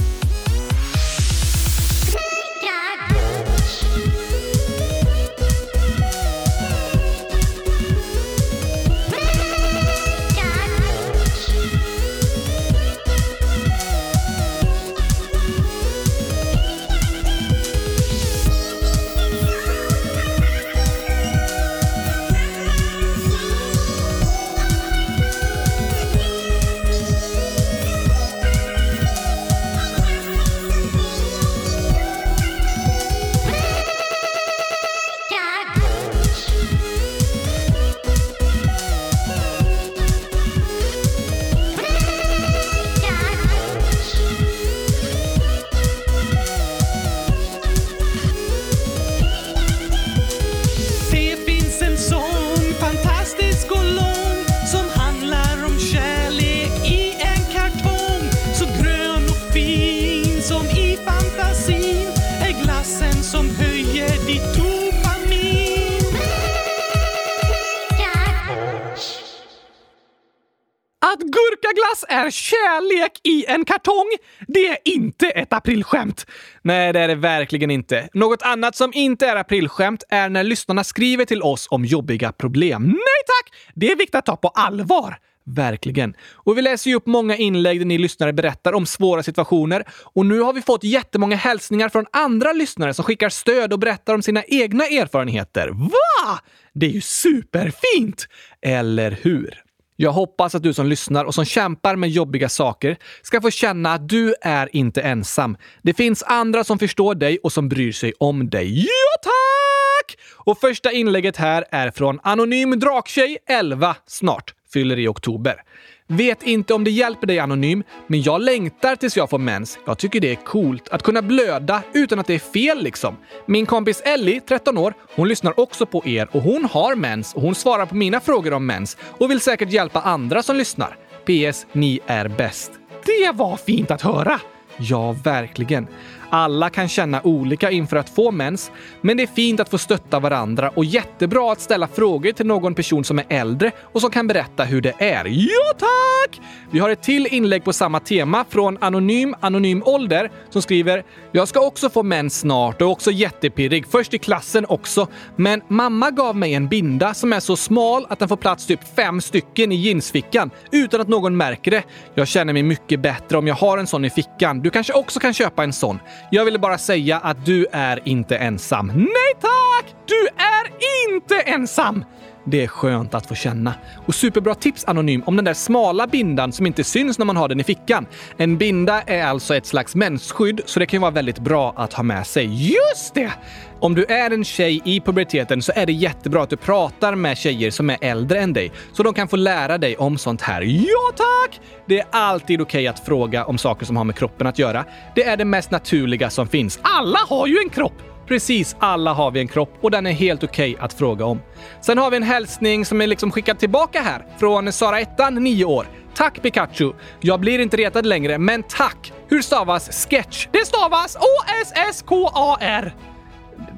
Att 71.17 71.23
gurkaglass 71.23 72.05
är 72.09 72.31
kärlek 72.31 73.21
i 73.23 73.47
en 73.47 73.65
kartong, 73.65 74.11
det 74.47 74.69
är 74.69 74.79
inte 74.85 75.27
ett 75.27 75.53
aprilskämt. 75.53 76.27
Nej, 76.63 76.93
det 76.93 77.01
är 77.01 77.09
det 77.09 77.15
verkligen 77.15 77.71
inte. 77.71 78.09
Något 78.13 78.43
annat 78.43 78.77
som 78.77 78.93
inte 78.95 79.27
är 79.27 79.37
aprilskämt 79.37 80.05
är 80.09 80.29
när 80.29 80.45
lyssnarna 80.45 80.85
skriver 80.85 81.25
till 81.25 81.43
oss 81.43 81.67
om 81.71 81.85
jobbiga 81.85 82.33
problem. 82.33 82.83
Nej 82.83 83.23
tack! 83.27 83.55
Det 83.75 83.93
är 83.93 83.97
viktigt 83.97 84.15
att 84.15 84.27
ta 84.27 84.37
på 84.37 84.49
allvar. 84.49 85.19
Verkligen. 85.49 86.15
Och 86.33 86.59
vi 86.59 86.63
läser 86.63 86.91
ju 86.91 86.97
upp 86.97 87.07
många 87.07 87.37
inlägg 87.37 87.81
där 87.81 87.85
ni 87.85 87.99
lyssnare 87.99 88.33
berättar 88.33 88.73
om 88.73 88.87
svåra 88.87 89.23
situationer. 89.23 89.85
Och 90.03 90.27
nu 90.27 90.41
har 90.41 90.53
vi 90.53 90.63
fått 90.63 90.85
jättemånga 90.85 91.37
hälsningar 91.37 91.89
från 91.89 92.07
andra 92.13 92.53
lyssnare 92.53 92.95
som 92.95 93.05
skickar 93.05 93.29
stöd 93.29 93.73
och 93.73 93.79
berättar 93.79 94.15
om 94.15 94.23
sina 94.23 94.43
egna 94.45 94.85
erfarenheter. 94.85 95.69
Va? 95.69 96.41
Det 96.75 96.87
är 96.87 96.91
ju 96.91 97.01
superfint! 97.01 98.27
Eller 98.63 99.19
hur? 99.23 99.66
Jag 99.99 100.13
hoppas 100.13 100.55
att 100.55 100.63
du 100.63 100.75
som 100.75 100.87
lyssnar 100.87 101.25
och 101.25 101.35
som 101.35 101.45
kämpar 101.45 101.97
med 101.97 102.11
jobbiga 102.11 102.49
saker 102.49 102.97
ska 103.23 103.41
få 103.41 103.51
känna 103.51 103.93
att 103.93 104.09
du 104.09 104.35
är 104.41 104.77
inte 104.77 105.03
ensam. 105.03 105.57
Det 105.83 105.95
finns 105.95 106.23
andra 106.23 106.65
som 106.65 106.79
förstår 106.79 107.15
dig 107.15 107.39
och 107.43 107.53
som 107.53 107.69
bryr 107.69 107.93
sig 107.93 108.13
om 108.19 108.51
dig. 108.51 108.79
Ja, 108.79 109.23
tack! 109.23 110.19
Och 110.35 110.59
första 110.61 110.93
inlägget 110.93 111.37
här 111.37 111.65
är 111.71 111.91
från 111.91 112.21
Anonym 112.23 112.79
Draktjej 112.81 113.39
11 113.49 113.97
snart 114.07 114.55
fyller 114.73 114.99
i 114.99 115.09
oktober. 115.09 115.63
Vet 116.09 116.43
inte 116.43 116.75
om 116.75 116.85
det 116.85 116.91
hjälper 116.91 117.27
dig 117.27 117.39
anonym, 117.39 117.83
men 118.07 118.23
jag 118.23 118.41
längtar 118.41 118.97
tills 118.97 119.17
jag 119.17 119.31
får 119.31 119.39
mens. 119.39 119.79
Jag 119.87 119.99
tycker 119.99 120.21
det 120.21 120.31
är 120.31 120.45
coolt 120.45 120.89
att 120.89 121.03
kunna 121.03 121.23
blöda 121.23 121.83
utan 121.93 122.19
att 122.19 122.27
det 122.27 122.35
är 122.35 122.39
fel 122.39 122.83
liksom. 122.83 123.17
Min 123.47 123.67
kompis 123.67 124.01
Ellie, 124.01 124.41
13 124.41 124.79
år, 124.79 124.95
hon 125.15 125.29
lyssnar 125.29 125.61
också 125.61 125.87
på 125.87 126.07
er 126.07 126.29
och 126.33 126.43
hon 126.43 126.65
har 126.65 126.95
mens 126.95 127.35
och 127.35 127.43
hon 127.43 127.55
svarar 127.55 127.87
på 127.87 127.95
mina 127.95 128.21
frågor 128.21 128.53
om 128.53 128.67
mens 128.67 128.97
och 129.01 129.31
vill 129.31 129.41
säkert 129.41 129.73
hjälpa 129.73 130.01
andra 130.01 130.43
som 130.43 130.57
lyssnar. 130.57 130.97
PS. 131.25 131.67
Ni 131.73 132.01
är 132.07 132.29
bäst. 132.29 132.71
Det 133.05 133.33
var 133.35 133.57
fint 133.57 133.91
att 133.91 134.03
höra! 134.03 134.41
Ja, 134.79 135.13
verkligen. 135.25 135.87
Alla 136.31 136.71
kan 136.71 136.89
känna 136.89 137.21
olika 137.25 137.71
inför 137.71 137.97
att 137.97 138.11
få 138.11 138.31
mens, 138.31 138.71
men 139.01 139.17
det 139.17 139.23
är 139.23 139.27
fint 139.27 139.61
att 139.61 139.69
få 139.69 139.79
stötta 139.79 140.21
varandra 140.21 140.71
och 140.75 140.85
jättebra 140.85 141.53
att 141.53 141.61
ställa 141.61 141.89
frågor 141.89 142.33
till 142.33 142.47
någon 142.47 142.75
person 142.75 143.05
som 143.05 143.19
är 143.19 143.25
äldre 143.29 143.71
och 143.83 144.01
som 144.01 144.11
kan 144.11 144.27
berätta 144.27 144.65
hur 144.65 144.81
det 144.81 144.95
är. 144.99 145.25
Ja, 145.25 145.73
tack! 145.79 146.41
Vi 146.71 146.79
har 146.79 146.91
ett 146.91 147.03
till 147.03 147.27
inlägg 147.27 147.65
på 147.65 147.73
samma 147.73 148.01
tema 148.01 148.45
från 148.49 148.79
Anonym 148.81 149.35
Anonym 149.41 149.83
Ålder 149.87 150.31
som 150.51 150.63
skriver 150.63 151.05
“Jag 151.33 151.49
ska 151.49 151.61
också 151.61 151.91
få 151.91 152.03
mens 152.03 152.39
snart 152.41 152.83
och 152.83 152.89
är 152.89 152.93
också 152.93 153.11
jättepirrig. 153.11 153.87
Först 153.87 154.15
i 154.15 154.19
klassen 154.19 154.67
också. 154.69 155.09
Men 155.37 155.63
mamma 155.69 156.11
gav 156.11 156.37
mig 156.37 156.55
en 156.55 156.69
binda 156.69 157.15
som 157.15 157.33
är 157.33 157.41
så 157.41 157.57
smal 157.57 158.07
att 158.09 158.19
den 158.19 158.29
får 158.29 158.37
plats 158.37 158.67
typ 158.67 158.97
fem 158.97 159.21
stycken 159.21 159.73
i 159.73 159.75
jeansfickan 159.75 160.51
utan 160.71 161.01
att 161.01 161.09
någon 161.09 161.37
märker 161.37 161.71
det. 161.71 161.83
Jag 162.15 162.29
känner 162.29 162.53
mig 162.53 162.63
mycket 162.63 163.01
bättre 163.01 163.39
om 163.39 163.47
jag 163.47 163.55
har 163.55 163.79
en 163.79 163.87
sån 163.87 164.05
i 164.05 164.11
fickan. 164.11 164.61
Du 164.61 164.71
kanske 164.71 164.93
också 164.93 165.21
kan 165.21 165.35
köpa 165.35 165.65
en 165.65 165.73
sån. 165.73 165.99
Jag 166.31 166.45
ville 166.45 166.59
bara 166.59 166.79
säga 166.79 167.19
att 167.19 167.47
du 167.47 167.67
är 167.73 168.01
inte 168.05 168.37
ensam. 168.37 168.87
Nej 168.87 169.35
tack! 169.41 169.95
Du 170.07 170.27
är 170.27 170.73
inte 171.09 171.41
ensam! 171.41 172.05
Det 172.49 172.63
är 172.63 172.69
skönt 172.69 173.15
att 173.15 173.27
få 173.27 173.35
känna. 173.35 173.75
Och 174.07 174.15
superbra 174.15 174.55
tips 174.55 174.85
Anonym 174.85 175.23
om 175.27 175.37
den 175.37 175.45
där 175.45 175.55
smala 175.55 176.07
bindan 176.07 176.53
som 176.53 176.67
inte 176.67 176.85
syns 176.85 177.19
när 177.19 177.27
man 177.27 177.37
har 177.37 177.49
den 177.49 177.61
i 177.61 177.65
fickan. 177.65 178.07
En 178.37 178.59
binda 178.59 179.03
är 179.03 179.25
alltså 179.25 179.57
ett 179.57 179.67
slags 179.67 179.95
mensskydd, 179.95 180.61
så 180.67 180.81
det 180.81 180.87
kan 180.87 180.99
ju 180.99 181.01
vara 181.01 181.11
väldigt 181.11 181.39
bra 181.39 181.75
att 181.77 181.93
ha 181.93 182.03
med 182.03 182.27
sig. 182.27 182.73
Just 182.73 183.15
det! 183.15 183.33
Om 183.81 183.95
du 183.95 184.05
är 184.05 184.31
en 184.31 184.45
tjej 184.45 184.83
i 184.85 185.01
puberteten 185.01 185.63
så 185.63 185.73
är 185.75 185.87
det 185.87 185.93
jättebra 185.93 186.43
att 186.43 186.51
du 186.51 186.57
pratar 186.57 187.15
med 187.15 187.39
tjejer 187.39 187.71
som 187.71 187.91
är 187.91 187.99
äldre 188.01 188.41
än 188.41 188.53
dig, 188.53 188.73
så 188.93 189.03
de 189.03 189.15
kan 189.15 189.29
få 189.29 189.37
lära 189.37 189.79
dig 189.79 189.97
om 189.97 190.19
sånt 190.19 190.43
här. 190.43 190.63
Ja 190.63 191.13
tack! 191.17 191.61
Det 191.87 192.01
är 192.01 192.07
alltid 192.11 192.61
okej 192.61 192.79
okay 192.79 192.87
att 192.87 193.07
fråga 193.07 193.45
om 193.45 193.59
saker 193.59 193.87
som 193.87 193.97
har 193.97 194.05
med 194.05 194.17
kroppen 194.17 194.47
att 194.47 194.59
göra. 194.59 194.85
Det 195.15 195.25
är 195.25 195.37
det 195.37 195.45
mest 195.45 195.71
naturliga 195.71 196.31
som 196.31 196.49
finns. 196.49 196.79
Alla 196.83 197.19
har 197.29 197.47
ju 197.47 197.59
en 197.59 197.71
kropp! 197.71 198.03
Precis 198.29 198.77
alla 198.79 199.13
har 199.13 199.31
vi 199.31 199.41
en 199.41 199.49
kropp 199.49 199.79
och 199.81 199.91
den 199.91 200.07
är 200.07 200.13
helt 200.13 200.45
okej 200.45 200.75
okay 200.75 200.85
att 200.85 200.93
fråga 200.93 201.25
om. 201.25 201.41
Sen 201.81 201.99
har 201.99 202.11
vi 202.11 202.17
en 202.17 202.23
hälsning 202.23 202.85
som 202.85 203.01
är 203.01 203.07
liksom 203.07 203.31
skickad 203.31 203.59
tillbaka 203.59 204.01
här 204.01 204.27
från 204.39 204.73
Sara 204.73 205.01
Ettan, 205.01 205.35
9 205.35 205.65
år. 205.65 205.87
Tack 206.15 206.43
Pikachu! 206.43 206.93
Jag 207.21 207.41
blir 207.41 207.59
inte 207.59 207.77
retad 207.77 208.07
längre, 208.07 208.39
men 208.39 208.63
tack! 208.63 209.13
Hur 209.29 209.43
stavas 209.43 210.07
sketch? 210.09 210.47
Det 210.53 210.67
stavas 210.67 211.17
O-S-S-K-A-R! 211.17 212.95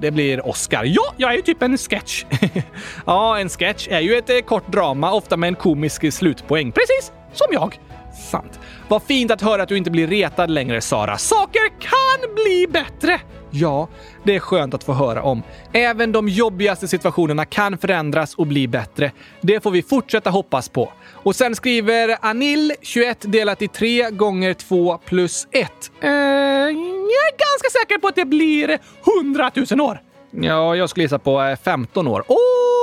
Det 0.01 0.11
blir 0.11 0.47
Oscar. 0.47 0.85
Ja, 0.85 1.15
jag 1.17 1.33
är 1.33 1.37
ju 1.37 1.43
typ 1.43 1.63
en 1.63 1.79
sketch. 1.79 2.25
ja, 3.07 3.39
en 3.39 3.49
sketch 3.49 3.89
är 3.91 4.01
ju 4.01 4.15
ett 4.15 4.31
eh, 4.31 4.39
kort 4.39 4.73
drama, 4.73 5.13
ofta 5.13 5.37
med 5.37 5.49
en 5.49 5.55
komisk 5.55 6.13
slutpoäng. 6.13 6.73
Precis 6.73 7.13
som 7.33 7.47
jag. 7.51 7.81
Sant. 8.31 8.61
Vad 8.89 9.03
fint 9.03 9.31
att 9.31 9.43
höra 9.43 9.63
att 9.63 9.69
du 9.69 9.77
inte 9.77 9.91
blir 9.91 10.07
retad 10.07 10.51
längre, 10.51 10.81
Sara. 10.81 11.19
Saker 11.19 11.69
kan 11.81 12.35
bli 12.35 12.67
bättre! 12.71 13.21
Ja, 13.51 13.89
det 14.25 14.35
är 14.35 14.41
skönt 14.41 14.75
att 14.75 14.85
få 14.85 14.93
höra 14.93 15.23
om. 15.23 15.43
Även 15.73 16.13
de 16.13 16.29
jobbigaste 16.29 16.89
situationerna 16.89 17.45
kan 17.45 17.79
förändras 17.79 18.35
och 18.35 18.47
bli 18.47 18.69
bättre. 18.69 19.13
Det 19.41 19.63
får 19.63 19.71
vi 19.71 19.83
fortsätta 19.83 20.31
hoppas 20.31 20.69
på. 20.69 20.93
Och 21.13 21.37
sen 21.37 21.55
skriver 21.55 22.17
Anil 22.21 22.73
21 22.83 23.33
delat 23.33 23.63
i 23.63 23.69
3 23.69 24.11
gånger 24.11 24.55
2 24.55 24.99
plus 24.99 25.47
1. 25.51 25.71
Eh, 26.01 26.11
äh, 26.11 26.98
jag 27.09 27.27
är 27.29 27.37
ganska 27.53 27.79
säker 27.79 27.99
på 27.99 28.09
att 28.09 28.15
det 28.15 28.25
blir 28.25 28.79
100 29.25 29.51
000 29.71 29.81
år. 29.81 30.01
Ja, 30.31 30.77
jag 30.77 30.91
skulle 30.91 31.05
gissa 31.05 31.19
på 31.19 31.43
eh, 31.43 31.57
15 31.57 32.09
år. 32.09 32.21
Okej, 32.21 32.37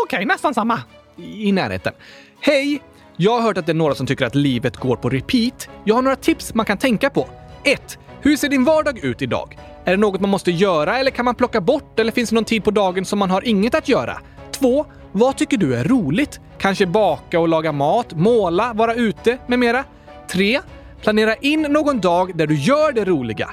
okay, 0.06 0.26
nästan 0.26 0.54
samma. 0.54 0.80
I 1.18 1.52
närheten. 1.52 1.94
Hej! 2.40 2.82
Jag 3.18 3.32
har 3.32 3.42
hört 3.42 3.58
att 3.58 3.66
det 3.66 3.72
är 3.72 3.74
några 3.74 3.96
som 3.96 4.08
tycker 4.08 4.26
att 4.26 4.36
livet 4.36 4.78
går 4.78 4.96
på 4.96 5.10
repeat. 5.10 5.70
Jag 5.84 5.96
har 5.96 6.02
några 6.02 6.16
tips 6.16 6.54
man 6.54 6.66
kan 6.66 6.78
tänka 6.78 7.10
på. 7.10 7.28
1. 7.64 8.00
Hur 8.22 8.38
ser 8.38 8.50
din 8.50 8.64
vardag 8.64 9.00
ut 9.00 9.22
idag? 9.22 9.58
Är 9.86 9.92
det 9.92 9.98
något 9.98 10.22
man 10.22 10.30
måste 10.30 10.52
göra 10.52 11.00
eller 11.00 11.12
kan 11.12 11.26
man 11.26 11.36
plocka 11.36 11.62
bort 11.62 12.00
eller 12.00 12.12
finns 12.12 12.30
det 12.30 12.36
någon 12.36 12.46
tid 12.46 12.64
på 12.64 12.72
dagen 12.72 13.06
som 13.06 13.20
man 13.20 13.32
har 13.32 13.48
inget 13.48 13.76
att 13.76 13.90
göra? 13.90 14.20
2. 14.52 14.86
Vad 15.12 15.38
tycker 15.38 15.58
du 15.58 15.76
är 15.76 15.84
roligt? 15.84 16.40
Kanske 16.58 16.86
baka 16.86 17.40
och 17.40 17.48
laga 17.48 17.72
mat, 17.72 18.14
måla, 18.14 18.74
vara 18.74 18.94
ute 18.94 19.38
med 19.48 19.60
mera? 19.60 19.84
3. 20.32 20.62
Planera 21.02 21.36
in 21.36 21.62
någon 21.62 22.00
dag 22.00 22.38
där 22.38 22.48
du 22.48 22.56
gör 22.56 22.92
det 22.92 23.06
roliga. 23.06 23.50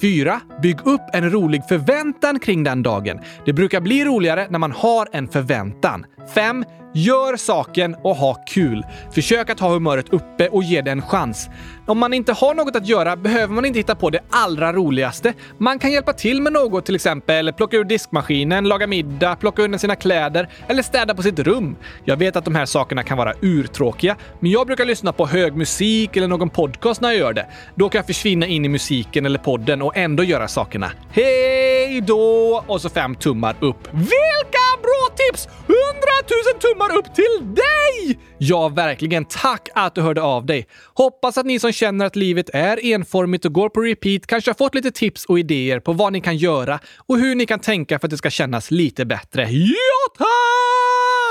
4. 0.00 0.40
Bygg 0.62 0.86
upp 0.86 1.00
en 1.12 1.30
rolig 1.30 1.62
förväntan 1.68 2.38
kring 2.38 2.64
den 2.64 2.82
dagen. 2.82 3.20
Det 3.46 3.52
brukar 3.52 3.80
bli 3.80 4.04
roligare 4.04 4.46
när 4.50 4.58
man 4.58 4.72
har 4.72 5.08
en 5.12 5.28
förväntan. 5.28 6.06
5. 6.34 6.64
Gör 6.94 7.36
saken 7.36 7.94
och 7.94 8.16
ha 8.16 8.34
kul. 8.46 8.86
Försök 9.14 9.50
att 9.50 9.60
ha 9.60 9.68
humöret 9.68 10.08
uppe 10.08 10.48
och 10.48 10.62
ge 10.62 10.82
det 10.82 10.90
en 10.90 11.02
chans. 11.02 11.48
Om 11.88 11.98
man 11.98 12.14
inte 12.14 12.32
har 12.32 12.54
något 12.54 12.76
att 12.76 12.86
göra 12.86 13.16
behöver 13.16 13.54
man 13.54 13.64
inte 13.64 13.78
hitta 13.78 13.94
på 13.94 14.10
det 14.10 14.20
allra 14.30 14.72
roligaste. 14.72 15.34
Man 15.58 15.78
kan 15.78 15.92
hjälpa 15.92 16.12
till 16.12 16.42
med 16.42 16.52
något, 16.52 16.86
till 16.86 16.94
exempel 16.94 17.52
plocka 17.52 17.76
ur 17.76 17.84
diskmaskinen, 17.84 18.68
laga 18.68 18.86
middag, 18.86 19.36
plocka 19.36 19.62
undan 19.62 19.78
sina 19.78 19.96
kläder 19.96 20.48
eller 20.66 20.82
städa 20.82 21.14
på 21.14 21.22
sitt 21.22 21.38
rum. 21.38 21.76
Jag 22.04 22.16
vet 22.16 22.36
att 22.36 22.44
de 22.44 22.54
här 22.54 22.66
sakerna 22.66 23.02
kan 23.02 23.18
vara 23.18 23.34
urtråkiga, 23.42 24.16
men 24.40 24.50
jag 24.50 24.66
brukar 24.66 24.84
lyssna 24.84 25.12
på 25.12 25.26
hög 25.26 25.56
musik 25.56 26.16
eller 26.16 26.28
någon 26.28 26.50
podcast 26.50 27.00
när 27.00 27.08
jag 27.08 27.18
gör 27.18 27.32
det. 27.32 27.46
Då 27.74 27.88
kan 27.88 27.98
jag 27.98 28.06
försvinna 28.06 28.46
in 28.46 28.64
i 28.64 28.68
musiken 28.68 29.26
eller 29.26 29.38
podden 29.38 29.82
och 29.82 29.96
ändå 29.96 30.24
göra 30.24 30.48
sakerna. 30.48 30.92
Hej 31.10 32.00
då! 32.00 32.64
Och 32.66 32.80
så 32.80 32.88
fem 32.88 33.14
tummar 33.14 33.56
upp. 33.60 33.88
Vilka 33.92 34.68
bra 34.82 35.16
tips! 35.16 35.48
Hundratusen 35.66 36.60
tummar 36.60 36.98
upp 36.98 37.14
till 37.14 37.54
dig! 37.54 38.18
Ja, 38.38 38.68
verkligen. 38.68 39.24
Tack 39.24 39.68
att 39.74 39.94
du 39.94 40.00
hörde 40.00 40.22
av 40.22 40.46
dig. 40.46 40.66
Hoppas 40.94 41.38
att 41.38 41.46
ni 41.46 41.58
som 41.58 41.72
känner 41.78 42.06
att 42.06 42.16
livet 42.16 42.50
är 42.52 42.84
enformigt 42.84 43.44
och 43.44 43.52
går 43.52 43.68
på 43.68 43.80
repeat 43.80 44.26
kanske 44.26 44.50
har 44.50 44.54
fått 44.54 44.74
lite 44.74 44.90
tips 44.90 45.24
och 45.24 45.38
idéer 45.38 45.80
på 45.80 45.92
vad 45.92 46.12
ni 46.12 46.20
kan 46.20 46.36
göra 46.36 46.78
och 47.06 47.18
hur 47.18 47.34
ni 47.34 47.46
kan 47.46 47.58
tänka 47.58 47.98
för 47.98 48.06
att 48.06 48.10
det 48.10 48.16
ska 48.16 48.30
kännas 48.30 48.70
lite 48.70 49.04
bättre. 49.04 49.42
Ja, 49.50 50.24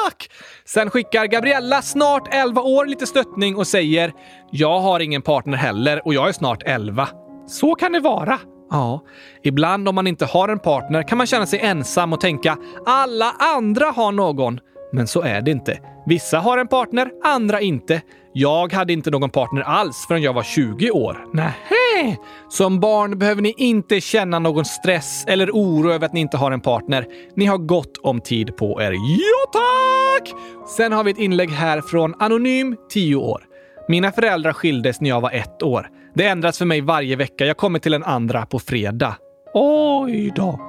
tack! 0.08 0.30
Sen 0.66 0.90
skickar 0.90 1.26
Gabriella, 1.26 1.82
snart 1.82 2.34
11 2.34 2.62
år, 2.62 2.86
lite 2.86 3.08
stöttning 3.08 3.56
och 3.56 3.68
säger 3.68 4.14
“Jag 4.52 4.80
har 4.80 5.00
ingen 5.00 5.22
partner 5.22 5.58
heller 5.58 6.02
och 6.06 6.14
jag 6.14 6.30
är 6.30 6.34
snart 6.34 6.64
11”. 6.66 7.08
Så 7.48 7.76
kan 7.76 7.92
det 7.92 8.00
vara. 8.00 8.40
Ja, 8.70 9.04
ibland 9.44 9.90
om 9.90 9.96
man 9.96 10.08
inte 10.08 10.26
har 10.26 10.50
en 10.50 10.60
partner 10.60 11.08
kan 11.08 11.18
man 11.18 11.28
känna 11.28 11.46
sig 11.46 11.60
ensam 11.60 12.14
och 12.14 12.22
tänka 12.22 12.58
“alla 12.86 13.32
andra 13.40 13.86
har 13.86 14.12
någon”. 14.12 14.60
Men 14.94 15.08
så 15.08 15.22
är 15.22 15.42
det 15.42 15.52
inte. 15.52 15.80
Vissa 16.06 16.40
har 16.40 16.58
en 16.58 16.68
partner, 16.68 17.12
andra 17.24 17.62
inte. 17.62 18.02
Jag 18.40 18.74
hade 18.74 18.94
inte 18.94 19.12
någon 19.12 19.30
partner 19.30 19.62
alls 19.62 20.06
förrän 20.08 20.22
jag 20.22 20.34
var 20.34 20.44
20 20.44 20.92
år. 20.92 21.26
Nähä! 21.34 22.18
Som 22.50 22.80
barn 22.80 23.20
behöver 23.20 23.42
ni 23.42 23.54
inte 23.58 24.02
känna 24.02 24.40
någon 24.40 24.66
stress 24.66 25.26
eller 25.28 25.52
oro 25.52 25.92
över 25.92 26.06
att 26.06 26.14
ni 26.14 26.20
inte 26.20 26.38
har 26.38 26.52
en 26.52 26.62
partner. 26.62 27.06
Ni 27.36 27.46
har 27.46 27.58
gott 27.58 27.98
om 27.98 28.22
tid 28.22 28.58
på 28.58 28.82
er. 28.82 28.92
Ja, 28.92 29.60
tack! 29.60 30.34
Sen 30.78 30.92
har 30.92 31.04
vi 31.04 31.12
ett 31.12 31.18
inlägg 31.18 31.50
här 31.50 31.82
från 31.82 32.16
Anonym, 32.20 32.76
10 32.94 33.16
år. 33.16 33.44
Mina 33.88 34.12
föräldrar 34.12 34.54
skildes 34.54 35.02
när 35.02 35.10
jag 35.10 35.22
var 35.22 35.32
ett 35.32 35.64
år. 35.64 35.90
Det 36.14 36.28
ändras 36.28 36.58
för 36.58 36.66
mig 36.66 36.82
varje 36.82 37.16
vecka. 37.16 37.46
Jag 37.46 37.58
kommer 37.58 37.80
till 37.80 37.94
en 37.94 38.04
andra 38.04 38.46
på 38.46 38.60
fredag. 38.60 39.16
Oj 39.54 40.34
då. 40.36 40.60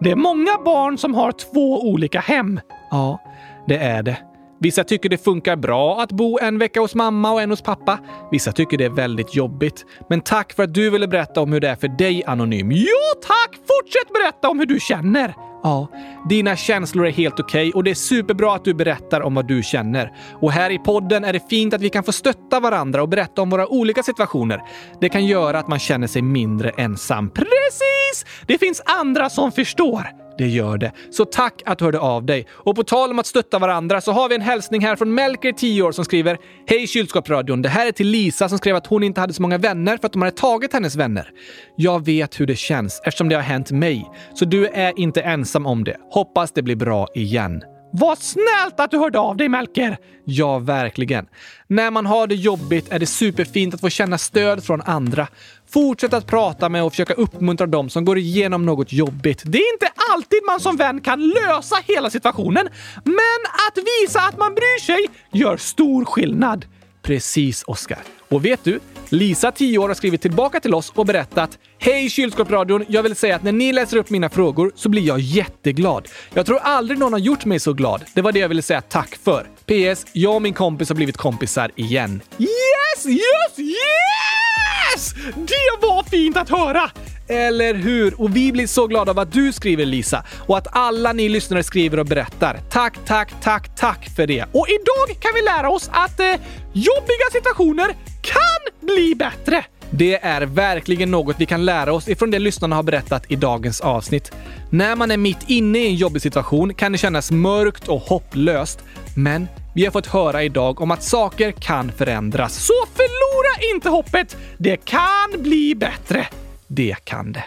Det 0.00 0.10
är 0.10 0.16
många 0.16 0.58
barn 0.64 0.98
som 0.98 1.14
har 1.14 1.32
två 1.32 1.88
olika 1.90 2.20
hem. 2.20 2.60
Ja, 2.90 3.18
det 3.66 3.76
är 3.78 4.02
det. 4.02 4.27
Vissa 4.60 4.84
tycker 4.84 5.08
det 5.08 5.24
funkar 5.24 5.56
bra 5.56 6.00
att 6.00 6.12
bo 6.12 6.38
en 6.38 6.58
vecka 6.58 6.80
hos 6.80 6.94
mamma 6.94 7.32
och 7.32 7.42
en 7.42 7.50
hos 7.50 7.62
pappa. 7.62 7.98
Vissa 8.30 8.52
tycker 8.52 8.78
det 8.78 8.84
är 8.84 8.90
väldigt 8.90 9.34
jobbigt. 9.34 9.84
Men 10.08 10.20
tack 10.20 10.52
för 10.52 10.62
att 10.62 10.74
du 10.74 10.90
ville 10.90 11.08
berätta 11.08 11.40
om 11.40 11.52
hur 11.52 11.60
det 11.60 11.68
är 11.68 11.76
för 11.76 11.88
dig, 11.88 12.24
Anonym. 12.26 12.72
Ja 12.72 13.20
tack! 13.26 13.54
Fortsätt 13.54 14.12
berätta 14.12 14.48
om 14.48 14.58
hur 14.58 14.66
du 14.66 14.80
känner! 14.80 15.34
Ja, 15.62 15.88
dina 16.28 16.56
känslor 16.56 17.06
är 17.06 17.10
helt 17.10 17.40
okej 17.40 17.68
okay 17.68 17.72
och 17.72 17.84
det 17.84 17.90
är 17.90 17.94
superbra 17.94 18.54
att 18.54 18.64
du 18.64 18.74
berättar 18.74 19.20
om 19.20 19.34
vad 19.34 19.48
du 19.48 19.62
känner. 19.62 20.12
Och 20.40 20.52
här 20.52 20.70
i 20.70 20.78
podden 20.78 21.24
är 21.24 21.32
det 21.32 21.48
fint 21.50 21.74
att 21.74 21.80
vi 21.80 21.90
kan 21.90 22.04
få 22.04 22.12
stötta 22.12 22.60
varandra 22.60 23.02
och 23.02 23.08
berätta 23.08 23.42
om 23.42 23.50
våra 23.50 23.66
olika 23.66 24.02
situationer. 24.02 24.62
Det 25.00 25.08
kan 25.08 25.26
göra 25.26 25.58
att 25.58 25.68
man 25.68 25.78
känner 25.78 26.06
sig 26.06 26.22
mindre 26.22 26.70
ensam. 26.70 27.30
Precis! 27.30 28.44
Det 28.46 28.58
finns 28.58 28.82
andra 28.84 29.30
som 29.30 29.52
förstår. 29.52 30.27
Det 30.38 30.48
gör 30.48 30.78
det. 30.78 30.92
Så 31.10 31.24
tack 31.24 31.62
att 31.66 31.78
du 31.78 31.84
hörde 31.84 31.98
av 31.98 32.26
dig. 32.26 32.46
Och 32.50 32.76
på 32.76 32.84
tal 32.84 33.10
om 33.10 33.18
att 33.18 33.26
stötta 33.26 33.58
varandra 33.58 34.00
så 34.00 34.12
har 34.12 34.28
vi 34.28 34.34
en 34.34 34.40
hälsning 34.40 34.84
här 34.84 34.96
från 34.96 35.14
Melker, 35.14 35.52
10 35.52 35.82
år, 35.82 35.92
som 35.92 36.04
skriver 36.04 36.38
Hej 36.66 36.86
kylskåpsradion! 36.86 37.62
Det 37.62 37.68
här 37.68 37.86
är 37.86 37.92
till 37.92 38.08
Lisa 38.08 38.48
som 38.48 38.58
skrev 38.58 38.76
att 38.76 38.86
hon 38.86 39.02
inte 39.02 39.20
hade 39.20 39.34
så 39.34 39.42
många 39.42 39.58
vänner 39.58 39.96
för 39.96 40.06
att 40.06 40.12
de 40.12 40.22
hade 40.22 40.36
tagit 40.36 40.72
hennes 40.72 40.96
vänner. 40.96 41.30
Jag 41.76 42.04
vet 42.04 42.40
hur 42.40 42.46
det 42.46 42.56
känns 42.56 43.00
eftersom 43.04 43.28
det 43.28 43.34
har 43.34 43.42
hänt 43.42 43.70
mig. 43.70 44.10
Så 44.34 44.44
du 44.44 44.66
är 44.66 44.98
inte 44.98 45.20
ensam 45.22 45.66
om 45.66 45.84
det. 45.84 45.96
Hoppas 46.10 46.52
det 46.52 46.62
blir 46.62 46.76
bra 46.76 47.08
igen. 47.14 47.62
Vad 47.92 48.18
snällt 48.18 48.80
att 48.80 48.90
du 48.90 48.98
hörde 48.98 49.18
av 49.18 49.36
dig, 49.36 49.48
Melker! 49.48 49.98
Ja, 50.24 50.58
verkligen. 50.58 51.26
När 51.66 51.90
man 51.90 52.06
har 52.06 52.26
det 52.26 52.34
jobbigt 52.34 52.92
är 52.92 52.98
det 52.98 53.06
superfint 53.06 53.74
att 53.74 53.80
få 53.80 53.88
känna 53.88 54.18
stöd 54.18 54.64
från 54.64 54.80
andra. 54.82 55.28
Fortsätt 55.70 56.12
att 56.12 56.26
prata 56.26 56.68
med 56.68 56.84
och 56.84 56.92
försöka 56.92 57.14
uppmuntra 57.14 57.66
dem 57.66 57.90
som 57.90 58.04
går 58.04 58.18
igenom 58.18 58.66
något 58.66 58.92
jobbigt. 58.92 59.42
Det 59.44 59.58
är 59.58 59.72
inte 59.72 59.88
alltid 60.12 60.40
man 60.46 60.60
som 60.60 60.76
vän 60.76 61.00
kan 61.00 61.28
lösa 61.28 61.76
hela 61.84 62.10
situationen, 62.10 62.68
men 63.04 63.40
att 63.68 63.78
visa 63.78 64.20
att 64.20 64.38
man 64.38 64.54
bryr 64.54 64.80
sig 64.80 65.06
gör 65.32 65.56
stor 65.56 66.04
skillnad. 66.04 66.66
Precis, 67.02 67.64
Oskar. 67.66 67.98
Och 68.28 68.44
vet 68.44 68.64
du? 68.64 68.80
Lisa, 69.08 69.52
10 69.52 69.78
år, 69.78 69.88
har 69.88 69.94
skrivit 69.94 70.22
tillbaka 70.22 70.60
till 70.60 70.74
oss 70.74 70.92
och 70.94 71.06
berättat 71.06 71.58
Hej 71.80 72.10
kylskåpsradion! 72.10 72.84
Jag 72.88 73.02
vill 73.02 73.16
säga 73.16 73.36
att 73.36 73.42
när 73.42 73.52
ni 73.52 73.72
läser 73.72 73.96
upp 73.96 74.10
mina 74.10 74.28
frågor 74.28 74.72
så 74.74 74.88
blir 74.88 75.02
jag 75.02 75.20
jätteglad. 75.20 76.08
Jag 76.34 76.46
tror 76.46 76.58
aldrig 76.58 76.98
någon 76.98 77.12
har 77.12 77.20
gjort 77.20 77.44
mig 77.44 77.60
så 77.60 77.72
glad. 77.72 78.04
Det 78.14 78.22
var 78.22 78.32
det 78.32 78.38
jag 78.38 78.48
ville 78.48 78.62
säga 78.62 78.80
tack 78.80 79.18
för. 79.24 79.46
PS. 79.66 80.06
Jag 80.12 80.34
och 80.34 80.42
min 80.42 80.54
kompis 80.54 80.88
har 80.88 80.96
blivit 80.96 81.16
kompisar 81.16 81.70
igen. 81.76 82.20
Yes, 82.38 83.06
yes, 83.06 83.58
yes! 83.58 85.14
Det 85.34 85.86
var 85.86 86.02
fint 86.02 86.36
att 86.36 86.50
höra! 86.50 86.90
Eller 87.28 87.74
hur? 87.74 88.20
Och 88.20 88.36
vi 88.36 88.52
blir 88.52 88.66
så 88.66 88.86
glada 88.86 89.10
av 89.10 89.18
att 89.18 89.32
du 89.32 89.52
skriver 89.52 89.84
Lisa 89.86 90.24
och 90.46 90.58
att 90.58 90.66
alla 90.76 91.12
ni 91.12 91.28
lyssnare 91.28 91.62
skriver 91.62 91.98
och 91.98 92.06
berättar. 92.06 92.60
Tack, 92.70 92.98
tack, 93.06 93.32
tack, 93.42 93.76
tack 93.76 94.08
för 94.16 94.26
det. 94.26 94.42
Och 94.52 94.66
idag 94.68 95.20
kan 95.20 95.30
vi 95.34 95.42
lära 95.42 95.70
oss 95.70 95.90
att 95.92 96.20
eh, 96.20 96.26
jobbiga 96.72 97.28
situationer 97.32 97.86
kan 98.22 98.86
bli 98.88 99.14
bättre. 99.14 99.64
Det 99.90 100.24
är 100.24 100.40
verkligen 100.42 101.10
något 101.10 101.36
vi 101.38 101.46
kan 101.46 101.64
lära 101.64 101.92
oss 101.92 102.08
ifrån 102.08 102.30
det 102.30 102.38
lyssnarna 102.38 102.76
har 102.76 102.82
berättat 102.82 103.24
i 103.28 103.36
dagens 103.36 103.80
avsnitt. 103.80 104.32
När 104.70 104.96
man 104.96 105.10
är 105.10 105.16
mitt 105.16 105.50
inne 105.50 105.78
i 105.78 105.86
en 105.86 105.94
jobbig 105.94 106.22
situation 106.22 106.74
kan 106.74 106.92
det 106.92 106.98
kännas 106.98 107.30
mörkt 107.30 107.88
och 107.88 108.00
hopplöst. 108.00 108.84
Men 109.16 109.48
vi 109.74 109.84
har 109.84 109.92
fått 109.92 110.06
höra 110.06 110.42
idag 110.42 110.80
om 110.80 110.90
att 110.90 111.02
saker 111.02 111.52
kan 111.52 111.92
förändras. 111.92 112.66
Så 112.66 112.74
förlora 112.94 113.74
inte 113.74 113.88
hoppet! 113.88 114.36
Det 114.58 114.76
kan 114.76 115.42
bli 115.42 115.74
bättre. 115.74 116.26
Det 116.66 116.96
kan 117.04 117.32
det. 117.32 117.44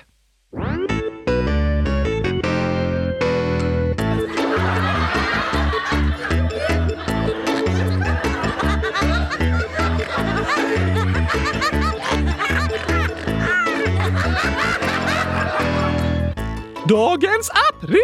Dagens 16.91 17.49
aprilskämt! 17.49 18.01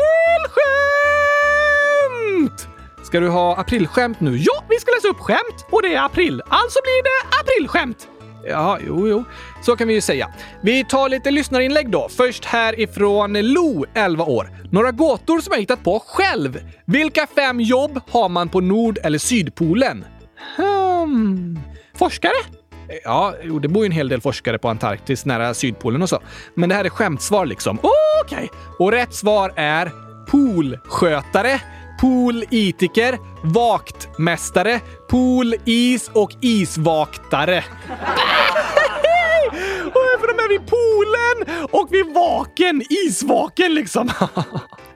Ska 3.04 3.19
du 3.19 3.30
ha 3.30 3.58
aprilskämt 3.58 4.19
nu? 4.19 4.38
Ja, 4.38 4.63
vi 4.69 4.80
ska 4.80 4.91
läsa 4.91 5.08
upp 5.08 5.19
skämt 5.19 5.65
och 5.71 5.82
det 5.82 5.93
är 5.93 6.06
april. 6.06 6.41
Alltså 6.47 6.80
blir 6.84 7.04
det 7.04 7.28
aprilskämt. 7.41 8.08
Ja, 8.45 8.80
jo, 8.88 9.08
jo. 9.08 9.23
Så 9.62 9.76
kan 9.76 9.88
vi 9.88 9.93
ju 9.93 10.02
säga. 10.02 10.30
Vi 10.62 10.86
tar 10.86 11.10
lite 11.10 11.32
lyssnarinlägg 11.32 11.89
då. 11.89 12.10
Först 12.10 12.45
här 12.45 12.80
ifrån 12.80 13.34
Lo, 13.34 13.86
11 13.93 14.23
år. 14.23 14.50
Några 14.71 14.91
gåtor 14.91 15.39
som 15.39 15.54
jag 15.54 15.60
hittat 15.60 15.84
på 15.84 16.04
själv. 16.08 16.60
Vilka 16.86 17.28
fem 17.36 17.60
jobb 17.60 18.02
har 18.10 18.30
man 18.30 18.50
på 18.50 18.62
Nord 18.62 19.00
eller 19.04 19.17
Sydpolen? 19.19 20.06
Hmm. 20.58 21.60
Forskare? 21.95 22.57
Ja, 23.04 23.34
jo, 23.43 23.60
det 23.60 23.67
bor 23.67 23.84
ju 23.84 23.86
en 23.86 23.91
hel 23.91 24.10
del 24.10 24.21
forskare 24.21 24.58
på 24.58 24.69
Antarktis 24.69 25.26
nära 25.26 25.54
Sydpolen 25.54 26.02
och 26.02 26.10
så. 26.10 26.19
Men 26.54 26.69
det 26.69 26.76
här 26.76 26.86
är 26.86 26.89
skämtsvar 26.89 27.45
liksom. 27.45 27.80
Okej! 27.80 28.36
Okay. 28.36 28.47
Och 28.80 28.91
rätt 28.91 29.13
svar 29.13 29.54
är 29.56 29.91
poolskötare, 30.28 31.62
poolitiker, 32.02 33.17
vaktmästare, 33.43 34.80
poolis 35.10 36.12
och 36.13 36.32
isvaktare. 36.41 37.58
och 39.88 40.19
för 40.19 40.28
de 40.28 40.43
är 40.43 40.50
vid 40.50 40.67
poolen 40.67 41.65
och 41.71 41.88
vid 41.91 42.13
vaken, 42.13 42.84
isvaken 42.89 43.73
liksom. 43.73 44.10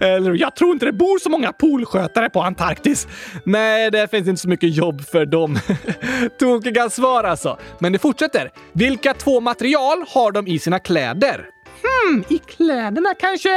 Eller 0.00 0.34
jag 0.34 0.56
tror 0.56 0.72
inte 0.72 0.86
det 0.86 0.92
bor 0.92 1.18
så 1.18 1.30
många 1.30 1.52
poolskötare 1.52 2.30
på 2.30 2.42
Antarktis. 2.42 3.08
Nej, 3.44 3.90
det 3.90 4.10
finns 4.10 4.28
inte 4.28 4.40
så 4.40 4.48
mycket 4.48 4.76
jobb 4.76 5.04
för 5.04 5.26
dem. 5.26 5.58
Tokiga 6.38 6.90
svar 6.90 7.24
alltså. 7.24 7.58
Men 7.78 7.92
det 7.92 7.98
fortsätter. 7.98 8.50
Vilka 8.72 9.14
två 9.14 9.40
material 9.40 10.04
har 10.08 10.32
de 10.32 10.46
i 10.46 10.58
sina 10.58 10.78
kläder? 10.78 11.46
Hmm, 11.82 12.24
i 12.28 12.38
kläderna 12.38 13.14
kanske 13.20 13.50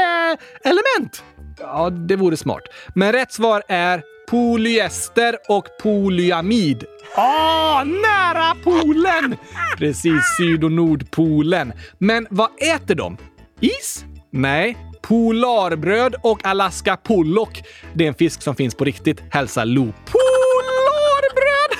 element? 0.64 1.24
Ja, 1.60 1.90
det 1.90 2.16
vore 2.16 2.38
smart. 2.38 2.64
Men 2.96 3.12
rätt 3.12 3.32
svar 3.34 3.64
är 3.68 4.02
polyester 4.30 5.36
och 5.48 5.66
polyamid. 5.82 6.84
Ah, 7.16 7.84
nära 7.84 8.56
polen! 8.64 9.36
Precis, 9.78 10.22
syd 10.38 10.64
och 10.64 10.72
nordpolen. 10.72 11.74
Men 11.98 12.28
vad 12.30 12.50
äter 12.76 12.96
de? 12.96 13.18
Is? 13.60 14.06
Nej, 14.32 14.78
Polarbröd 15.10 16.16
och 16.22 16.46
Alaska 16.46 16.98
Pollock. 16.98 17.64
Det 17.94 18.04
är 18.04 18.08
en 18.08 18.14
fisk 18.14 18.42
som 18.42 18.56
finns 18.56 18.76
på 18.76 18.84
riktigt. 18.84 19.24
Hälsa 19.30 19.64
Lo. 19.66 19.84
Polarbröd! 19.86 21.78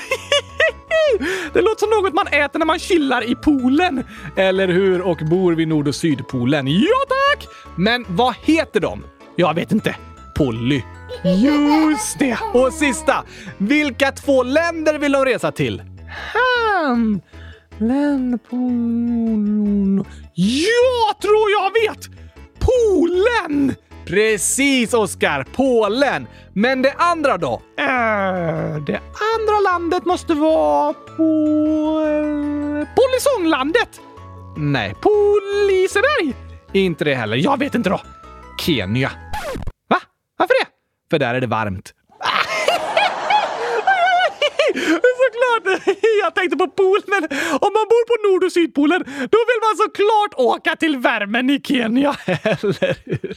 Det 1.52 1.60
låter 1.60 1.78
som 1.78 1.90
något 1.90 2.14
man 2.14 2.26
äter 2.26 2.58
när 2.58 2.66
man 2.66 2.78
chillar 2.78 3.30
i 3.30 3.34
poolen. 3.34 4.04
Eller 4.36 4.68
hur? 4.68 5.00
Och 5.00 5.16
bor 5.30 5.52
vid 5.52 5.68
Nord 5.68 5.88
och 5.88 5.94
Sydpolen. 5.94 6.66
Ja 6.66 6.98
tack! 7.08 7.48
Men 7.76 8.04
vad 8.08 8.34
heter 8.42 8.80
de? 8.80 9.04
Jag 9.36 9.54
vet 9.54 9.72
inte. 9.72 9.96
Polly. 10.36 10.82
Just 11.24 12.18
det! 12.18 12.38
Och 12.54 12.72
sista. 12.72 13.24
Vilka 13.58 14.12
två 14.12 14.42
länder 14.42 14.98
vill 14.98 15.12
de 15.12 15.24
resa 15.24 15.52
till? 15.52 15.82
Han! 16.34 17.20
Länder 17.78 18.38
på... 18.38 18.56
Ja, 20.34 21.14
tror 21.22 21.50
jag 21.50 21.72
vet! 21.72 22.29
Polen! 22.70 23.74
Precis, 24.06 24.94
Oskar! 24.94 25.46
Polen! 25.52 26.26
Men 26.52 26.82
det 26.82 26.92
andra 26.92 27.36
då? 27.38 27.62
Äh, 27.78 27.84
det 28.86 29.00
andra 29.36 29.60
landet 29.64 30.04
måste 30.04 30.34
vara 30.34 30.92
på... 30.92 31.26
Polisonglandet? 32.96 34.00
Nej, 34.56 34.94
Poliseberg? 35.00 36.34
Inte 36.72 37.04
det 37.04 37.14
heller. 37.14 37.36
Jag 37.36 37.58
vet 37.58 37.74
inte 37.74 37.90
då. 37.90 38.00
Kenya. 38.60 39.10
Va? 39.88 40.00
Varför 40.38 40.54
det? 40.64 40.70
För 41.10 41.18
där 41.18 41.34
är 41.34 41.40
det 41.40 41.46
varmt. 41.46 41.94
Såklart! 45.50 45.96
Jag 46.22 46.34
tänkte 46.34 46.56
på 46.56 46.68
pool, 46.68 47.00
men 47.06 47.22
om 47.50 47.72
man 47.72 47.86
bor 47.92 48.04
på 48.06 48.28
Nord 48.28 48.44
och 48.44 48.52
Sydpolen, 48.52 49.02
då 49.06 49.38
vill 49.48 49.60
man 49.66 49.76
såklart 49.76 50.34
åka 50.36 50.76
till 50.76 50.98
värmen 50.98 51.50
i 51.50 51.60
Kenya, 51.64 52.16
eller 52.26 52.96
hur? 53.04 53.34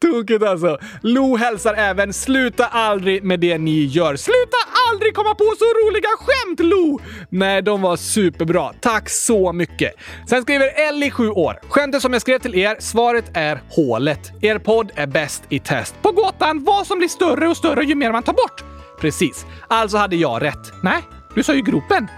Tokigt 0.00 0.42
alltså. 0.42 0.78
Lo 1.02 1.36
hälsar 1.36 1.74
även 1.74 2.12
“Sluta 2.12 2.66
aldrig 2.66 3.24
med 3.24 3.40
det 3.40 3.58
ni 3.58 3.84
gör”. 3.84 4.16
Sluta 4.16 4.56
aldrig 4.92 5.14
komma 5.14 5.34
på 5.34 5.44
så 5.58 5.64
roliga 5.64 6.08
skämt, 6.18 6.60
Lo! 6.60 7.00
Nej, 7.30 7.62
de 7.62 7.82
var 7.82 7.96
superbra. 7.96 8.72
Tack 8.80 9.08
så 9.08 9.52
mycket. 9.52 9.94
Sen 10.28 10.42
skriver 10.42 10.88
Ellie, 10.88 11.10
7 11.10 11.28
år. 11.30 11.58
Skämtet 11.68 12.02
som 12.02 12.12
jag 12.12 12.22
skrev 12.22 12.38
till 12.38 12.54
er, 12.54 12.76
svaret 12.80 13.24
är 13.34 13.60
hålet. 13.70 14.32
Er 14.42 14.58
podd 14.58 14.92
är 14.94 15.06
bäst 15.06 15.42
i 15.48 15.58
test. 15.58 15.94
På 16.02 16.12
gåtan 16.12 16.64
vad 16.64 16.86
som 16.86 16.98
blir 16.98 17.08
större 17.08 17.48
och 17.48 17.56
större 17.56 17.84
ju 17.84 17.94
mer 17.94 18.12
man 18.12 18.22
tar 18.22 18.32
bort. 18.32 18.75
Precis. 19.00 19.46
Alltså 19.68 19.96
hade 19.96 20.16
jag 20.16 20.42
rätt. 20.42 20.72
Nej, 20.82 21.02
du 21.34 21.42
sa 21.42 21.54
ju 21.54 21.60
gropen. 21.60 22.08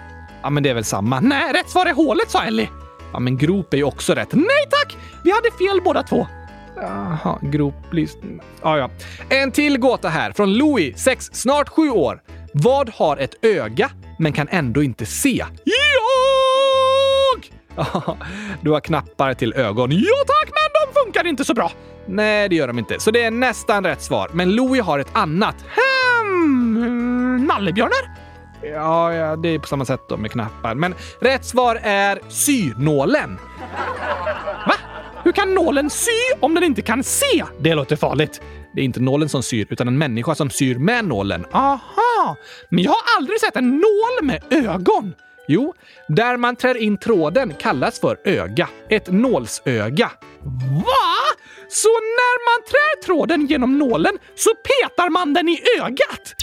Ja, 0.43 0.51
men 0.51 0.63
det 0.63 0.71
är 0.71 0.75
väl 0.75 0.85
samma. 0.85 1.21
Nej, 1.21 1.53
rätt 1.53 1.71
svar 1.71 1.87
är 1.87 1.95
hålet, 1.95 2.31
sa 2.31 2.43
Ellie. 2.45 2.69
Ja, 3.13 3.19
men 3.19 3.37
grop 3.39 3.73
är 3.75 3.77
ju 3.79 3.85
också 3.85 4.15
rätt. 4.15 4.33
Nej 4.33 4.67
tack! 4.71 4.97
Vi 5.25 5.31
hade 5.31 5.51
fel 5.51 5.81
båda 5.85 6.03
två. 6.03 6.27
Jaha, 6.77 7.39
groplyst... 7.43 8.19
Ja, 8.63 8.79
ja. 8.79 8.91
En 9.29 9.53
till 9.53 9.79
gåta 9.79 10.09
här 10.09 10.33
från 10.33 10.55
Louis, 10.55 10.99
6, 10.99 11.31
snart 11.33 11.69
7 11.69 11.91
år. 11.91 12.23
Vad 12.53 12.91
har 12.95 13.17
ett 13.17 13.45
öga 13.45 13.91
men 14.19 14.33
kan 14.33 14.49
ändå 14.51 14.83
inte 14.83 15.07
se? 15.07 15.45
Jag! 15.65 17.53
Du 18.61 18.71
har 18.71 18.81
knappar 18.81 19.35
till 19.35 19.53
ögon. 19.53 19.91
Ja 19.93 20.25
tack, 20.27 20.49
men 20.49 20.71
de 20.73 21.01
funkar 21.05 21.27
inte 21.27 21.45
så 21.45 21.55
bra. 21.55 21.73
Nej, 22.07 22.49
det 22.49 22.57
gör 22.57 22.67
de 22.67 22.79
inte. 22.79 23.01
Så 23.01 23.11
det 23.11 23.25
är 23.25 23.31
nästan 23.31 23.85
rätt 23.85 24.03
svar. 24.03 24.31
Men 24.33 24.51
Louis 24.57 24.83
har 24.83 24.99
ett 24.99 25.11
annat. 25.13 25.57
Ehm, 26.21 27.47
nallebjörnar? 27.47 28.11
Ja, 28.63 29.15
ja, 29.15 29.37
det 29.37 29.49
är 29.49 29.59
på 29.59 29.67
samma 29.67 29.85
sätt 29.85 30.01
då 30.09 30.17
med 30.17 30.31
knappar. 30.31 30.75
Men 30.75 30.95
rätt 31.21 31.45
svar 31.45 31.81
är 31.83 32.19
synålen. 32.29 33.39
Va? 34.67 34.75
Hur 35.25 35.33
kan 35.33 35.55
nålen 35.55 35.91
sy 35.91 36.11
om 36.41 36.55
den 36.55 36.65
inte 36.65 36.83
kan 36.83 37.05
se? 37.05 37.45
Det 37.61 37.75
låter 37.75 37.97
farligt. 37.97 38.41
Det 38.75 38.81
är 38.81 38.85
inte 38.85 39.01
nålen 39.01 39.29
som 39.29 39.43
syr, 39.43 39.67
utan 39.71 39.89
en 39.89 39.99
människa 39.99 40.35
som 40.35 40.51
syr 40.51 40.79
med 40.79 41.05
nålen. 41.05 41.47
Aha! 41.53 42.37
Men 42.71 42.85
jag 42.85 42.91
har 42.91 43.17
aldrig 43.19 43.41
sett 43.41 43.57
en 43.57 43.71
nål 43.71 44.23
med 44.23 44.43
ögon. 44.51 45.15
Jo, 45.49 45.75
där 46.09 46.37
man 46.37 46.57
trär 46.57 46.77
in 46.77 46.97
tråden 46.99 47.55
kallas 47.59 48.01
för 48.01 48.19
öga. 48.25 48.69
Ett 48.89 49.11
nålsöga. 49.13 50.11
Va? 50.85 51.17
Så 51.69 51.89
när 51.89 52.37
man 52.49 52.67
trär 52.69 53.03
tråden 53.05 53.47
genom 53.47 53.79
nålen 53.79 54.19
så 54.35 54.51
petar 54.55 55.11
man 55.11 55.35
den 55.35 55.49
i 55.49 55.61
ögat? 55.81 56.35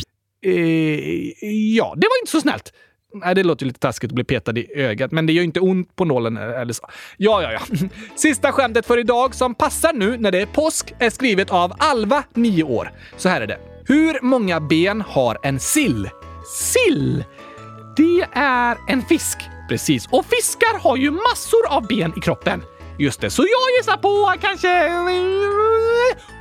Eh, 0.45 1.45
ja, 1.75 1.93
det 1.97 2.07
var 2.07 2.21
inte 2.21 2.31
så 2.31 2.41
snällt. 2.41 2.73
Nej, 3.13 3.35
det 3.35 3.43
låter 3.43 3.65
lite 3.65 3.79
taskigt 3.79 4.11
att 4.11 4.15
bli 4.15 4.23
petad 4.23 4.57
i 4.57 4.67
ögat, 4.75 5.11
men 5.11 5.25
det 5.25 5.33
gör 5.33 5.43
inte 5.43 5.59
ont 5.59 5.95
på 5.95 6.05
nålen 6.05 6.37
eller 6.37 6.73
så. 6.73 6.89
Ja, 7.17 7.41
ja, 7.41 7.51
ja. 7.51 7.77
Sista 8.15 8.51
skämtet 8.51 8.85
för 8.85 8.97
idag 8.97 9.35
som 9.35 9.55
passar 9.55 9.93
nu 9.93 10.17
när 10.17 10.31
det 10.31 10.41
är 10.41 10.45
påsk 10.45 10.93
är 10.99 11.09
skrivet 11.09 11.49
av 11.51 11.73
Alva, 11.77 12.23
9 12.33 12.63
år. 12.63 12.91
Så 13.17 13.29
här 13.29 13.41
är 13.41 13.47
det. 13.47 13.59
Hur 13.87 14.19
många 14.21 14.59
ben 14.59 15.01
har 15.01 15.37
en 15.43 15.59
sill? 15.59 16.09
Sill? 16.57 17.23
Det 17.97 18.27
är 18.39 18.77
en 18.87 19.01
fisk. 19.01 19.37
Precis. 19.69 20.07
Och 20.11 20.25
fiskar 20.25 20.79
har 20.79 20.97
ju 20.97 21.11
massor 21.11 21.67
av 21.69 21.87
ben 21.87 22.13
i 22.17 22.21
kroppen. 22.21 22.63
Just 22.99 23.21
det, 23.21 23.29
så 23.29 23.41
jag 23.41 23.77
gissar 23.79 23.97
på 23.97 24.33
kanske 24.41 24.89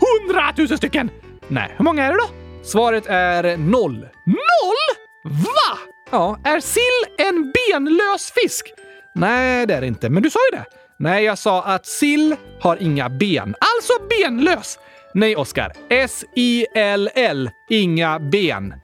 hundratusen 0.00 0.78
stycken. 0.78 1.10
Nej, 1.48 1.74
hur 1.76 1.84
många 1.84 2.04
är 2.04 2.10
det 2.10 2.16
då? 2.18 2.28
Svaret 2.64 3.06
är 3.06 3.56
noll. 3.56 4.08
Noll? 4.26 4.96
Va? 5.24 5.78
Ja, 6.10 6.38
är 6.44 6.60
sill 6.60 7.26
en 7.26 7.52
benlös 7.52 8.32
fisk? 8.42 8.72
Nej, 9.14 9.66
det 9.66 9.74
är 9.74 9.80
det 9.80 9.86
inte. 9.86 10.08
Men 10.10 10.22
du 10.22 10.30
sa 10.30 10.38
ju 10.52 10.56
det. 10.58 10.64
Nej, 10.98 11.24
jag 11.24 11.38
sa 11.38 11.62
att 11.62 11.86
sill 11.86 12.36
har 12.60 12.76
inga 12.82 13.08
ben. 13.08 13.54
Alltså 13.60 13.92
benlös. 14.08 14.78
Nej, 15.14 15.36
Oskar. 15.36 15.72
S-I-L-L. 15.88 17.50
Inga 17.70 18.18
ben. 18.18 18.74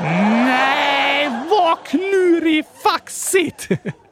Nej, 0.00 1.30
vad 1.50 1.78
klurifaxigt! 1.86 3.68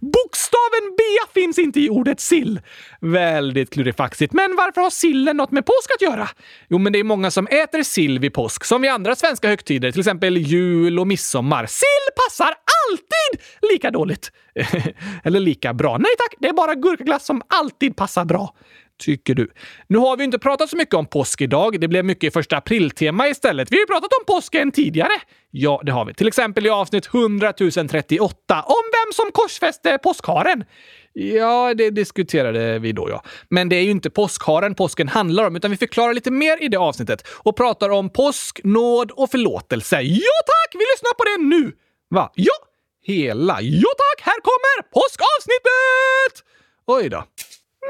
Bokstaven 0.00 0.96
B 0.98 1.02
finns 1.34 1.58
inte 1.58 1.80
i 1.80 1.90
ordet 1.90 2.20
sill. 2.20 2.60
Väldigt 3.00 3.72
klurifaxigt. 3.72 4.32
Men 4.32 4.56
varför 4.56 4.80
har 4.80 4.90
sillen 4.90 5.36
något 5.36 5.50
med 5.50 5.66
påsk 5.66 5.90
att 5.96 6.02
göra? 6.02 6.28
Jo, 6.68 6.78
men 6.78 6.92
det 6.92 6.98
är 6.98 7.04
många 7.04 7.30
som 7.30 7.46
äter 7.46 7.82
sill 7.82 8.18
vid 8.18 8.34
påsk, 8.34 8.64
som 8.64 8.82
vid 8.82 8.90
andra 8.90 9.16
svenska 9.16 9.48
högtider, 9.48 9.90
till 9.90 10.00
exempel 10.00 10.36
jul 10.36 10.98
och 10.98 11.06
midsommar. 11.06 11.66
Sill 11.66 12.14
passar 12.24 12.54
alltid 12.88 13.42
lika 13.72 13.90
dåligt. 13.90 14.32
Eller 15.24 15.40
lika 15.40 15.74
bra. 15.74 15.98
Nej 15.98 16.10
tack, 16.18 16.34
det 16.38 16.48
är 16.48 16.52
bara 16.52 16.74
gurkaglass 16.74 17.24
som 17.24 17.42
alltid 17.48 17.96
passar 17.96 18.24
bra. 18.24 18.54
Tycker 19.02 19.34
du? 19.34 19.52
Nu 19.88 19.98
har 19.98 20.16
vi 20.16 20.24
inte 20.24 20.38
pratat 20.38 20.70
så 20.70 20.76
mycket 20.76 20.94
om 20.94 21.06
påsk 21.06 21.40
idag. 21.40 21.80
Det 21.80 21.88
blev 21.88 22.04
mycket 22.04 22.32
första 22.32 22.56
april-tema 22.56 23.28
istället. 23.28 23.72
Vi 23.72 23.76
har 23.76 23.80
ju 23.80 23.86
pratat 23.86 24.10
om 24.20 24.34
påsken 24.34 24.72
tidigare. 24.72 25.12
Ja, 25.50 25.82
det 25.84 25.92
har 25.92 26.04
vi. 26.04 26.14
Till 26.14 26.28
exempel 26.28 26.66
i 26.66 26.70
avsnitt 26.70 27.06
100 27.14 27.52
038 27.52 28.62
om 28.66 28.82
vem 28.92 29.12
som 29.12 29.30
korsfäste 29.32 29.98
påskharen. 30.02 30.64
Ja, 31.12 31.74
det 31.74 31.90
diskuterade 31.90 32.78
vi 32.78 32.92
då 32.92 33.10
ja. 33.10 33.22
Men 33.50 33.68
det 33.68 33.76
är 33.76 33.82
ju 33.82 33.90
inte 33.90 34.10
påskharen 34.10 34.74
påsken 34.74 35.08
handlar 35.08 35.44
om, 35.44 35.56
utan 35.56 35.70
vi 35.70 35.76
förklarar 35.76 36.14
lite 36.14 36.30
mer 36.30 36.62
i 36.62 36.68
det 36.68 36.76
avsnittet 36.76 37.26
och 37.28 37.56
pratar 37.56 37.90
om 37.90 38.10
påsk, 38.10 38.60
nåd 38.64 39.10
och 39.10 39.30
förlåtelse. 39.30 40.00
Ja 40.00 40.36
tack! 40.46 40.74
Vi 40.74 40.84
lyssnar 40.94 41.14
på 41.14 41.24
det 41.24 41.56
nu! 41.56 41.72
Va? 42.10 42.32
Ja! 42.34 42.54
Hela? 43.02 43.58
Ja 43.60 43.88
tack! 43.96 44.26
Här 44.26 44.40
kommer 44.40 44.82
påskavsnittet! 44.82 46.50
Oj 46.86 47.08
då. 47.08 47.24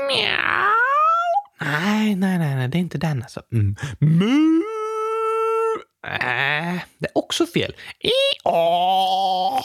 Mjau. 0.09 0.84
Nej, 2.65 2.71
det 2.71 2.79
är 2.79 2.81
inte 2.81 2.99
den 2.99 3.23
alltså. 3.23 3.43
Mm. 3.53 3.77
Mu. 4.01 4.62
Äh, 6.07 6.81
det 6.99 7.07
är 7.07 7.19
också 7.19 7.47
fel. 7.47 7.75
I, 8.01 8.11
å. 8.45 9.61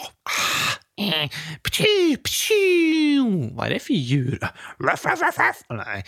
Eh, 1.01 1.29
pju, 1.71 2.17
pju. 2.17 3.49
Vad 3.55 3.67
är 3.67 3.69
det 3.69 3.79
för 3.79 3.93
djur? 3.93 4.39
Ruff, 4.79 5.05
ruff, 5.05 5.21
ruff, 5.21 5.37
ruff. 5.39 5.63
Nej. 5.69 6.03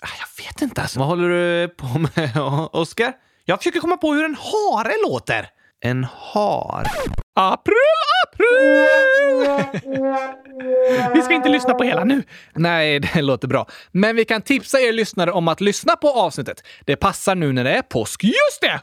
Ah, 0.00 0.08
jag 0.18 0.44
vet 0.44 0.62
inte 0.62 0.82
alltså. 0.82 0.98
Vad 0.98 1.08
håller 1.08 1.28
du 1.28 1.68
på 1.68 1.86
med, 1.98 2.36
Oskar? 2.72 3.12
Jag 3.44 3.58
försöker 3.58 3.80
komma 3.80 3.96
på 3.96 4.12
hur 4.12 4.24
en 4.24 4.34
hare 4.36 4.92
låter. 5.08 5.48
En 5.84 6.04
har. 6.04 6.86
April, 7.34 7.74
april! 8.26 8.86
vi 11.14 11.22
ska 11.22 11.34
inte 11.34 11.48
lyssna 11.48 11.74
på 11.74 11.84
hela 11.84 12.04
nu. 12.04 12.22
Nej, 12.54 13.00
det 13.00 13.22
låter 13.22 13.48
bra. 13.48 13.68
Men 13.92 14.16
vi 14.16 14.24
kan 14.24 14.42
tipsa 14.42 14.80
er 14.80 14.92
lyssnare 14.92 15.32
om 15.32 15.48
att 15.48 15.60
lyssna 15.60 15.96
på 15.96 16.08
avsnittet. 16.10 16.62
Det 16.84 16.96
passar 16.96 17.34
nu 17.34 17.52
när 17.52 17.64
det 17.64 17.70
är 17.70 17.82
påsk. 17.82 18.24
Just 18.24 18.60
det! 18.60 18.66
100 18.66 18.82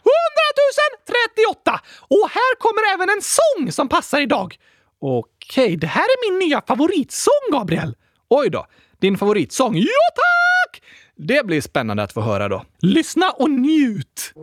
038! 1.65 1.79
Och 2.01 2.29
här 2.31 2.55
kommer 2.59 2.93
även 2.93 3.09
en 3.09 3.21
sång 3.21 3.71
som 3.71 3.89
passar 3.89 4.21
idag. 4.21 4.55
Okej, 5.01 5.77
det 5.77 5.87
här 5.87 6.03
är 6.03 6.31
min 6.31 6.47
nya 6.47 6.61
favoritsång, 6.67 7.51
Gabriel. 7.51 7.95
Oj 8.29 8.49
då, 8.49 8.65
din 9.01 9.17
favoritsång. 9.17 9.77
Ja, 9.77 10.09
tack! 10.15 10.81
Det 11.17 11.45
blir 11.45 11.61
spännande 11.61 12.03
att 12.03 12.13
få 12.13 12.21
höra 12.21 12.47
då. 12.47 12.63
Lyssna 12.81 13.31
och 13.31 13.49
njut! 13.51 14.33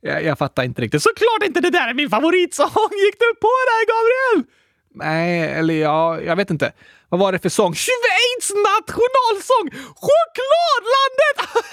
Jag, 0.00 0.24
jag 0.24 0.38
fattar 0.38 0.62
inte 0.64 0.82
riktigt. 0.82 1.02
Såklart 1.02 1.42
inte 1.44 1.60
det 1.60 1.70
där 1.70 1.88
är 1.88 1.94
min 1.94 2.10
favoritsång! 2.10 2.90
Gick 3.06 3.18
du 3.18 3.34
på 3.40 3.52
det 3.68 3.80
Gabriel? 3.92 4.44
Nej, 4.94 5.40
eller 5.40 5.74
ja, 5.74 6.20
jag 6.20 6.36
vet 6.36 6.50
inte. 6.50 6.72
Vad 7.08 7.20
var 7.20 7.32
det 7.32 7.38
för 7.38 7.48
sång? 7.48 7.74
Schweiz 7.74 8.50
nationalsång! 8.50 9.70
Chokladlandet! 9.96 11.64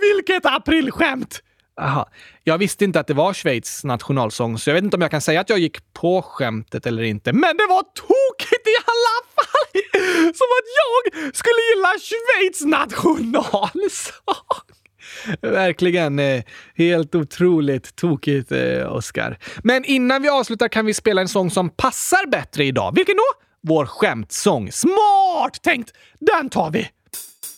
Vilket 0.00 0.46
aprilskämt! 0.46 1.42
Aha. 1.80 2.08
Jag 2.44 2.58
visste 2.58 2.84
inte 2.84 3.00
att 3.00 3.06
det 3.06 3.14
var 3.14 3.34
Schweiz 3.34 3.84
nationalsång, 3.84 4.58
så 4.58 4.70
jag 4.70 4.74
vet 4.74 4.84
inte 4.84 4.96
om 4.96 5.02
jag 5.02 5.10
kan 5.10 5.20
säga 5.20 5.40
att 5.40 5.50
jag 5.50 5.58
gick 5.58 5.92
på 5.92 6.22
skämtet 6.22 6.86
eller 6.86 7.02
inte. 7.02 7.32
Men 7.32 7.56
det 7.56 7.66
var 7.66 7.82
tokigt 7.82 8.66
i 8.68 8.76
alla 8.84 9.18
fall! 9.34 9.82
Som 10.34 10.48
att 10.58 10.68
jag 10.80 11.36
skulle 11.36 11.60
gilla 11.70 11.92
Schweiz 11.98 12.60
nationalsång! 12.60 14.22
Verkligen 15.40 16.18
eh, 16.18 16.42
helt 16.74 17.14
otroligt 17.14 17.96
tokigt, 17.96 18.52
eh, 18.52 18.92
Oscar. 18.92 19.38
Men 19.62 19.84
innan 19.84 20.22
vi 20.22 20.28
avslutar 20.28 20.68
kan 20.68 20.86
vi 20.86 20.94
spela 20.94 21.20
en 21.20 21.28
sång 21.28 21.50
som 21.50 21.70
passar 21.70 22.30
bättre 22.30 22.64
idag. 22.64 22.92
Vilken 22.96 23.16
då? 23.16 23.42
Vår 23.68 23.86
skämtsång. 23.86 24.72
Smart 24.72 25.62
tänkt! 25.62 25.92
Den 26.20 26.50
tar 26.50 26.70
vi! 26.70 26.88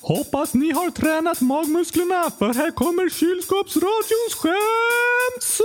Hoppas 0.01 0.55
ni 0.55 0.72
har 0.72 0.90
tränat 0.90 1.40
magmusklerna 1.40 2.30
för 2.38 2.55
här 2.55 2.70
kommer 2.70 3.09
kylskåpsradions 3.09 4.34
skämtsång! 4.34 5.64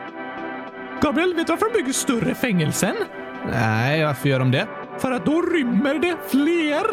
Gabriel, 1.01 1.33
vet 1.33 1.47
du 1.47 1.53
varför 1.53 1.65
de 1.65 1.73
bygger 1.79 1.93
större 1.93 2.35
fängelsen? 2.35 2.95
Nej, 3.51 4.05
varför 4.05 4.29
gör 4.29 4.39
de 4.39 4.51
det? 4.51 4.67
För 4.99 5.11
att 5.11 5.25
då 5.25 5.41
rymmer 5.41 5.93
det 5.99 6.17
fler. 6.29 6.83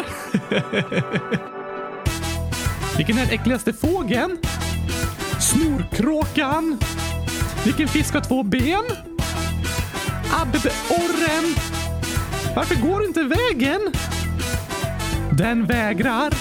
Vilken 2.96 3.18
är 3.18 3.20
den 3.26 3.34
äckligaste 3.34 3.72
fågeln? 3.72 4.38
Snorkråkan. 5.40 6.78
Vilken 7.64 7.88
fisk 7.88 8.14
har 8.14 8.20
två 8.20 8.42
ben? 8.42 8.84
Abborren. 10.32 11.54
Varför 12.56 12.74
går 12.74 13.04
inte 13.04 13.22
vägen? 13.22 13.80
Den 15.32 15.66
vägrar. 15.66 16.32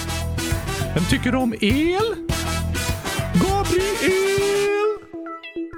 Vem 0.94 1.04
tycker 1.04 1.34
om 1.34 1.54
el? 1.60 2.14
Gabriel! 3.34 4.77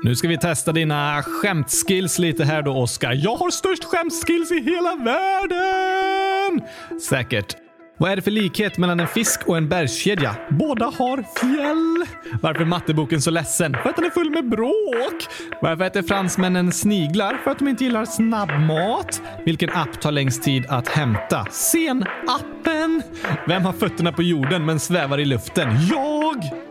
Nu 0.02 0.16
ska 0.16 0.28
vi 0.28 0.38
testa 0.38 0.72
dina 0.72 1.22
skämtskills 1.22 2.18
lite 2.18 2.44
här 2.44 2.62
då, 2.62 2.72
Oskar. 2.72 3.12
Jag 3.12 3.36
har 3.36 3.50
störst 3.50 3.84
skämtskills 3.84 4.52
i 4.52 4.60
hela 4.60 4.96
världen! 4.96 6.68
Säkert. 7.08 7.56
Vad 7.98 8.12
är 8.12 8.16
det 8.16 8.22
för 8.22 8.30
likhet 8.30 8.78
mellan 8.78 9.00
en 9.00 9.06
fisk 9.06 9.48
och 9.48 9.56
en 9.56 9.68
bergskedja? 9.68 10.36
Båda 10.50 10.84
har 10.84 11.16
fjäll. 11.40 12.06
Varför 12.42 12.60
är 12.60 12.64
matteboken 12.64 13.22
så 13.22 13.30
ledsen? 13.30 13.76
För 13.82 13.90
att 13.90 13.96
den 13.96 14.04
är 14.04 14.10
full 14.10 14.30
med 14.30 14.48
bråk. 14.48 15.26
Varför 15.62 15.84
äter 15.84 16.02
fransmännen 16.02 16.72
sniglar? 16.72 17.40
För 17.44 17.50
att 17.50 17.58
de 17.58 17.68
inte 17.68 17.84
gillar 17.84 18.04
snabbmat. 18.04 19.22
Vilken 19.44 19.70
app 19.70 20.00
tar 20.00 20.12
längst 20.12 20.42
tid 20.42 20.66
att 20.68 20.88
hämta? 20.88 21.46
Sen-appen. 21.50 23.02
Vem 23.46 23.64
har 23.64 23.72
fötterna 23.72 24.12
på 24.12 24.22
jorden 24.22 24.66
men 24.66 24.80
svävar 24.80 25.18
i 25.20 25.24
luften? 25.24 25.68
Jag! 25.90 26.69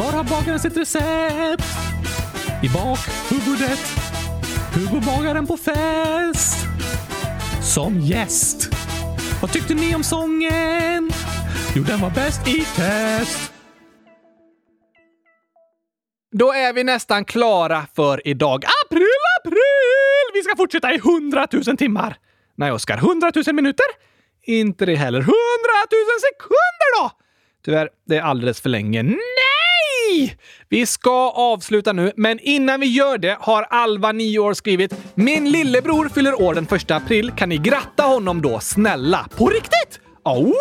Var 0.00 0.12
har 0.12 0.24
bagaren 0.24 0.60
sitt 0.60 0.76
recept? 0.76 1.64
I 2.62 2.68
bakhuvudet. 2.68 3.80
Hugo 4.74 5.00
bagaren 5.06 5.46
på 5.46 5.56
fest? 5.56 6.66
Som 7.74 8.00
gäst. 8.00 8.68
Vad 9.40 9.52
tyckte 9.52 9.74
ni 9.74 9.94
om 9.94 10.04
sången? 10.04 11.10
Jo, 11.76 11.82
den 11.82 12.00
var 12.00 12.10
bäst 12.10 12.48
i 12.48 12.64
test. 12.76 13.52
Då 16.32 16.52
är 16.52 16.72
vi 16.72 16.84
nästan 16.84 17.24
klara 17.24 17.86
för 17.96 18.28
idag. 18.28 18.64
April, 18.84 19.06
april! 19.40 20.30
Vi 20.34 20.42
ska 20.42 20.56
fortsätta 20.56 20.92
i 20.92 20.98
hundratusen 20.98 21.76
timmar. 21.76 22.16
Nej, 22.54 22.72
Oskar. 22.72 22.96
Hundratusen 22.96 23.56
minuter? 23.56 23.86
Inte 24.42 24.86
det 24.86 24.94
heller. 24.94 25.20
Hundratusen 25.20 26.20
sekunder 26.20 27.02
då! 27.02 27.10
Tyvärr, 27.64 27.88
det 28.06 28.16
är 28.16 28.22
alldeles 28.22 28.60
för 28.60 28.68
länge. 28.68 29.02
Nej! 29.02 29.49
Vi 30.68 30.86
ska 30.86 31.30
avsluta 31.30 31.92
nu, 31.92 32.12
men 32.16 32.38
innan 32.38 32.80
vi 32.80 32.86
gör 32.86 33.18
det 33.18 33.36
har 33.40 33.62
Alva, 33.62 34.12
9 34.12 34.38
år, 34.38 34.54
skrivit 34.54 34.94
“Min 35.14 35.50
lillebror 35.50 36.08
fyller 36.08 36.42
år 36.42 36.54
den 36.54 36.66
första 36.66 36.96
april. 36.96 37.32
Kan 37.36 37.48
ni 37.48 37.56
gratta 37.56 38.02
honom 38.02 38.42
då, 38.42 38.60
snälla? 38.60 39.28
På 39.36 39.48
riktigt? 39.48 40.00
Oh! 40.24 40.52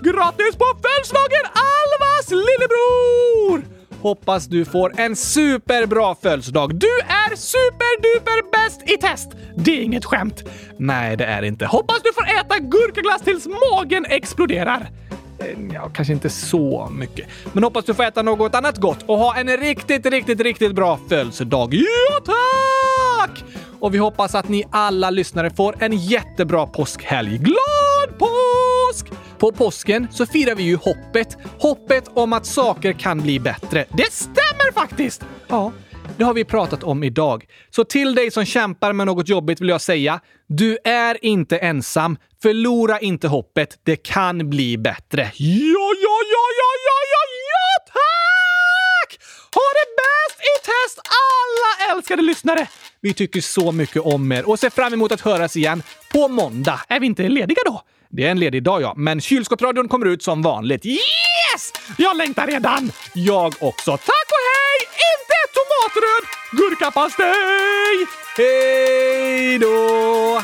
Grattis 0.00 0.56
på 0.56 0.64
födelsedagen, 0.82 1.44
Alvas 1.44 2.30
lillebror! 2.30 3.74
Hoppas 4.02 4.46
du 4.46 4.64
får 4.64 5.00
en 5.00 5.16
superbra 5.16 6.14
födelsedag. 6.14 6.74
Du 6.74 6.98
är 7.08 7.36
superduper 7.36 8.50
bäst 8.52 8.90
i 8.90 8.96
test! 8.96 9.30
Det 9.56 9.70
är 9.70 9.82
inget 9.82 10.04
skämt. 10.04 10.42
Nej, 10.78 11.16
det 11.16 11.24
är 11.24 11.42
inte. 11.42 11.66
Hoppas 11.66 12.02
du 12.02 12.12
får 12.12 12.24
äta 12.24 12.58
gurkaglass 12.58 13.22
tills 13.22 13.46
magen 13.46 14.04
exploderar. 14.08 14.90
Eh, 15.38 15.46
ja, 15.74 15.90
kanske 15.94 16.12
inte 16.12 16.30
så 16.30 16.88
mycket. 16.92 17.28
Men 17.52 17.64
hoppas 17.64 17.84
du 17.84 17.94
får 17.94 18.02
äta 18.02 18.22
något 18.22 18.54
annat 18.54 18.78
gott 18.78 18.98
och 19.06 19.18
ha 19.18 19.36
en 19.36 19.56
riktigt, 19.56 20.06
riktigt, 20.06 20.40
riktigt 20.40 20.74
bra 20.74 20.98
födelsedag. 21.08 21.74
Ja, 21.74 22.20
tack! 22.24 23.44
Och 23.80 23.94
vi 23.94 23.98
hoppas 23.98 24.34
att 24.34 24.48
ni 24.48 24.64
alla 24.70 25.10
lyssnare 25.10 25.50
får 25.50 25.76
en 25.82 25.92
jättebra 25.92 26.66
påskhelg. 26.66 27.38
Glad 27.38 28.18
påsk! 28.18 29.12
På 29.38 29.52
påsken 29.52 30.08
så 30.10 30.26
firar 30.26 30.54
vi 30.54 30.62
ju 30.62 30.76
hoppet. 30.76 31.36
Hoppet 31.58 32.04
om 32.14 32.32
att 32.32 32.46
saker 32.46 32.92
kan 32.92 33.20
bli 33.20 33.40
bättre. 33.40 33.84
Det 33.90 34.12
stämmer 34.12 34.72
faktiskt! 34.72 35.22
Ja, 35.48 35.72
det 36.16 36.24
har 36.24 36.34
vi 36.34 36.44
pratat 36.44 36.82
om 36.84 37.04
idag. 37.04 37.44
Så 37.70 37.84
till 37.84 38.14
dig 38.14 38.30
som 38.30 38.44
kämpar 38.44 38.92
med 38.92 39.06
något 39.06 39.28
jobbigt 39.28 39.60
vill 39.60 39.68
jag 39.68 39.80
säga, 39.80 40.20
du 40.46 40.78
är 40.84 41.24
inte 41.24 41.58
ensam. 41.58 42.16
Förlora 42.42 43.00
inte 43.00 43.28
hoppet. 43.28 43.78
Det 43.82 43.96
kan 43.96 44.50
bli 44.50 44.78
bättre. 44.78 45.22
Ja, 45.22 45.90
ja, 46.02 46.18
ja, 46.32 46.44
ja, 46.58 46.70
ja, 46.86 46.98
ja, 47.12 47.22
ja, 47.50 47.92
tack! 47.92 49.20
Ha 49.54 49.62
det 49.74 49.88
bäst 49.96 50.40
i 50.40 50.54
test 50.64 50.98
alla 50.98 51.94
älskade 51.94 52.22
lyssnare! 52.22 52.68
Vi 53.00 53.14
tycker 53.14 53.40
så 53.40 53.72
mycket 53.72 54.02
om 54.02 54.32
er 54.32 54.48
och 54.48 54.58
ser 54.58 54.70
fram 54.70 54.92
emot 54.92 55.12
att 55.12 55.20
höras 55.20 55.56
igen 55.56 55.82
på 56.12 56.28
måndag. 56.28 56.80
Är 56.88 57.00
vi 57.00 57.06
inte 57.06 57.28
lediga 57.28 57.60
då? 57.66 57.82
Det 58.10 58.24
är 58.24 58.30
en 58.30 58.40
ledig 58.40 58.62
dag, 58.62 58.82
ja. 58.82 58.94
Men 58.96 59.20
kylskåpsradion 59.20 59.88
kommer 59.88 60.06
ut 60.06 60.22
som 60.22 60.42
vanligt. 60.42 60.86
Yes! 60.86 61.72
Jag 61.98 62.16
längtar 62.16 62.46
redan! 62.46 62.92
Jag 63.14 63.54
också. 63.60 63.90
Tack 63.90 64.28
och 64.28 64.43
tomatröd 65.64 66.24
gurkapastej! 66.50 68.06
Hej 68.36 69.58
då! 69.58 70.42